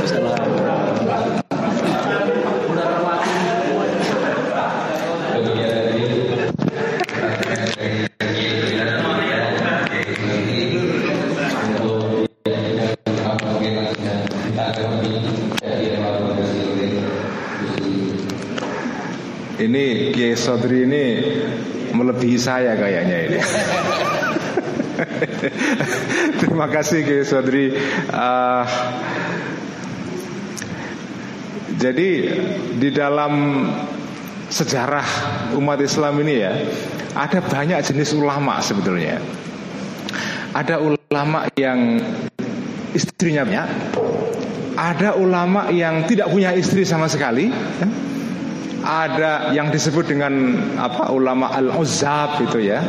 [19.59, 21.19] Ini Kiai Sodri ini
[21.91, 23.39] melebihi saya kayaknya ini.
[26.39, 27.73] Terima kasih Kiai Sodri.
[28.09, 28.63] Uh,
[31.79, 32.09] jadi
[32.75, 33.33] di dalam
[34.49, 35.05] sejarah
[35.55, 36.53] umat Islam ini ya
[37.15, 39.19] ada banyak jenis ulama sebetulnya.
[40.49, 42.01] Ada ulama yang
[42.97, 43.67] istrinya banyak,
[44.73, 47.53] ada ulama yang tidak punya istri sama sekali.
[47.53, 48.09] Ya
[48.83, 52.79] ada yang disebut dengan apa ulama al-uzzab itu ya.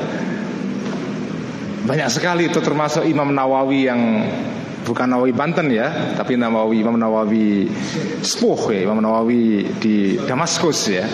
[1.81, 4.01] Banyak sekali itu termasuk Imam Nawawi yang
[4.85, 7.69] bukan Nawawi Banten ya, tapi Nawawi Imam Nawawi
[8.21, 11.09] Sepuh ya, Imam Nawawi di Damaskus ya,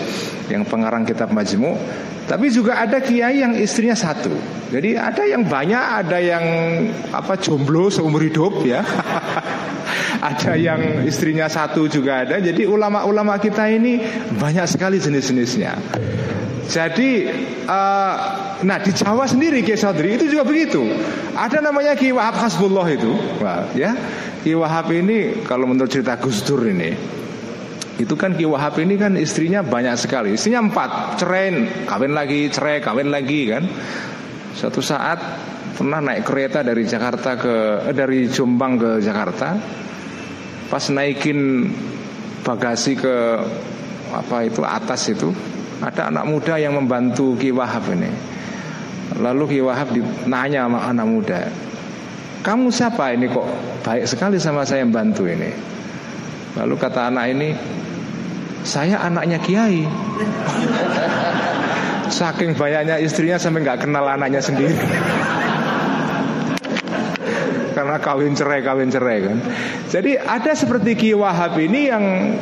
[0.51, 1.71] yang pengarang kitab Majmu.
[2.27, 4.35] Tapi juga ada kiai yang istrinya satu.
[4.67, 6.43] Jadi ada yang banyak, ada yang
[7.15, 8.83] apa jomblo seumur hidup ya.
[10.35, 12.43] ada yang istrinya satu juga ada.
[12.43, 14.03] Jadi ulama-ulama kita ini
[14.35, 15.71] banyak sekali jenis-jenisnya.
[16.67, 17.31] Jadi
[17.63, 18.15] uh,
[18.59, 20.83] nah di Jawa sendiri Kiai Sadri itu juga begitu.
[21.31, 23.11] Ada namanya Ki Wahab Hasbullah itu,
[23.77, 23.95] ya.
[24.43, 27.17] Ki Wahab ini kalau menurut cerita Gus Dur ini
[27.97, 30.37] itu kan Ki Wahab ini kan istrinya banyak sekali.
[30.37, 31.49] Istrinya empat, cerai,
[31.89, 33.63] kawin lagi, cerai, kawin lagi kan.
[34.53, 35.17] Suatu saat
[35.73, 37.55] pernah naik kereta dari Jakarta ke
[37.89, 39.57] eh, dari Jombang ke Jakarta.
[40.67, 41.71] Pas naikin
[42.45, 43.15] bagasi ke
[44.13, 45.31] apa itu atas itu
[45.81, 48.09] ada anak muda yang membantu Ki Wahab ini.
[49.17, 49.93] Lalu Ki Wahab
[50.25, 51.39] nanya sama anak muda,
[52.41, 53.43] kamu siapa ini kok
[53.83, 55.51] baik sekali sama saya yang bantu ini?
[56.57, 57.49] Lalu kata anak ini,
[58.63, 59.83] saya anaknya Kiai.
[62.17, 64.73] Saking banyaknya istrinya sampai nggak kenal anaknya sendiri.
[67.75, 69.37] Karena kawin cerai, kawin cerai kan.
[69.91, 72.33] Jadi ada seperti Ki Wahab ini yang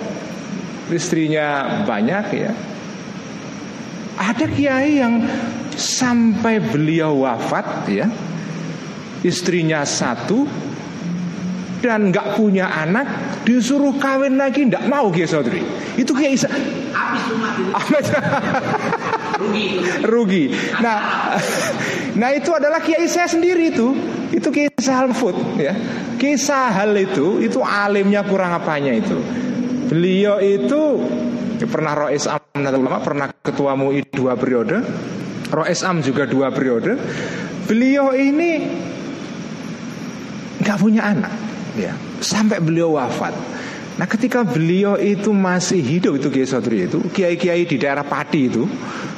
[0.93, 2.53] istrinya banyak ya,
[4.15, 5.23] ada kiai yang
[5.75, 8.07] sampai beliau wafat ya
[9.25, 10.45] Istrinya satu
[11.81, 13.09] Dan nggak punya anak
[13.43, 15.61] Disuruh kawin lagi nggak mau Kiai Saudri
[15.99, 16.47] Itu Kiai Isa
[19.39, 19.67] rugi,
[20.03, 20.45] rugi.
[20.79, 20.99] Nah,
[22.19, 23.93] nah itu adalah Kiai saya sendiri itu.
[24.31, 25.73] Itu Kiai Sahal Food ya.
[26.15, 29.17] Kiai Sahal itu itu alimnya kurang apanya itu.
[29.91, 30.81] Beliau itu
[31.64, 34.84] pernah Rois Am Ulama pernah ketua MUI dua periode.
[35.48, 36.99] Rois Am juga dua periode.
[37.64, 38.68] Beliau ini
[40.60, 41.32] nggak punya anak.
[41.80, 43.32] Ya sampai beliau wafat.
[43.95, 48.68] Nah ketika beliau itu masih hidup itu Kiai Sodri itu Kiai-kiai di daerah Padi itu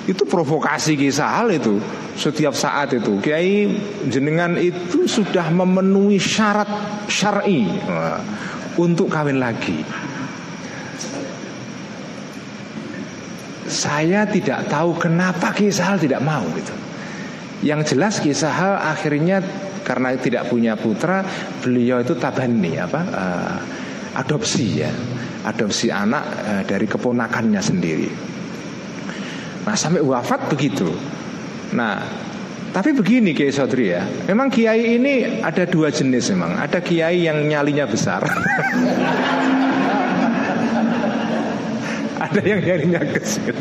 [0.05, 1.81] Itu provokasi kisah hal itu
[2.13, 3.17] Setiap saat itu.
[3.17, 3.65] Kiai
[4.05, 6.69] jenengan itu sudah memenuhi syarat
[7.09, 7.65] syar'i
[8.77, 9.81] Untuk kawin lagi
[13.67, 16.73] saya tidak tahu kenapa Kisahal tidak mau gitu.
[17.61, 19.43] Yang jelas Kisahal akhirnya
[19.83, 21.23] karena tidak punya putra,
[21.63, 23.01] beliau itu tabani apa?
[23.07, 23.57] Uh,
[24.19, 24.91] adopsi ya.
[25.47, 28.09] Adopsi anak uh, dari keponakannya sendiri.
[29.67, 30.87] Nah, sampai wafat begitu.
[31.75, 31.99] Nah,
[32.71, 37.43] tapi begini Kiai Sodri ya Memang Kiai ini ada dua jenis memang Ada Kiai yang
[37.47, 38.21] nyalinya besar
[42.25, 43.53] ada yang nyarinya kecil.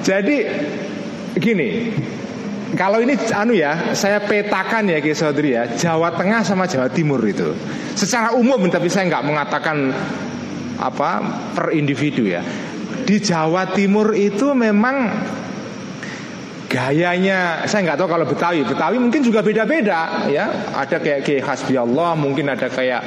[0.00, 0.36] Jadi
[1.36, 1.68] gini,
[2.78, 7.20] kalau ini anu ya, saya petakan ya Ki Saudri ya, Jawa Tengah sama Jawa Timur
[7.26, 7.54] itu.
[7.98, 9.76] Secara umum tapi saya nggak mengatakan
[10.80, 11.10] apa
[11.52, 12.40] per individu ya.
[13.04, 15.10] Di Jawa Timur itu memang
[16.70, 21.74] gayanya saya nggak tahu kalau Betawi Betawi mungkin juga beda-beda ya ada kayak Kiai Hasbi
[21.74, 23.02] Allah mungkin ada kayak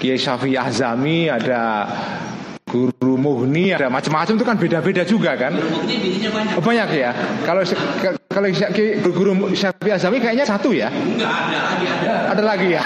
[0.00, 1.84] Kiai Syafi'i Azami ada
[2.64, 6.56] Guru Mughni ada macam-macam itu kan beda-beda juga kan banyak.
[6.56, 7.10] Oh, banyak ya
[7.44, 7.60] kalau
[8.32, 8.48] kalau
[9.12, 12.82] Guru Syafi'i Azami kayaknya satu ya Enggak ada lagi ada ada lagi ya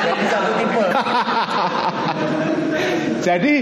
[0.00, 0.82] Jadi satu tipe.
[3.20, 3.54] Jadi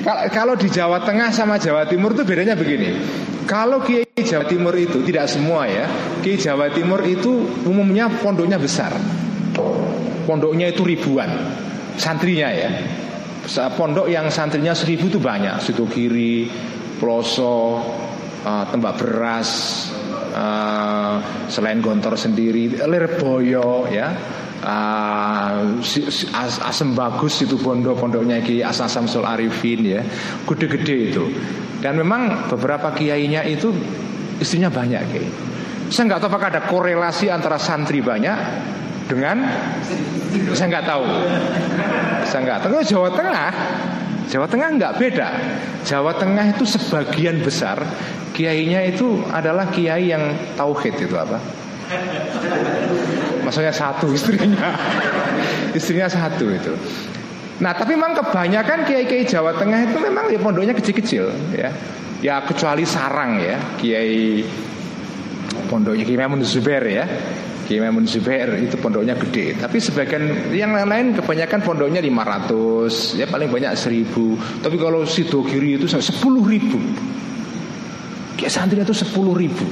[0.00, 2.96] kal- kalau di Jawa Tengah sama Jawa Timur itu bedanya begini.
[3.44, 5.84] Kalau Kiai Jawa Timur itu tidak semua ya.
[6.24, 8.96] Kiai Jawa Timur itu umumnya pondoknya besar.
[10.24, 11.28] Pondoknya itu ribuan
[11.96, 12.70] santrinya ya.
[13.76, 15.60] Pondok yang santrinya seribu itu banyak.
[15.60, 16.48] Situ kiri,
[16.96, 17.82] Ploso,
[18.40, 19.50] eh, Tembak Beras,
[20.32, 21.14] eh,
[21.52, 24.08] selain Gontor sendiri, Lirboyo ya.
[24.64, 30.00] As- Asem Bagus itu pondok pondoknya Ki Asam Samsul Arifin ya
[30.48, 31.24] gede-gede itu
[31.84, 33.68] dan memang beberapa kiainya itu
[34.40, 35.24] istrinya banyak Ki
[35.92, 38.38] saya nggak tahu apakah ada korelasi antara santri banyak
[39.06, 39.36] dengan?
[40.56, 41.04] Saya nggak tahu.
[42.26, 42.72] Saya nggak tahu.
[42.82, 43.50] Jawa Tengah
[44.28, 45.28] Jawa Tengah nggak beda.
[45.84, 47.80] Jawa Tengah itu sebagian besar
[48.34, 51.38] kiainya itu adalah kiai yang tauhid itu apa?
[53.44, 54.74] Maksudnya satu istrinya.
[55.76, 56.72] Istrinya satu itu.
[57.62, 61.70] Nah tapi memang kebanyakan kiai-kiai Jawa Tengah itu memang ya pondoknya kecil-kecil ya.
[62.24, 63.60] Ya kecuali sarang ya.
[63.78, 64.42] Kiai
[65.68, 67.04] pondoknya Kiai Mamun Zubair ya
[67.64, 69.56] Kiai Mamun Zubair itu pondoknya gede.
[69.56, 75.80] Tapi sebagian yang lain-lain kebanyakan pondoknya 500 Ya paling banyak 1000 Tapi kalau Sido Kiri
[75.80, 76.00] itu 10
[76.44, 76.78] ribu.
[78.36, 79.66] Kiai santri itu 10 ribu.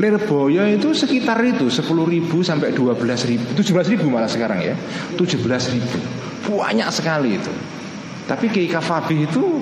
[0.00, 2.96] Lirboyo itu sekitar itu 10 ribu sampai 12
[3.28, 3.46] ribu.
[3.52, 4.74] 17 ribu malah sekarang ya.
[5.14, 5.44] 17
[5.76, 5.98] ribu.
[6.48, 7.52] Banyak sekali itu
[8.30, 9.58] Tapi Kiai Kafabi itu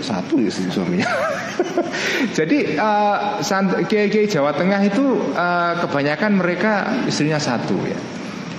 [0.00, 1.04] Satu ya suaminya.
[2.38, 5.04] Jadi eh, sant- Kiai-Kiai Jawa Tengah itu
[5.36, 7.98] eh, Kebanyakan mereka istrinya satu ya.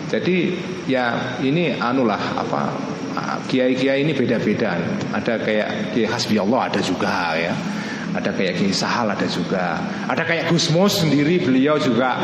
[0.09, 0.57] Jadi
[0.89, 2.61] ya ini anulah apa
[3.13, 4.73] ah, Kiai-kiai ini beda-beda.
[5.13, 7.53] Ada kayak Kiai Hasbi Allah ada juga ya.
[8.17, 9.77] Ada kayak Kiai Sahal ada juga.
[10.09, 12.17] Ada kayak Gus Mus sendiri beliau juga.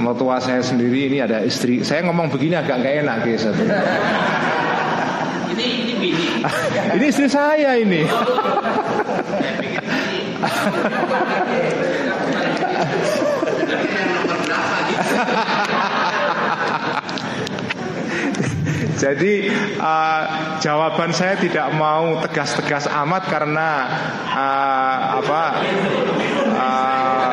[0.00, 1.84] Mertua saya sendiri ini ada istri.
[1.84, 3.62] Saya ngomong begini agak nggak enak Kiai satu
[5.50, 5.89] Ini
[6.96, 8.02] ini istri saya ini
[19.00, 19.48] Jadi
[19.80, 20.22] uh,
[20.60, 23.88] jawaban saya tidak mau tegas-tegas amat karena
[24.28, 25.42] uh, apa?
[26.52, 27.32] uh,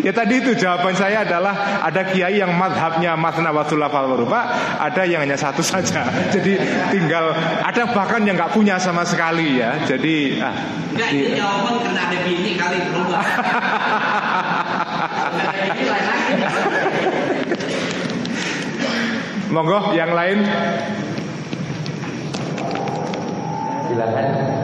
[0.08, 4.40] Ya tadi itu jawaban saya adalah ada kiai yang madhabnya masna wasulah rupa,
[4.80, 6.08] ada yang hanya satu saja.
[6.34, 6.56] Jadi
[6.96, 9.76] tinggal ada bahkan yang nggak punya sama sekali ya.
[9.84, 10.56] Jadi ah,
[10.96, 13.20] Enggak ini jawaban karena ada bini kali berubah.
[19.52, 20.40] Monggo yang lain.
[23.92, 24.57] Silakan.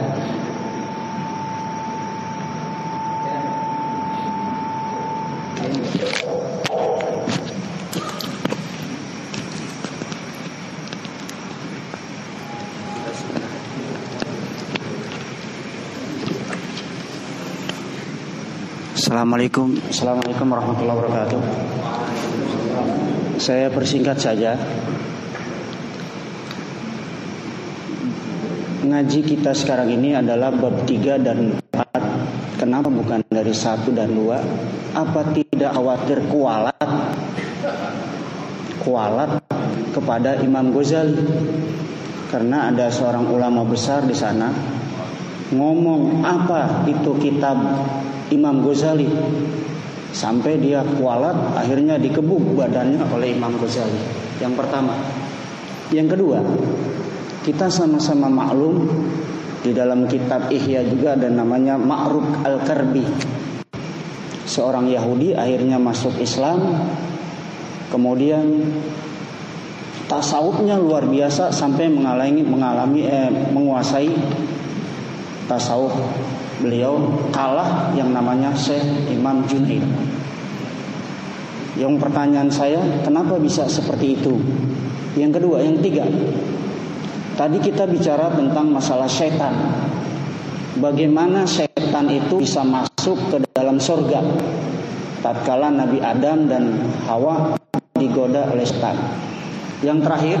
[19.14, 19.78] Assalamualaikum.
[19.94, 21.40] Assalamualaikum warahmatullahi wabarakatuh.
[23.38, 24.58] Saya persingkat saja.
[28.82, 34.98] Ngaji kita sekarang ini adalah bab 3 dan 4 Kenapa bukan dari 1 dan 2
[34.98, 36.90] Apa tidak khawatir kualat?
[38.82, 39.30] Kualat
[39.94, 41.22] kepada Imam Ghazali.
[42.34, 44.50] Karena ada seorang ulama besar di sana.
[45.54, 47.62] Ngomong apa itu kitab
[48.34, 49.06] Imam Ghazali.
[50.14, 53.98] Sampai dia kualat akhirnya dikebuk badannya oleh Imam Ghazali.
[54.42, 54.94] Yang pertama.
[55.94, 56.38] Yang kedua
[57.44, 58.88] kita sama-sama maklum
[59.60, 63.04] di dalam kitab Ihya juga ada namanya Ma'ruf Al-Karbi.
[64.48, 66.84] Seorang Yahudi akhirnya masuk Islam
[67.92, 68.64] kemudian
[70.08, 74.12] tasawufnya luar biasa sampai mengalami mengalami eh, menguasai
[75.48, 75.92] tasawuf
[76.62, 76.98] beliau
[77.34, 79.82] kalah yang namanya Syekh Imam Junaid.
[81.74, 84.38] Yang pertanyaan saya, kenapa bisa seperti itu?
[85.18, 86.06] Yang kedua, yang tiga.
[87.34, 89.58] Tadi kita bicara tentang masalah setan.
[90.78, 94.22] Bagaimana setan itu bisa masuk ke dalam surga?
[95.18, 96.78] Tatkala Nabi Adam dan
[97.10, 97.58] Hawa
[97.98, 98.94] digoda oleh setan.
[99.82, 100.38] Yang terakhir,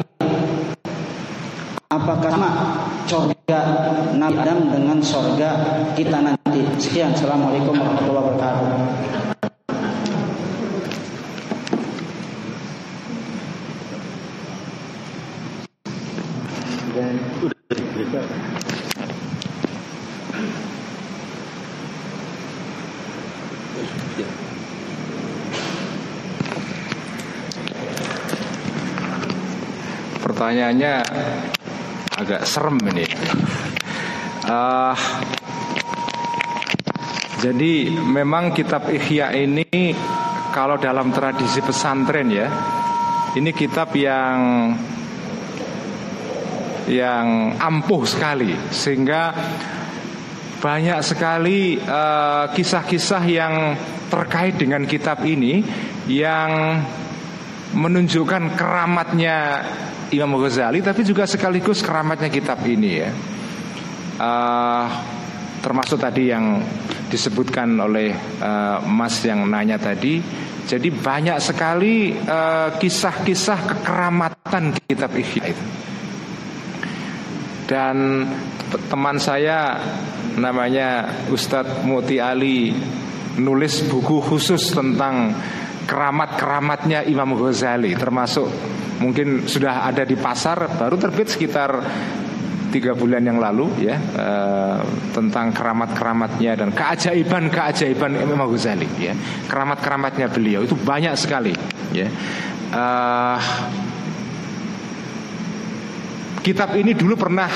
[1.92, 2.50] Apakah sama
[3.04, 3.60] surga
[4.16, 5.50] Nabi Adam dengan surga
[5.92, 6.64] kita nanti?
[6.80, 7.12] Sekian.
[7.12, 9.14] Assalamualaikum warahmatullahi wabarakatuh.
[30.24, 30.94] Pertanyaannya
[32.24, 33.04] agak serem ini.
[34.48, 34.96] Uh,
[37.44, 39.92] jadi memang kitab Ihya ini
[40.56, 42.48] kalau dalam tradisi pesantren ya,
[43.36, 44.72] ini kitab yang
[46.88, 49.32] yang ampuh sekali sehingga
[50.60, 53.54] banyak sekali kisah eh, kisah-kisah yang
[54.08, 55.60] terkait dengan kitab ini
[56.08, 56.80] yang
[57.76, 59.64] menunjukkan keramatnya
[60.18, 63.10] Imam Ghazali tapi juga sekaligus keramatnya kitab ini ya.
[64.14, 64.86] Uh,
[65.58, 66.60] termasuk tadi yang
[67.08, 68.12] disebutkan oleh
[68.42, 70.20] uh, Mas yang nanya tadi.
[70.64, 75.64] Jadi banyak sekali eh, kisah-kisah uh, kekeramatan kitab Ihya itu.
[77.68, 78.24] Dan
[78.88, 79.76] teman saya
[80.40, 82.72] namanya Ustadz Muti Ali
[83.36, 85.36] nulis buku khusus tentang
[85.84, 88.48] keramat-keramatnya Imam Ghazali termasuk
[89.02, 91.70] mungkin sudah ada di pasar baru terbit sekitar
[92.74, 94.82] tiga bulan yang lalu ya uh,
[95.14, 99.14] tentang keramat-keramatnya dan keajaiban-keajaiban Imam Ghazali ya.
[99.46, 101.54] Keramat-keramatnya beliau itu banyak sekali
[101.94, 102.10] ya.
[102.74, 103.38] Uh,
[106.42, 107.46] kitab ini dulu pernah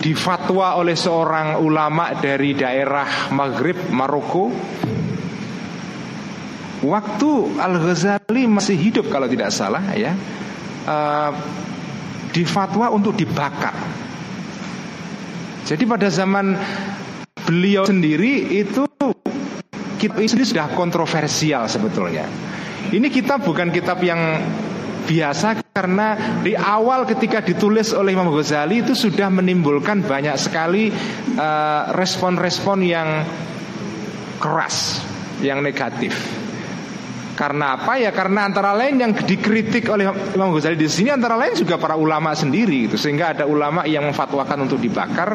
[0.00, 4.48] difatwa oleh seorang ulama dari daerah Maghrib Maroko.
[6.84, 7.30] Waktu
[7.60, 10.12] Al Ghazali masih hidup kalau tidak salah ya
[10.86, 11.32] uh,
[12.34, 13.74] difatwa untuk dibakar
[15.64, 16.60] jadi pada zaman
[17.48, 18.84] beliau sendiri itu
[19.96, 22.28] kitab ini sudah kontroversial sebetulnya.
[22.92, 24.44] Ini kitab bukan kitab yang
[25.08, 31.82] biasa karena di awal ketika ditulis oleh Imam Ghazali itu sudah menimbulkan banyak sekali eh,
[31.96, 33.08] respon-respon uh, yang
[34.36, 35.00] keras,
[35.40, 36.43] yang negatif.
[37.34, 37.98] Karena apa?
[37.98, 38.14] Ya?
[38.14, 42.30] Karena antara lain yang dikritik oleh Imam Ghazali di sini antara lain juga para ulama
[42.30, 45.34] sendiri itu sehingga ada ulama yang memfatwakan untuk dibakar.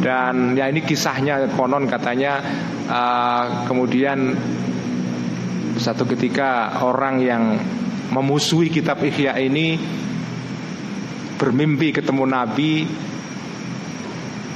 [0.00, 2.40] Dan ya ini kisahnya konon katanya
[2.88, 4.36] uh, kemudian
[5.76, 7.42] satu ketika orang yang
[8.12, 9.76] memusuhi kitab Ihya ini
[11.36, 12.74] bermimpi ketemu Nabi.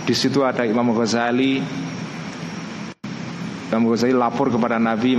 [0.00, 1.60] Di situ ada Imam Ghazali
[3.70, 5.14] Imam Ghazali lapor kepada Nabi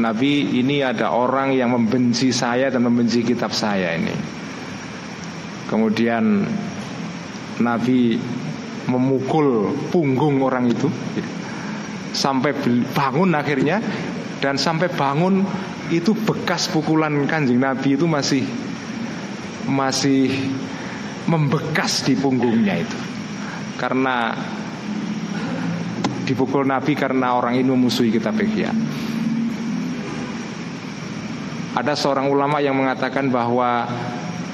[0.00, 4.16] Nabi ini ada orang yang membenci saya dan membenci kitab saya ini.
[5.68, 6.48] Kemudian
[7.60, 8.16] Nabi
[8.88, 10.88] memukul punggung orang itu
[12.08, 12.56] Sampai
[12.96, 13.84] bangun akhirnya
[14.40, 15.44] Dan sampai bangun
[15.92, 18.48] itu bekas pukulan kanjeng Nabi itu masih
[19.68, 20.32] Masih
[21.28, 22.98] membekas di punggungnya itu.
[23.76, 24.32] Karena
[26.28, 28.68] dipukul Nabi karena orang ini memusuhi kitab Ihya.
[31.72, 33.88] Ada seorang ulama yang mengatakan bahwa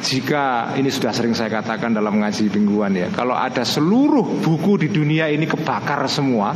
[0.05, 4.89] jika ini sudah sering saya katakan dalam ngaji mingguan ya, kalau ada seluruh buku di
[4.93, 6.53] dunia ini kebakar semua,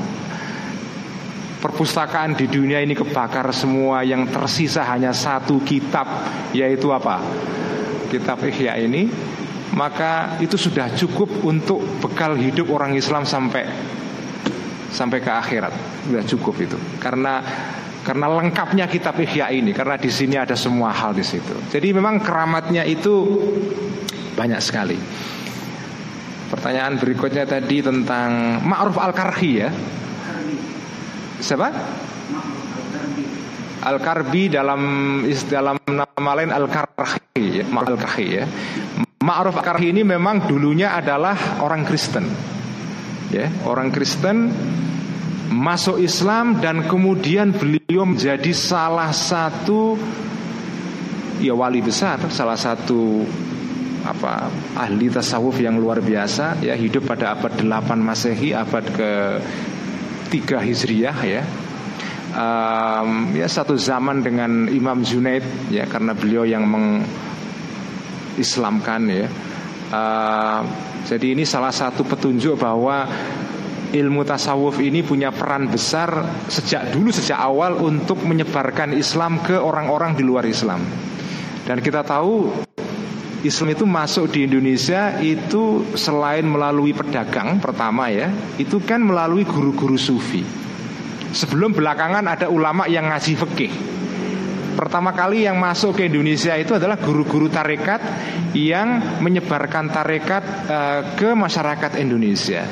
[1.58, 6.06] perpustakaan di dunia ini kebakar semua yang tersisa hanya satu kitab
[6.54, 7.18] yaitu apa?
[8.12, 9.08] Kitab Ihya ini
[9.72, 13.68] maka itu sudah cukup untuk bekal hidup orang Islam sampai
[14.92, 15.72] sampai ke akhirat.
[16.08, 16.78] Sudah cukup itu.
[17.00, 17.40] Karena
[18.08, 21.52] karena lengkapnya kitab Ihya ini karena di sini ada semua hal di situ.
[21.68, 23.44] Jadi memang keramatnya itu
[24.32, 24.96] banyak sekali.
[26.48, 29.68] Pertanyaan berikutnya tadi tentang Ma'ruf Al-Karhi ya.
[31.38, 31.68] Siapa?
[33.78, 34.82] Al-Karbi dalam
[35.46, 38.44] dalam nama lain Al-Karhi ya, Al-Karhi ya.
[39.20, 42.56] Ma'ruf Al-Karhi ini memang dulunya adalah orang Kristen
[43.32, 44.52] ya orang Kristen
[45.48, 49.96] masuk Islam dan kemudian beliau menjadi salah satu
[51.40, 53.24] ya wali besar salah satu
[54.04, 54.48] apa
[54.78, 59.40] ahli tasawuf yang luar biasa ya hidup pada abad 8 Masehi abad ke
[60.28, 61.40] 3 Hijriah ya.
[62.28, 65.40] Um, ya satu zaman dengan Imam Junaid
[65.72, 69.24] ya karena beliau yang mengislamkan ya.
[69.88, 70.60] Uh,
[71.08, 73.08] jadi ini salah satu petunjuk bahwa
[73.96, 80.12] ilmu tasawuf ini punya peran besar sejak dulu sejak awal untuk menyebarkan Islam ke orang-orang
[80.12, 80.84] di luar Islam.
[81.64, 82.52] Dan kita tahu
[83.40, 88.28] Islam itu masuk di Indonesia itu selain melalui pedagang pertama ya,
[88.60, 90.44] itu kan melalui guru-guru sufi.
[91.32, 93.72] Sebelum belakangan ada ulama yang ngasih fikih.
[94.78, 97.98] Pertama kali yang masuk ke Indonesia itu adalah guru-guru tarekat
[98.54, 102.62] yang menyebarkan tarekat uh, ke masyarakat Indonesia.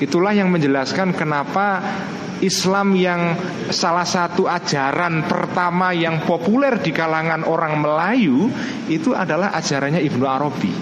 [0.00, 1.84] Itulah yang menjelaskan kenapa
[2.40, 3.36] Islam yang
[3.68, 8.48] salah satu ajaran pertama yang populer di kalangan orang Melayu
[8.88, 10.72] itu adalah ajarannya Ibnu Arabi.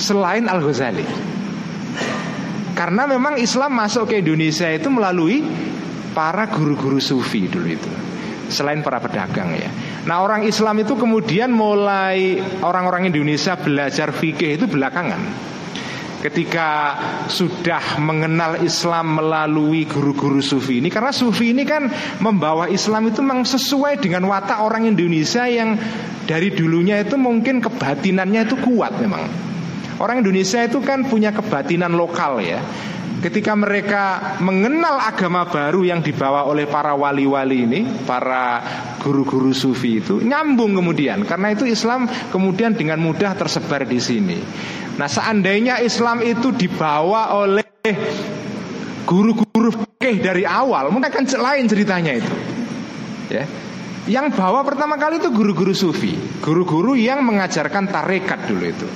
[0.00, 1.04] Selain Al-Ghazali.
[2.72, 5.44] Karena memang Islam masuk ke Indonesia itu melalui
[6.16, 8.15] para guru-guru sufi dulu itu.
[8.46, 9.68] Selain para pedagang ya.
[10.06, 15.18] Nah orang Islam itu kemudian mulai orang-orang Indonesia belajar fikih itu belakangan.
[16.16, 16.98] Ketika
[17.30, 21.86] sudah mengenal Islam melalui guru-guru sufi ini karena sufi ini kan
[22.18, 25.78] membawa Islam itu memang sesuai dengan watak orang Indonesia yang
[26.26, 29.28] dari dulunya itu mungkin kebatinannya itu kuat memang.
[30.02, 32.58] Orang Indonesia itu kan punya kebatinan lokal ya
[33.24, 38.60] ketika mereka mengenal agama baru yang dibawa oleh para wali-wali ini, para
[39.00, 44.38] guru-guru sufi itu nyambung kemudian karena itu Islam kemudian dengan mudah tersebar di sini.
[44.96, 47.68] Nah, seandainya Islam itu dibawa oleh
[49.06, 52.32] guru-guru fikih dari awal, mungkin akan lain ceritanya itu.
[53.30, 53.44] Ya.
[54.06, 58.86] Yang bawa pertama kali itu guru-guru sufi, guru-guru yang mengajarkan tarekat dulu itu.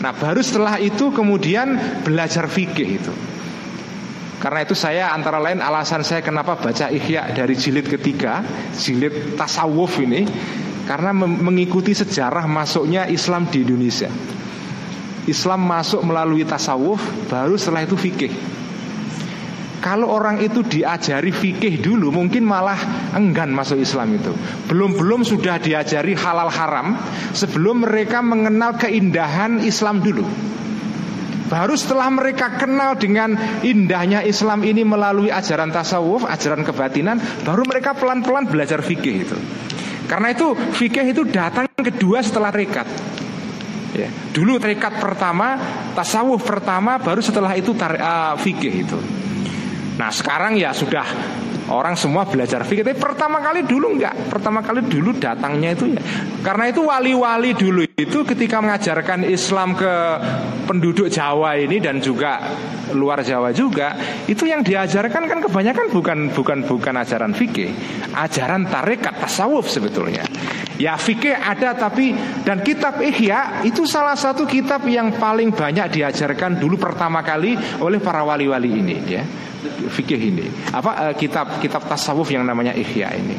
[0.00, 3.12] Nah, baru setelah itu kemudian belajar fikih itu.
[4.40, 8.40] Karena itu saya antara lain alasan saya kenapa baca Ihya dari jilid ketiga,
[8.72, 10.24] jilid tasawuf ini,
[10.88, 14.08] karena mengikuti sejarah masuknya Islam di Indonesia.
[15.28, 18.32] Islam masuk melalui tasawuf, baru setelah itu fikih.
[19.80, 22.76] Kalau orang itu diajari fikih dulu mungkin malah
[23.16, 24.32] enggan masuk Islam itu.
[24.68, 27.00] Belum-belum sudah diajari halal haram
[27.32, 30.24] sebelum mereka mengenal keindahan Islam dulu.
[31.50, 33.34] Baru setelah mereka kenal dengan
[33.66, 39.34] indahnya Islam ini melalui ajaran tasawuf, ajaran kebatinan, baru mereka pelan-pelan belajar fikih itu.
[40.06, 42.86] Karena itu fikih itu datang kedua setelah rekat.
[43.98, 44.06] Ya.
[44.30, 45.58] Dulu terikat pertama,
[45.98, 48.98] tasawuf pertama, baru setelah itu uh, fikih itu.
[49.98, 51.02] Nah sekarang ya sudah
[51.70, 52.82] orang semua belajar fikih.
[52.82, 54.14] Tapi pertama kali dulu enggak.
[54.28, 56.02] Pertama kali dulu datangnya itu ya.
[56.42, 59.92] Karena itu wali-wali dulu itu ketika mengajarkan Islam ke
[60.64, 62.40] penduduk Jawa ini dan juga
[62.96, 63.94] luar Jawa juga,
[64.24, 67.70] itu yang diajarkan kan kebanyakan bukan bukan bukan ajaran fikih,
[68.16, 70.24] ajaran tarekat tasawuf sebetulnya.
[70.80, 76.56] Ya fikih ada tapi dan kitab Ihya itu salah satu kitab yang paling banyak diajarkan
[76.56, 77.52] dulu pertama kali
[77.84, 79.22] oleh para wali-wali ini ya.
[79.92, 80.46] Fikih ini.
[80.72, 83.36] Apa uh, kitab kitab tasawuf yang namanya Ihya ini.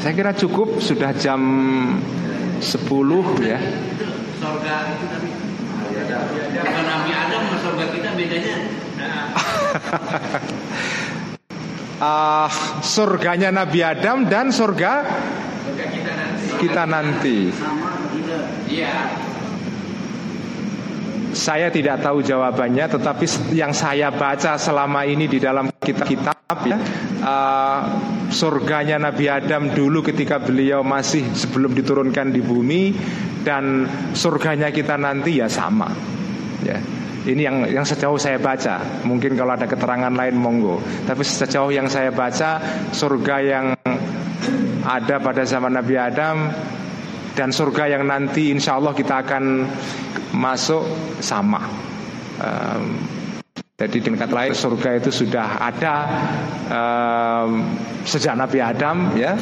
[0.00, 1.40] Saya kira cukup sudah jam
[2.60, 2.72] 10
[3.44, 3.60] ya.
[4.40, 5.28] Surga itu tapi
[6.88, 8.56] Nabi Adam sama surga kita bedanya.
[12.00, 12.48] uh,
[12.80, 15.04] surganya Nabi Adam dan surga
[16.60, 17.52] kita nanti.
[18.68, 19.29] Iya.
[21.30, 26.78] Saya tidak tahu jawabannya, tetapi yang saya baca selama ini di dalam kitab-kitab ya,
[27.22, 27.80] uh,
[28.34, 32.94] surganya Nabi Adam dulu ketika beliau masih sebelum diturunkan di bumi
[33.46, 35.90] dan surganya kita nanti ya sama.
[36.66, 36.78] Ya.
[37.20, 39.04] Ini yang yang sejauh saya baca.
[39.04, 40.80] Mungkin kalau ada keterangan lain monggo.
[41.04, 42.56] Tapi sejauh yang saya baca
[42.96, 43.76] surga yang
[44.80, 46.36] ada pada zaman Nabi Adam
[47.34, 49.44] dan surga yang nanti insya Allah kita akan
[50.34, 50.82] masuk
[51.22, 51.62] sama.
[52.40, 53.00] Um,
[53.80, 55.94] jadi dengan kata lain surga itu sudah ada
[56.68, 57.64] um,
[58.04, 59.32] sejak Nabi Adam ya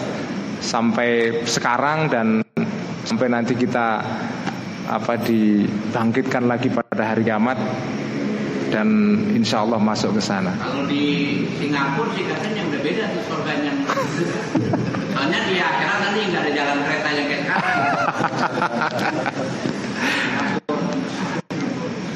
[0.63, 2.47] sampai sekarang dan
[3.03, 3.99] sampai nanti kita
[4.89, 7.59] apa dibangkitkan lagi pada hari kiamat
[8.71, 8.89] dan
[9.35, 10.55] insya Allah masuk ke sana.
[10.55, 13.73] Kalau di Singapura sih katanya udah beda tuh surganya.
[15.19, 17.91] Soalnya di akhirat nanti nggak ada jalan kereta yang kayak sekarang.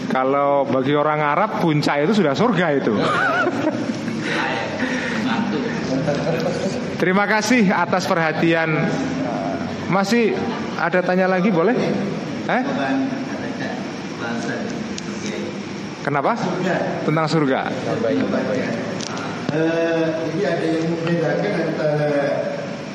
[0.14, 2.94] Kalau bagi orang Arab puncak itu sudah surga itu.
[7.02, 8.86] Terima kasih atas perhatian.
[9.90, 10.38] Masih
[10.78, 11.74] ada tanya lagi boleh?
[12.46, 12.62] Eh?
[16.06, 16.38] Kenapa?
[17.02, 17.66] Tentang surga.
[17.66, 17.74] Uh,
[20.22, 22.51] jadi ada yang membedakan antara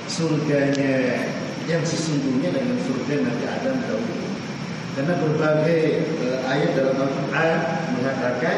[0.08, 1.28] surganya
[1.68, 4.16] yang sesungguhnya dengan surga Nabi Adam dahulu.
[4.98, 5.82] Karena berbagai
[6.26, 7.58] uh, ayat dalam Al-Quran
[8.00, 8.58] mengatakan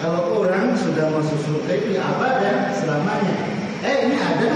[0.00, 3.36] kalau orang sudah masuk surga itu abadi selamanya.
[3.84, 4.48] Eh ini ada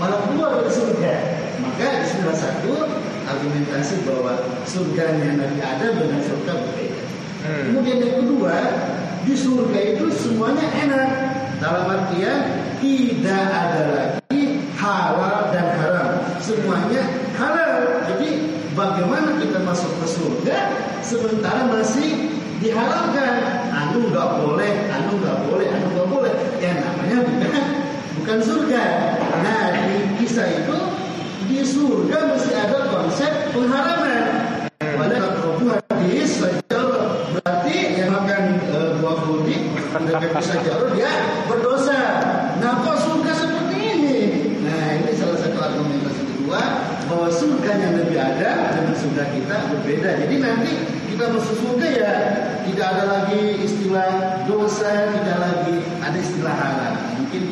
[0.00, 1.14] malah keluar dari surga.
[1.62, 2.72] Maka di salah satu
[3.28, 7.02] argumentasi bahwa surganya Nabi Adam dengan surga berbeda.
[7.46, 7.62] Hmm.
[7.70, 8.56] Kemudian yang kedua,
[9.22, 11.08] di surga itu semuanya enak.
[11.62, 12.38] Dalam artian
[12.82, 14.21] tidak ada lagi
[14.82, 16.10] halal dan haram.
[16.42, 17.06] Semuanya
[17.38, 18.02] halal.
[18.10, 20.58] Jadi bagaimana kita masuk ke surga
[21.06, 23.70] sementara masih diharamkan.
[23.70, 26.34] Anu nggak boleh, anu nggak boleh, anu nggak boleh.
[26.58, 27.18] Ya namanya
[28.18, 28.84] bukan surga.
[29.46, 30.78] Nah di kisah itu
[31.46, 34.22] di surga mesti ada konsep pengharaman.
[34.78, 35.18] Pada
[35.58, 41.10] buah hadis berarti yang makan uh, buah putih mendekat bisa jauh dia
[41.50, 42.02] berdosa.
[42.62, 44.18] Nah kok surga seperti ini?
[44.62, 46.60] Nah ini salah satu argumentasi kedua
[47.10, 48.50] bahwa surga yang lebih ada
[49.12, 50.10] surga kita berbeda.
[50.24, 50.72] Jadi nanti
[51.12, 52.14] kita masuk surga ya
[52.64, 56.94] tidak ada lagi istilah dosa, tidak lagi ada istilah halal.
[57.20, 57.42] Mungkin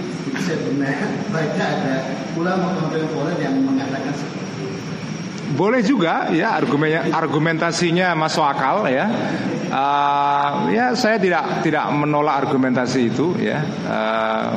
[0.40, 0.94] saya pernah
[1.36, 1.96] baca ada
[2.32, 4.66] ulama kontemporer yang mengatakan seperti itu.
[5.52, 9.04] Boleh juga ya argumennya argumentasinya masuk akal ya.
[9.68, 13.60] Uh, ya saya tidak tidak menolak argumentasi itu ya.
[13.84, 14.56] Uh,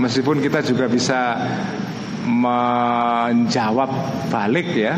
[0.00, 1.36] meskipun kita juga bisa
[2.24, 3.92] menjawab
[4.32, 4.96] balik ya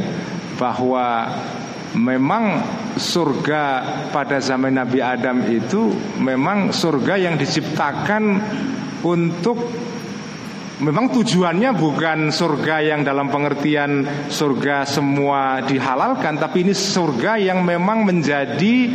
[0.60, 1.32] bahwa
[1.96, 2.60] memang
[3.00, 3.64] surga
[4.12, 5.88] pada zaman Nabi Adam itu
[6.20, 8.22] memang surga yang diciptakan
[9.00, 9.56] untuk
[10.80, 14.00] Memang tujuannya bukan surga yang dalam pengertian
[14.32, 18.88] surga semua dihalalkan Tapi ini surga yang memang menjadi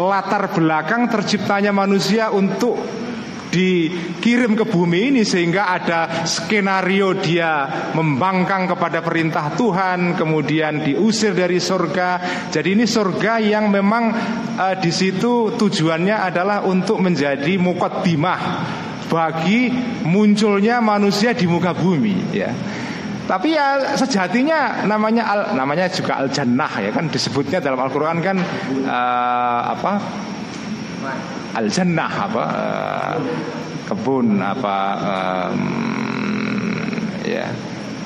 [0.00, 2.80] latar belakang terciptanya manusia untuk
[3.46, 11.62] dikirim ke bumi ini sehingga ada skenario dia membangkang kepada perintah Tuhan kemudian diusir dari
[11.62, 12.08] surga
[12.50, 14.04] jadi ini surga yang memang
[14.58, 18.40] uh, di situ tujuannya adalah untuk menjadi mukaddimah
[19.06, 19.70] bagi
[20.02, 22.50] munculnya manusia di muka bumi ya.
[23.26, 28.38] Tapi ya sejatinya namanya al, namanya juga al jannah ya kan disebutnya dalam Al-Qur'an kan
[28.86, 29.92] uh, apa?
[31.56, 32.44] Al jannah apa?
[32.44, 33.16] Uh,
[33.88, 35.60] kebun apa um,
[37.24, 37.48] ya.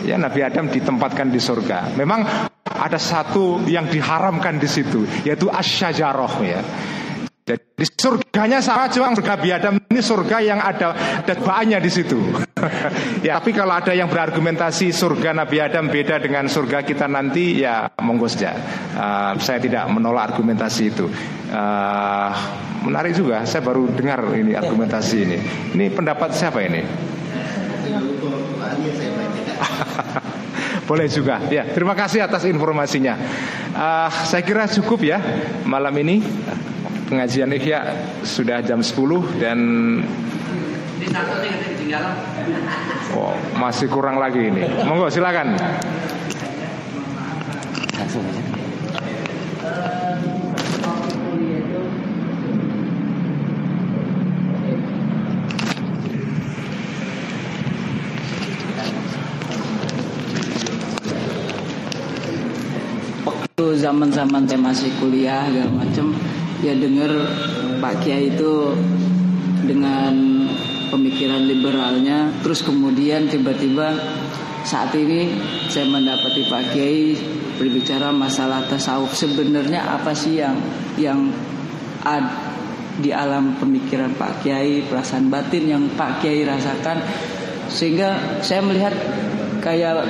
[0.01, 1.93] Ya Nabi Adam ditempatkan di surga.
[1.99, 2.25] Memang
[2.65, 6.63] ada satu yang diharamkan di situ yaitu asyajaroh ya.
[7.81, 10.93] Jadi surganya sama cuma surga biadam ini surga yang ada
[11.25, 12.21] ada di situ.
[13.25, 17.89] ya, tapi kalau ada yang berargumentasi surga Nabi Adam beda dengan surga kita nanti ya
[18.05, 18.53] monggo saja.
[18.93, 21.09] Uh, saya tidak menolak argumentasi itu.
[21.49, 22.29] Uh,
[22.85, 25.39] menarik juga, saya baru dengar ini argumentasi ini.
[25.73, 26.85] Ini pendapat siapa ini?
[30.89, 31.41] Boleh juga.
[31.49, 33.17] Ya, terima kasih atas informasinya.
[33.73, 35.17] Uh, saya kira cukup ya
[35.65, 36.21] malam ini
[37.11, 37.81] pengajian Ihya
[38.23, 39.59] sudah jam 10 dan
[43.19, 44.63] Oh, masih kurang lagi ini.
[44.87, 45.59] Monggo silakan.
[47.99, 48.43] Langsung aja.
[63.81, 66.13] Zaman-zaman saya masih kuliah segala macam
[66.61, 67.11] ya dengar
[67.81, 68.77] Pak Kiai itu
[69.65, 70.13] dengan
[70.91, 73.95] pemikiran liberalnya terus kemudian tiba-tiba
[74.61, 75.33] saat ini
[75.73, 77.17] saya mendapati Pak Kiai
[77.57, 79.13] berbicara masalah tasawuf.
[79.17, 80.57] Sebenarnya apa sih yang
[81.01, 81.33] yang
[82.05, 82.25] ad,
[83.01, 87.01] di alam pemikiran Pak Kiai perasaan batin yang Pak Kiai rasakan?
[87.73, 88.93] Sehingga saya melihat
[89.65, 90.05] kayak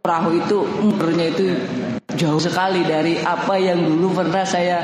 [0.00, 1.44] perahu itu umurnya itu
[2.16, 4.82] jauh sekali dari apa yang dulu pernah saya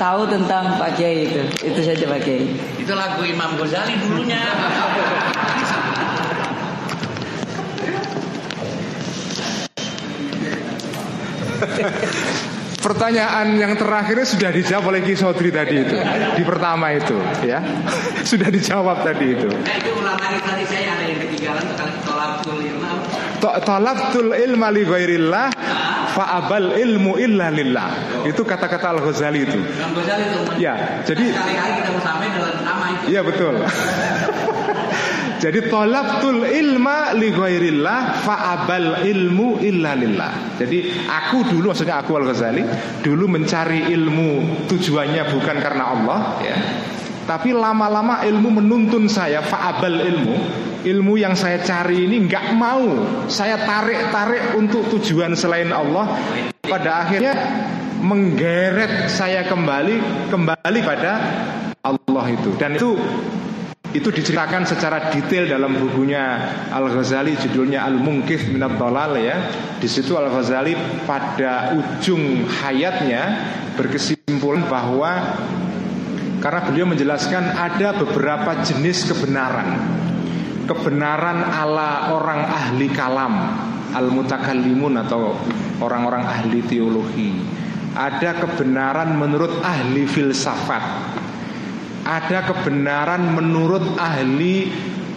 [0.00, 1.44] tahu tentang Pak Kiai itu.
[1.60, 2.48] Itu saja Pak Kiai.
[2.80, 4.40] Itu lagu Imam Ghazali dulunya.
[12.80, 15.92] Pertanyaan yang terakhirnya sudah dijawab oleh Ki Sodri tadi itu
[16.32, 17.12] di pertama itu,
[17.44, 17.60] ya
[18.24, 19.52] sudah dijawab tadi itu.
[19.52, 19.92] Nah, itu
[20.40, 21.64] tadi saya ada yang ketinggalan
[22.08, 22.90] tolak ilma.
[23.44, 25.52] Tolaktul ilma li ghairillah
[26.20, 27.88] fa'abal ilmu illa lillah.
[28.28, 29.56] Itu kata-kata Al-Ghazali itu.
[29.56, 30.40] Al-Ghazali itu.
[30.60, 33.04] Ya, jadi kali-kali kita sampai dalam nama itu.
[33.16, 33.54] Iya betul.
[35.40, 40.60] Jadi tolaktul ilma li ghairillah fa'abal ilmu illa lillah.
[40.60, 42.60] Jadi aku dulu maksudnya aku Al-Ghazali
[43.00, 46.56] dulu mencari ilmu tujuannya bukan karena Allah ya.
[47.28, 50.36] Tapi lama-lama ilmu menuntun saya fa'abal ilmu.
[50.80, 56.16] Ilmu yang saya cari ini nggak mau Saya tarik-tarik untuk tujuan selain Allah.
[56.64, 57.36] Pada akhirnya
[58.00, 61.12] menggeret saya kembali Kembali pada
[61.84, 62.56] Allah itu.
[62.56, 62.96] Dan itu
[63.90, 66.38] itu diceritakan secara detail dalam bukunya
[66.70, 69.50] Al Ghazali judulnya Al Mungkif Minat Dolal ya.
[69.82, 70.78] Di situ Al Ghazali
[71.10, 75.34] pada ujung hayatnya berkesimpulan bahwa
[76.40, 79.68] karena beliau menjelaskan ada beberapa jenis kebenaran.
[80.64, 83.34] Kebenaran ala orang ahli kalam,
[83.92, 85.36] al mutakallimun atau
[85.84, 87.60] orang-orang ahli teologi.
[87.90, 90.84] ada kebenaran menurut ahli filsafat,
[92.06, 94.70] ada kebenaran menurut ahli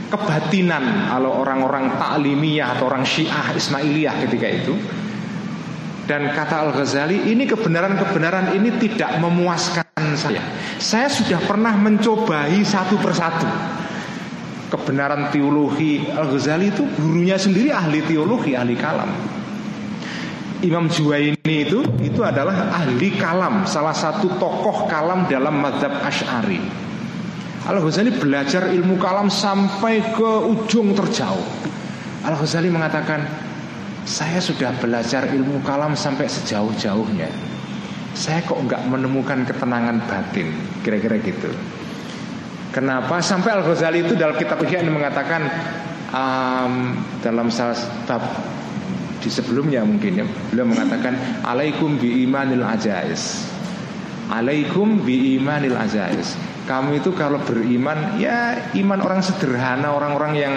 [0.10, 4.74] kebatinan kalau orang-orang taklimiyah atau orang syiah Ismailiyah ketika itu
[6.04, 9.88] dan kata Al-Ghazali ini kebenaran-kebenaran ini tidak memuaskan
[10.20, 10.44] saya
[10.78, 13.48] saya sudah pernah mencobai satu persatu
[14.68, 19.12] kebenaran teologi Al-Ghazali itu gurunya sendiri ahli teologi, ahli kalam
[20.64, 26.56] Imam Juwaini itu itu adalah ahli kalam, salah satu tokoh kalam dalam madhab Ash'ari.
[27.68, 31.44] Al Ghazali belajar ilmu kalam sampai ke ujung terjauh.
[32.24, 33.28] Al Ghazali mengatakan,
[34.04, 37.32] saya sudah belajar ilmu kalam sampai sejauh-jauhnya.
[38.14, 40.54] Saya kok nggak menemukan ketenangan batin,
[40.86, 41.50] kira-kira gitu.
[42.70, 43.22] Kenapa?
[43.22, 45.46] Sampai Al Ghazali itu dalam kitab Ihya mengatakan
[46.14, 46.74] um,
[47.26, 48.22] dalam salah bab
[49.24, 51.16] di sebelumnya mungkin ya beliau mengatakan
[51.48, 53.48] alaikum bi imanil ajais
[54.28, 56.36] alaikum bi imanil ajais
[56.68, 60.54] kamu itu kalau beriman ya iman orang sederhana orang-orang yang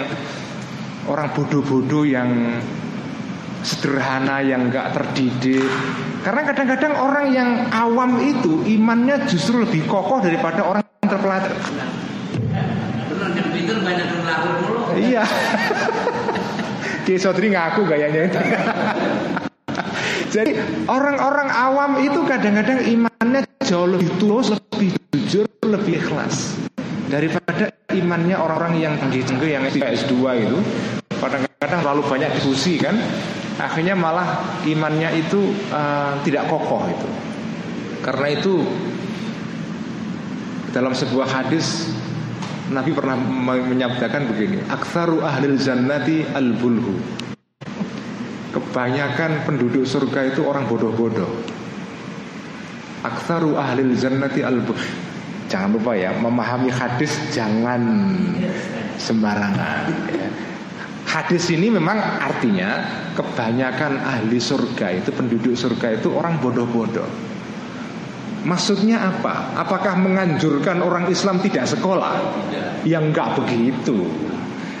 [1.07, 2.59] orang bodoh-bodoh yang
[3.65, 5.65] sederhana yang enggak terdidik
[6.21, 11.53] karena kadang-kadang orang yang awam itu imannya justru lebih kokoh daripada orang yang terpelajar
[13.07, 14.77] Benar yang pintar banyak yang mulu.
[14.99, 15.23] iya
[17.07, 18.35] Kiai Sodri ngaku gayanya itu.
[20.35, 20.59] Jadi
[20.91, 26.59] orang-orang awam itu kadang-kadang imannya jauh lebih tulus, lebih jujur, lebih ikhlas
[27.07, 30.59] daripada imannya orang-orang yang tinggi-tinggi yang S2 itu.
[31.15, 32.99] Kadang-kadang terlalu banyak diskusi kan,
[33.57, 37.09] akhirnya malah imannya itu uh, tidak kokoh itu.
[38.05, 38.53] Karena itu
[40.71, 41.89] dalam sebuah hadis
[42.67, 43.15] Nabi pernah
[43.63, 46.99] menyabdakan begini Aktsaru ahlil jannati al-bulhu
[48.51, 51.31] Kebanyakan penduduk surga itu orang bodoh-bodoh
[53.07, 54.87] Aktsaru ahlil jannati al-bulhu
[55.47, 58.11] Jangan lupa ya Memahami hadis jangan
[58.99, 60.27] sembarangan ya.
[61.07, 62.83] Hadis ini memang artinya
[63.15, 67.07] Kebanyakan ahli surga itu Penduduk surga itu orang bodoh-bodoh
[68.47, 69.59] Maksudnya apa?
[69.59, 72.15] Apakah menganjurkan orang Islam tidak sekolah?
[72.87, 74.07] Yang enggak begitu.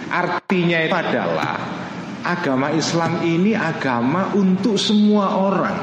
[0.07, 1.55] Artinya itu adalah
[2.23, 5.77] agama Islam ini agama untuk semua orang.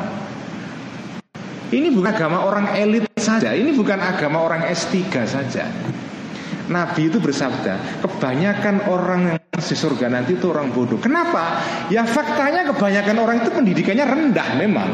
[1.69, 4.97] Ini bukan agama orang elit saja, ini bukan agama orang S3
[5.29, 5.69] saja.
[6.65, 11.01] Nabi itu bersabda, kebanyakan orang yang di surga nanti itu orang bodoh.
[11.01, 11.65] Kenapa?
[11.89, 14.91] Ya faktanya kebanyakan orang itu pendidikannya rendah memang.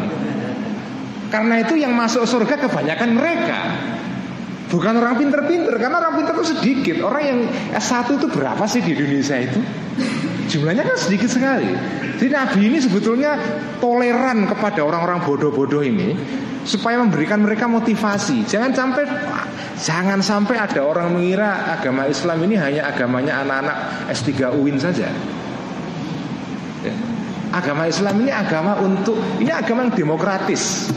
[1.30, 3.60] Karena itu yang masuk surga kebanyakan mereka
[4.66, 7.38] Bukan orang pinter-pinter Karena orang pinter itu sedikit Orang yang
[7.70, 9.62] S1 itu berapa sih di Indonesia itu
[10.50, 11.70] Jumlahnya kan sedikit sekali
[12.18, 13.38] Jadi Nabi ini sebetulnya
[13.78, 16.18] toleran kepada orang-orang bodoh-bodoh ini
[16.66, 19.06] Supaya memberikan mereka motivasi Jangan sampai
[19.80, 23.76] Jangan sampai ada orang mengira agama Islam ini hanya agamanya anak-anak
[24.12, 25.08] S3 UIN saja
[26.84, 26.94] ya.
[27.50, 30.92] Agama Islam ini agama untuk Ini agama yang demokratis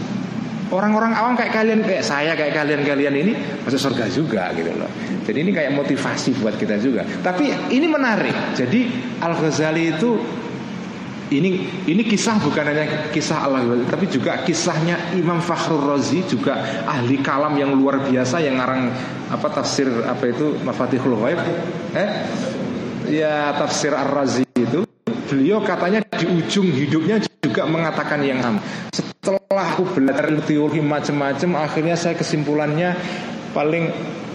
[0.74, 4.90] Orang-orang awam kayak kalian kayak saya kayak kalian-kalian ini masuk surga juga gitu loh.
[5.22, 7.06] Jadi ini kayak motivasi buat kita juga.
[7.22, 8.58] Tapi ini menarik.
[8.58, 8.90] Jadi
[9.22, 10.18] Al Ghazali itu
[11.34, 11.50] ini
[11.90, 17.18] ini kisah bukan hanya kisah Al Ghazali tapi juga kisahnya Imam Fakhrul Razi juga ahli
[17.24, 18.94] kalam yang luar biasa yang ngarang
[19.34, 21.40] apa tafsir apa itu Mafatihul Ghaib
[21.98, 22.10] eh
[23.10, 24.86] ya tafsir Ar-Razi itu
[25.28, 28.60] beliau katanya di ujung hidupnya juga mengatakan yang sama.
[28.94, 32.96] Setelah aku belajar teologi macam-macam, akhirnya saya kesimpulannya
[33.56, 33.90] paling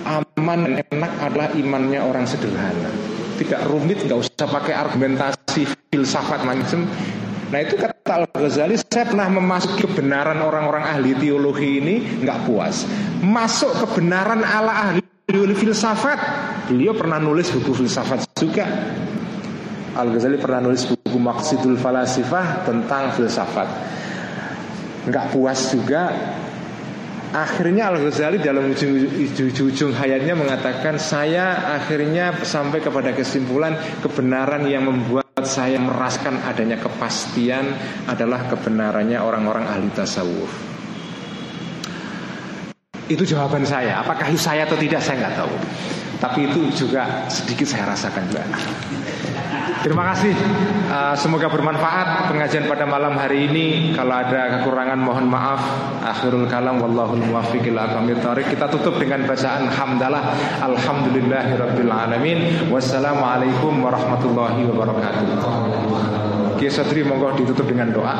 [0.07, 3.18] aman dan enak adalah imannya orang sederhana.
[3.39, 5.63] Tidak rumit, nggak usah pakai argumentasi
[5.95, 6.91] filsafat macam.
[7.49, 12.85] Nah itu kata Al-Ghazali Saya pernah memasuki kebenaran orang-orang ahli teologi ini nggak puas
[13.25, 16.21] Masuk kebenaran ala ahli teologi filsafat
[16.69, 18.69] Beliau pernah nulis buku filsafat juga
[19.99, 23.67] Al-Ghazali pernah nulis buku Maqsidul Falasifah tentang filsafat.
[25.11, 26.15] Enggak puas juga
[27.29, 35.77] Akhirnya Al-Ghazali dalam ujung-ujung hayatnya mengatakan Saya akhirnya sampai kepada kesimpulan Kebenaran yang membuat saya
[35.77, 37.77] merasakan adanya kepastian
[38.09, 40.51] Adalah kebenarannya orang-orang ahli tasawuf.
[43.09, 44.05] Itu jawaban saya.
[44.05, 45.55] Apakah saya atau tidak saya nggak tahu.
[46.19, 48.45] Tapi itu juga sedikit saya rasakan juga
[49.79, 50.35] Terima kasih.
[50.91, 53.95] Uh, semoga bermanfaat pengajian pada malam hari ini.
[53.95, 55.63] Kalau ada kekurangan mohon maaf.
[56.03, 57.87] Akhirul kalam wallahul muwaffiq ila
[58.19, 58.51] tarik.
[58.51, 60.35] Kita tutup dengan bacaan hamdalah
[60.67, 62.69] alhamdulillahirabbil alamin.
[62.75, 65.27] Wassalamualaikum warahmatullahi wabarakatuh.
[66.59, 68.15] Kiai Satri monggo ditutup dengan doa.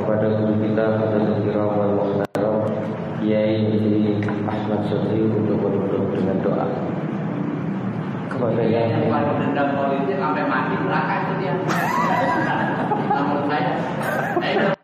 [0.00, 2.24] kepada guru kita Fadlul
[3.20, 3.60] Kiai
[4.48, 5.19] Ahmad Sotri
[8.40, 8.80] sebagainya.
[8.88, 11.52] Yang paling dendam politik sampai mati neraka itu dia.
[13.20, 14.79] Menurut saya.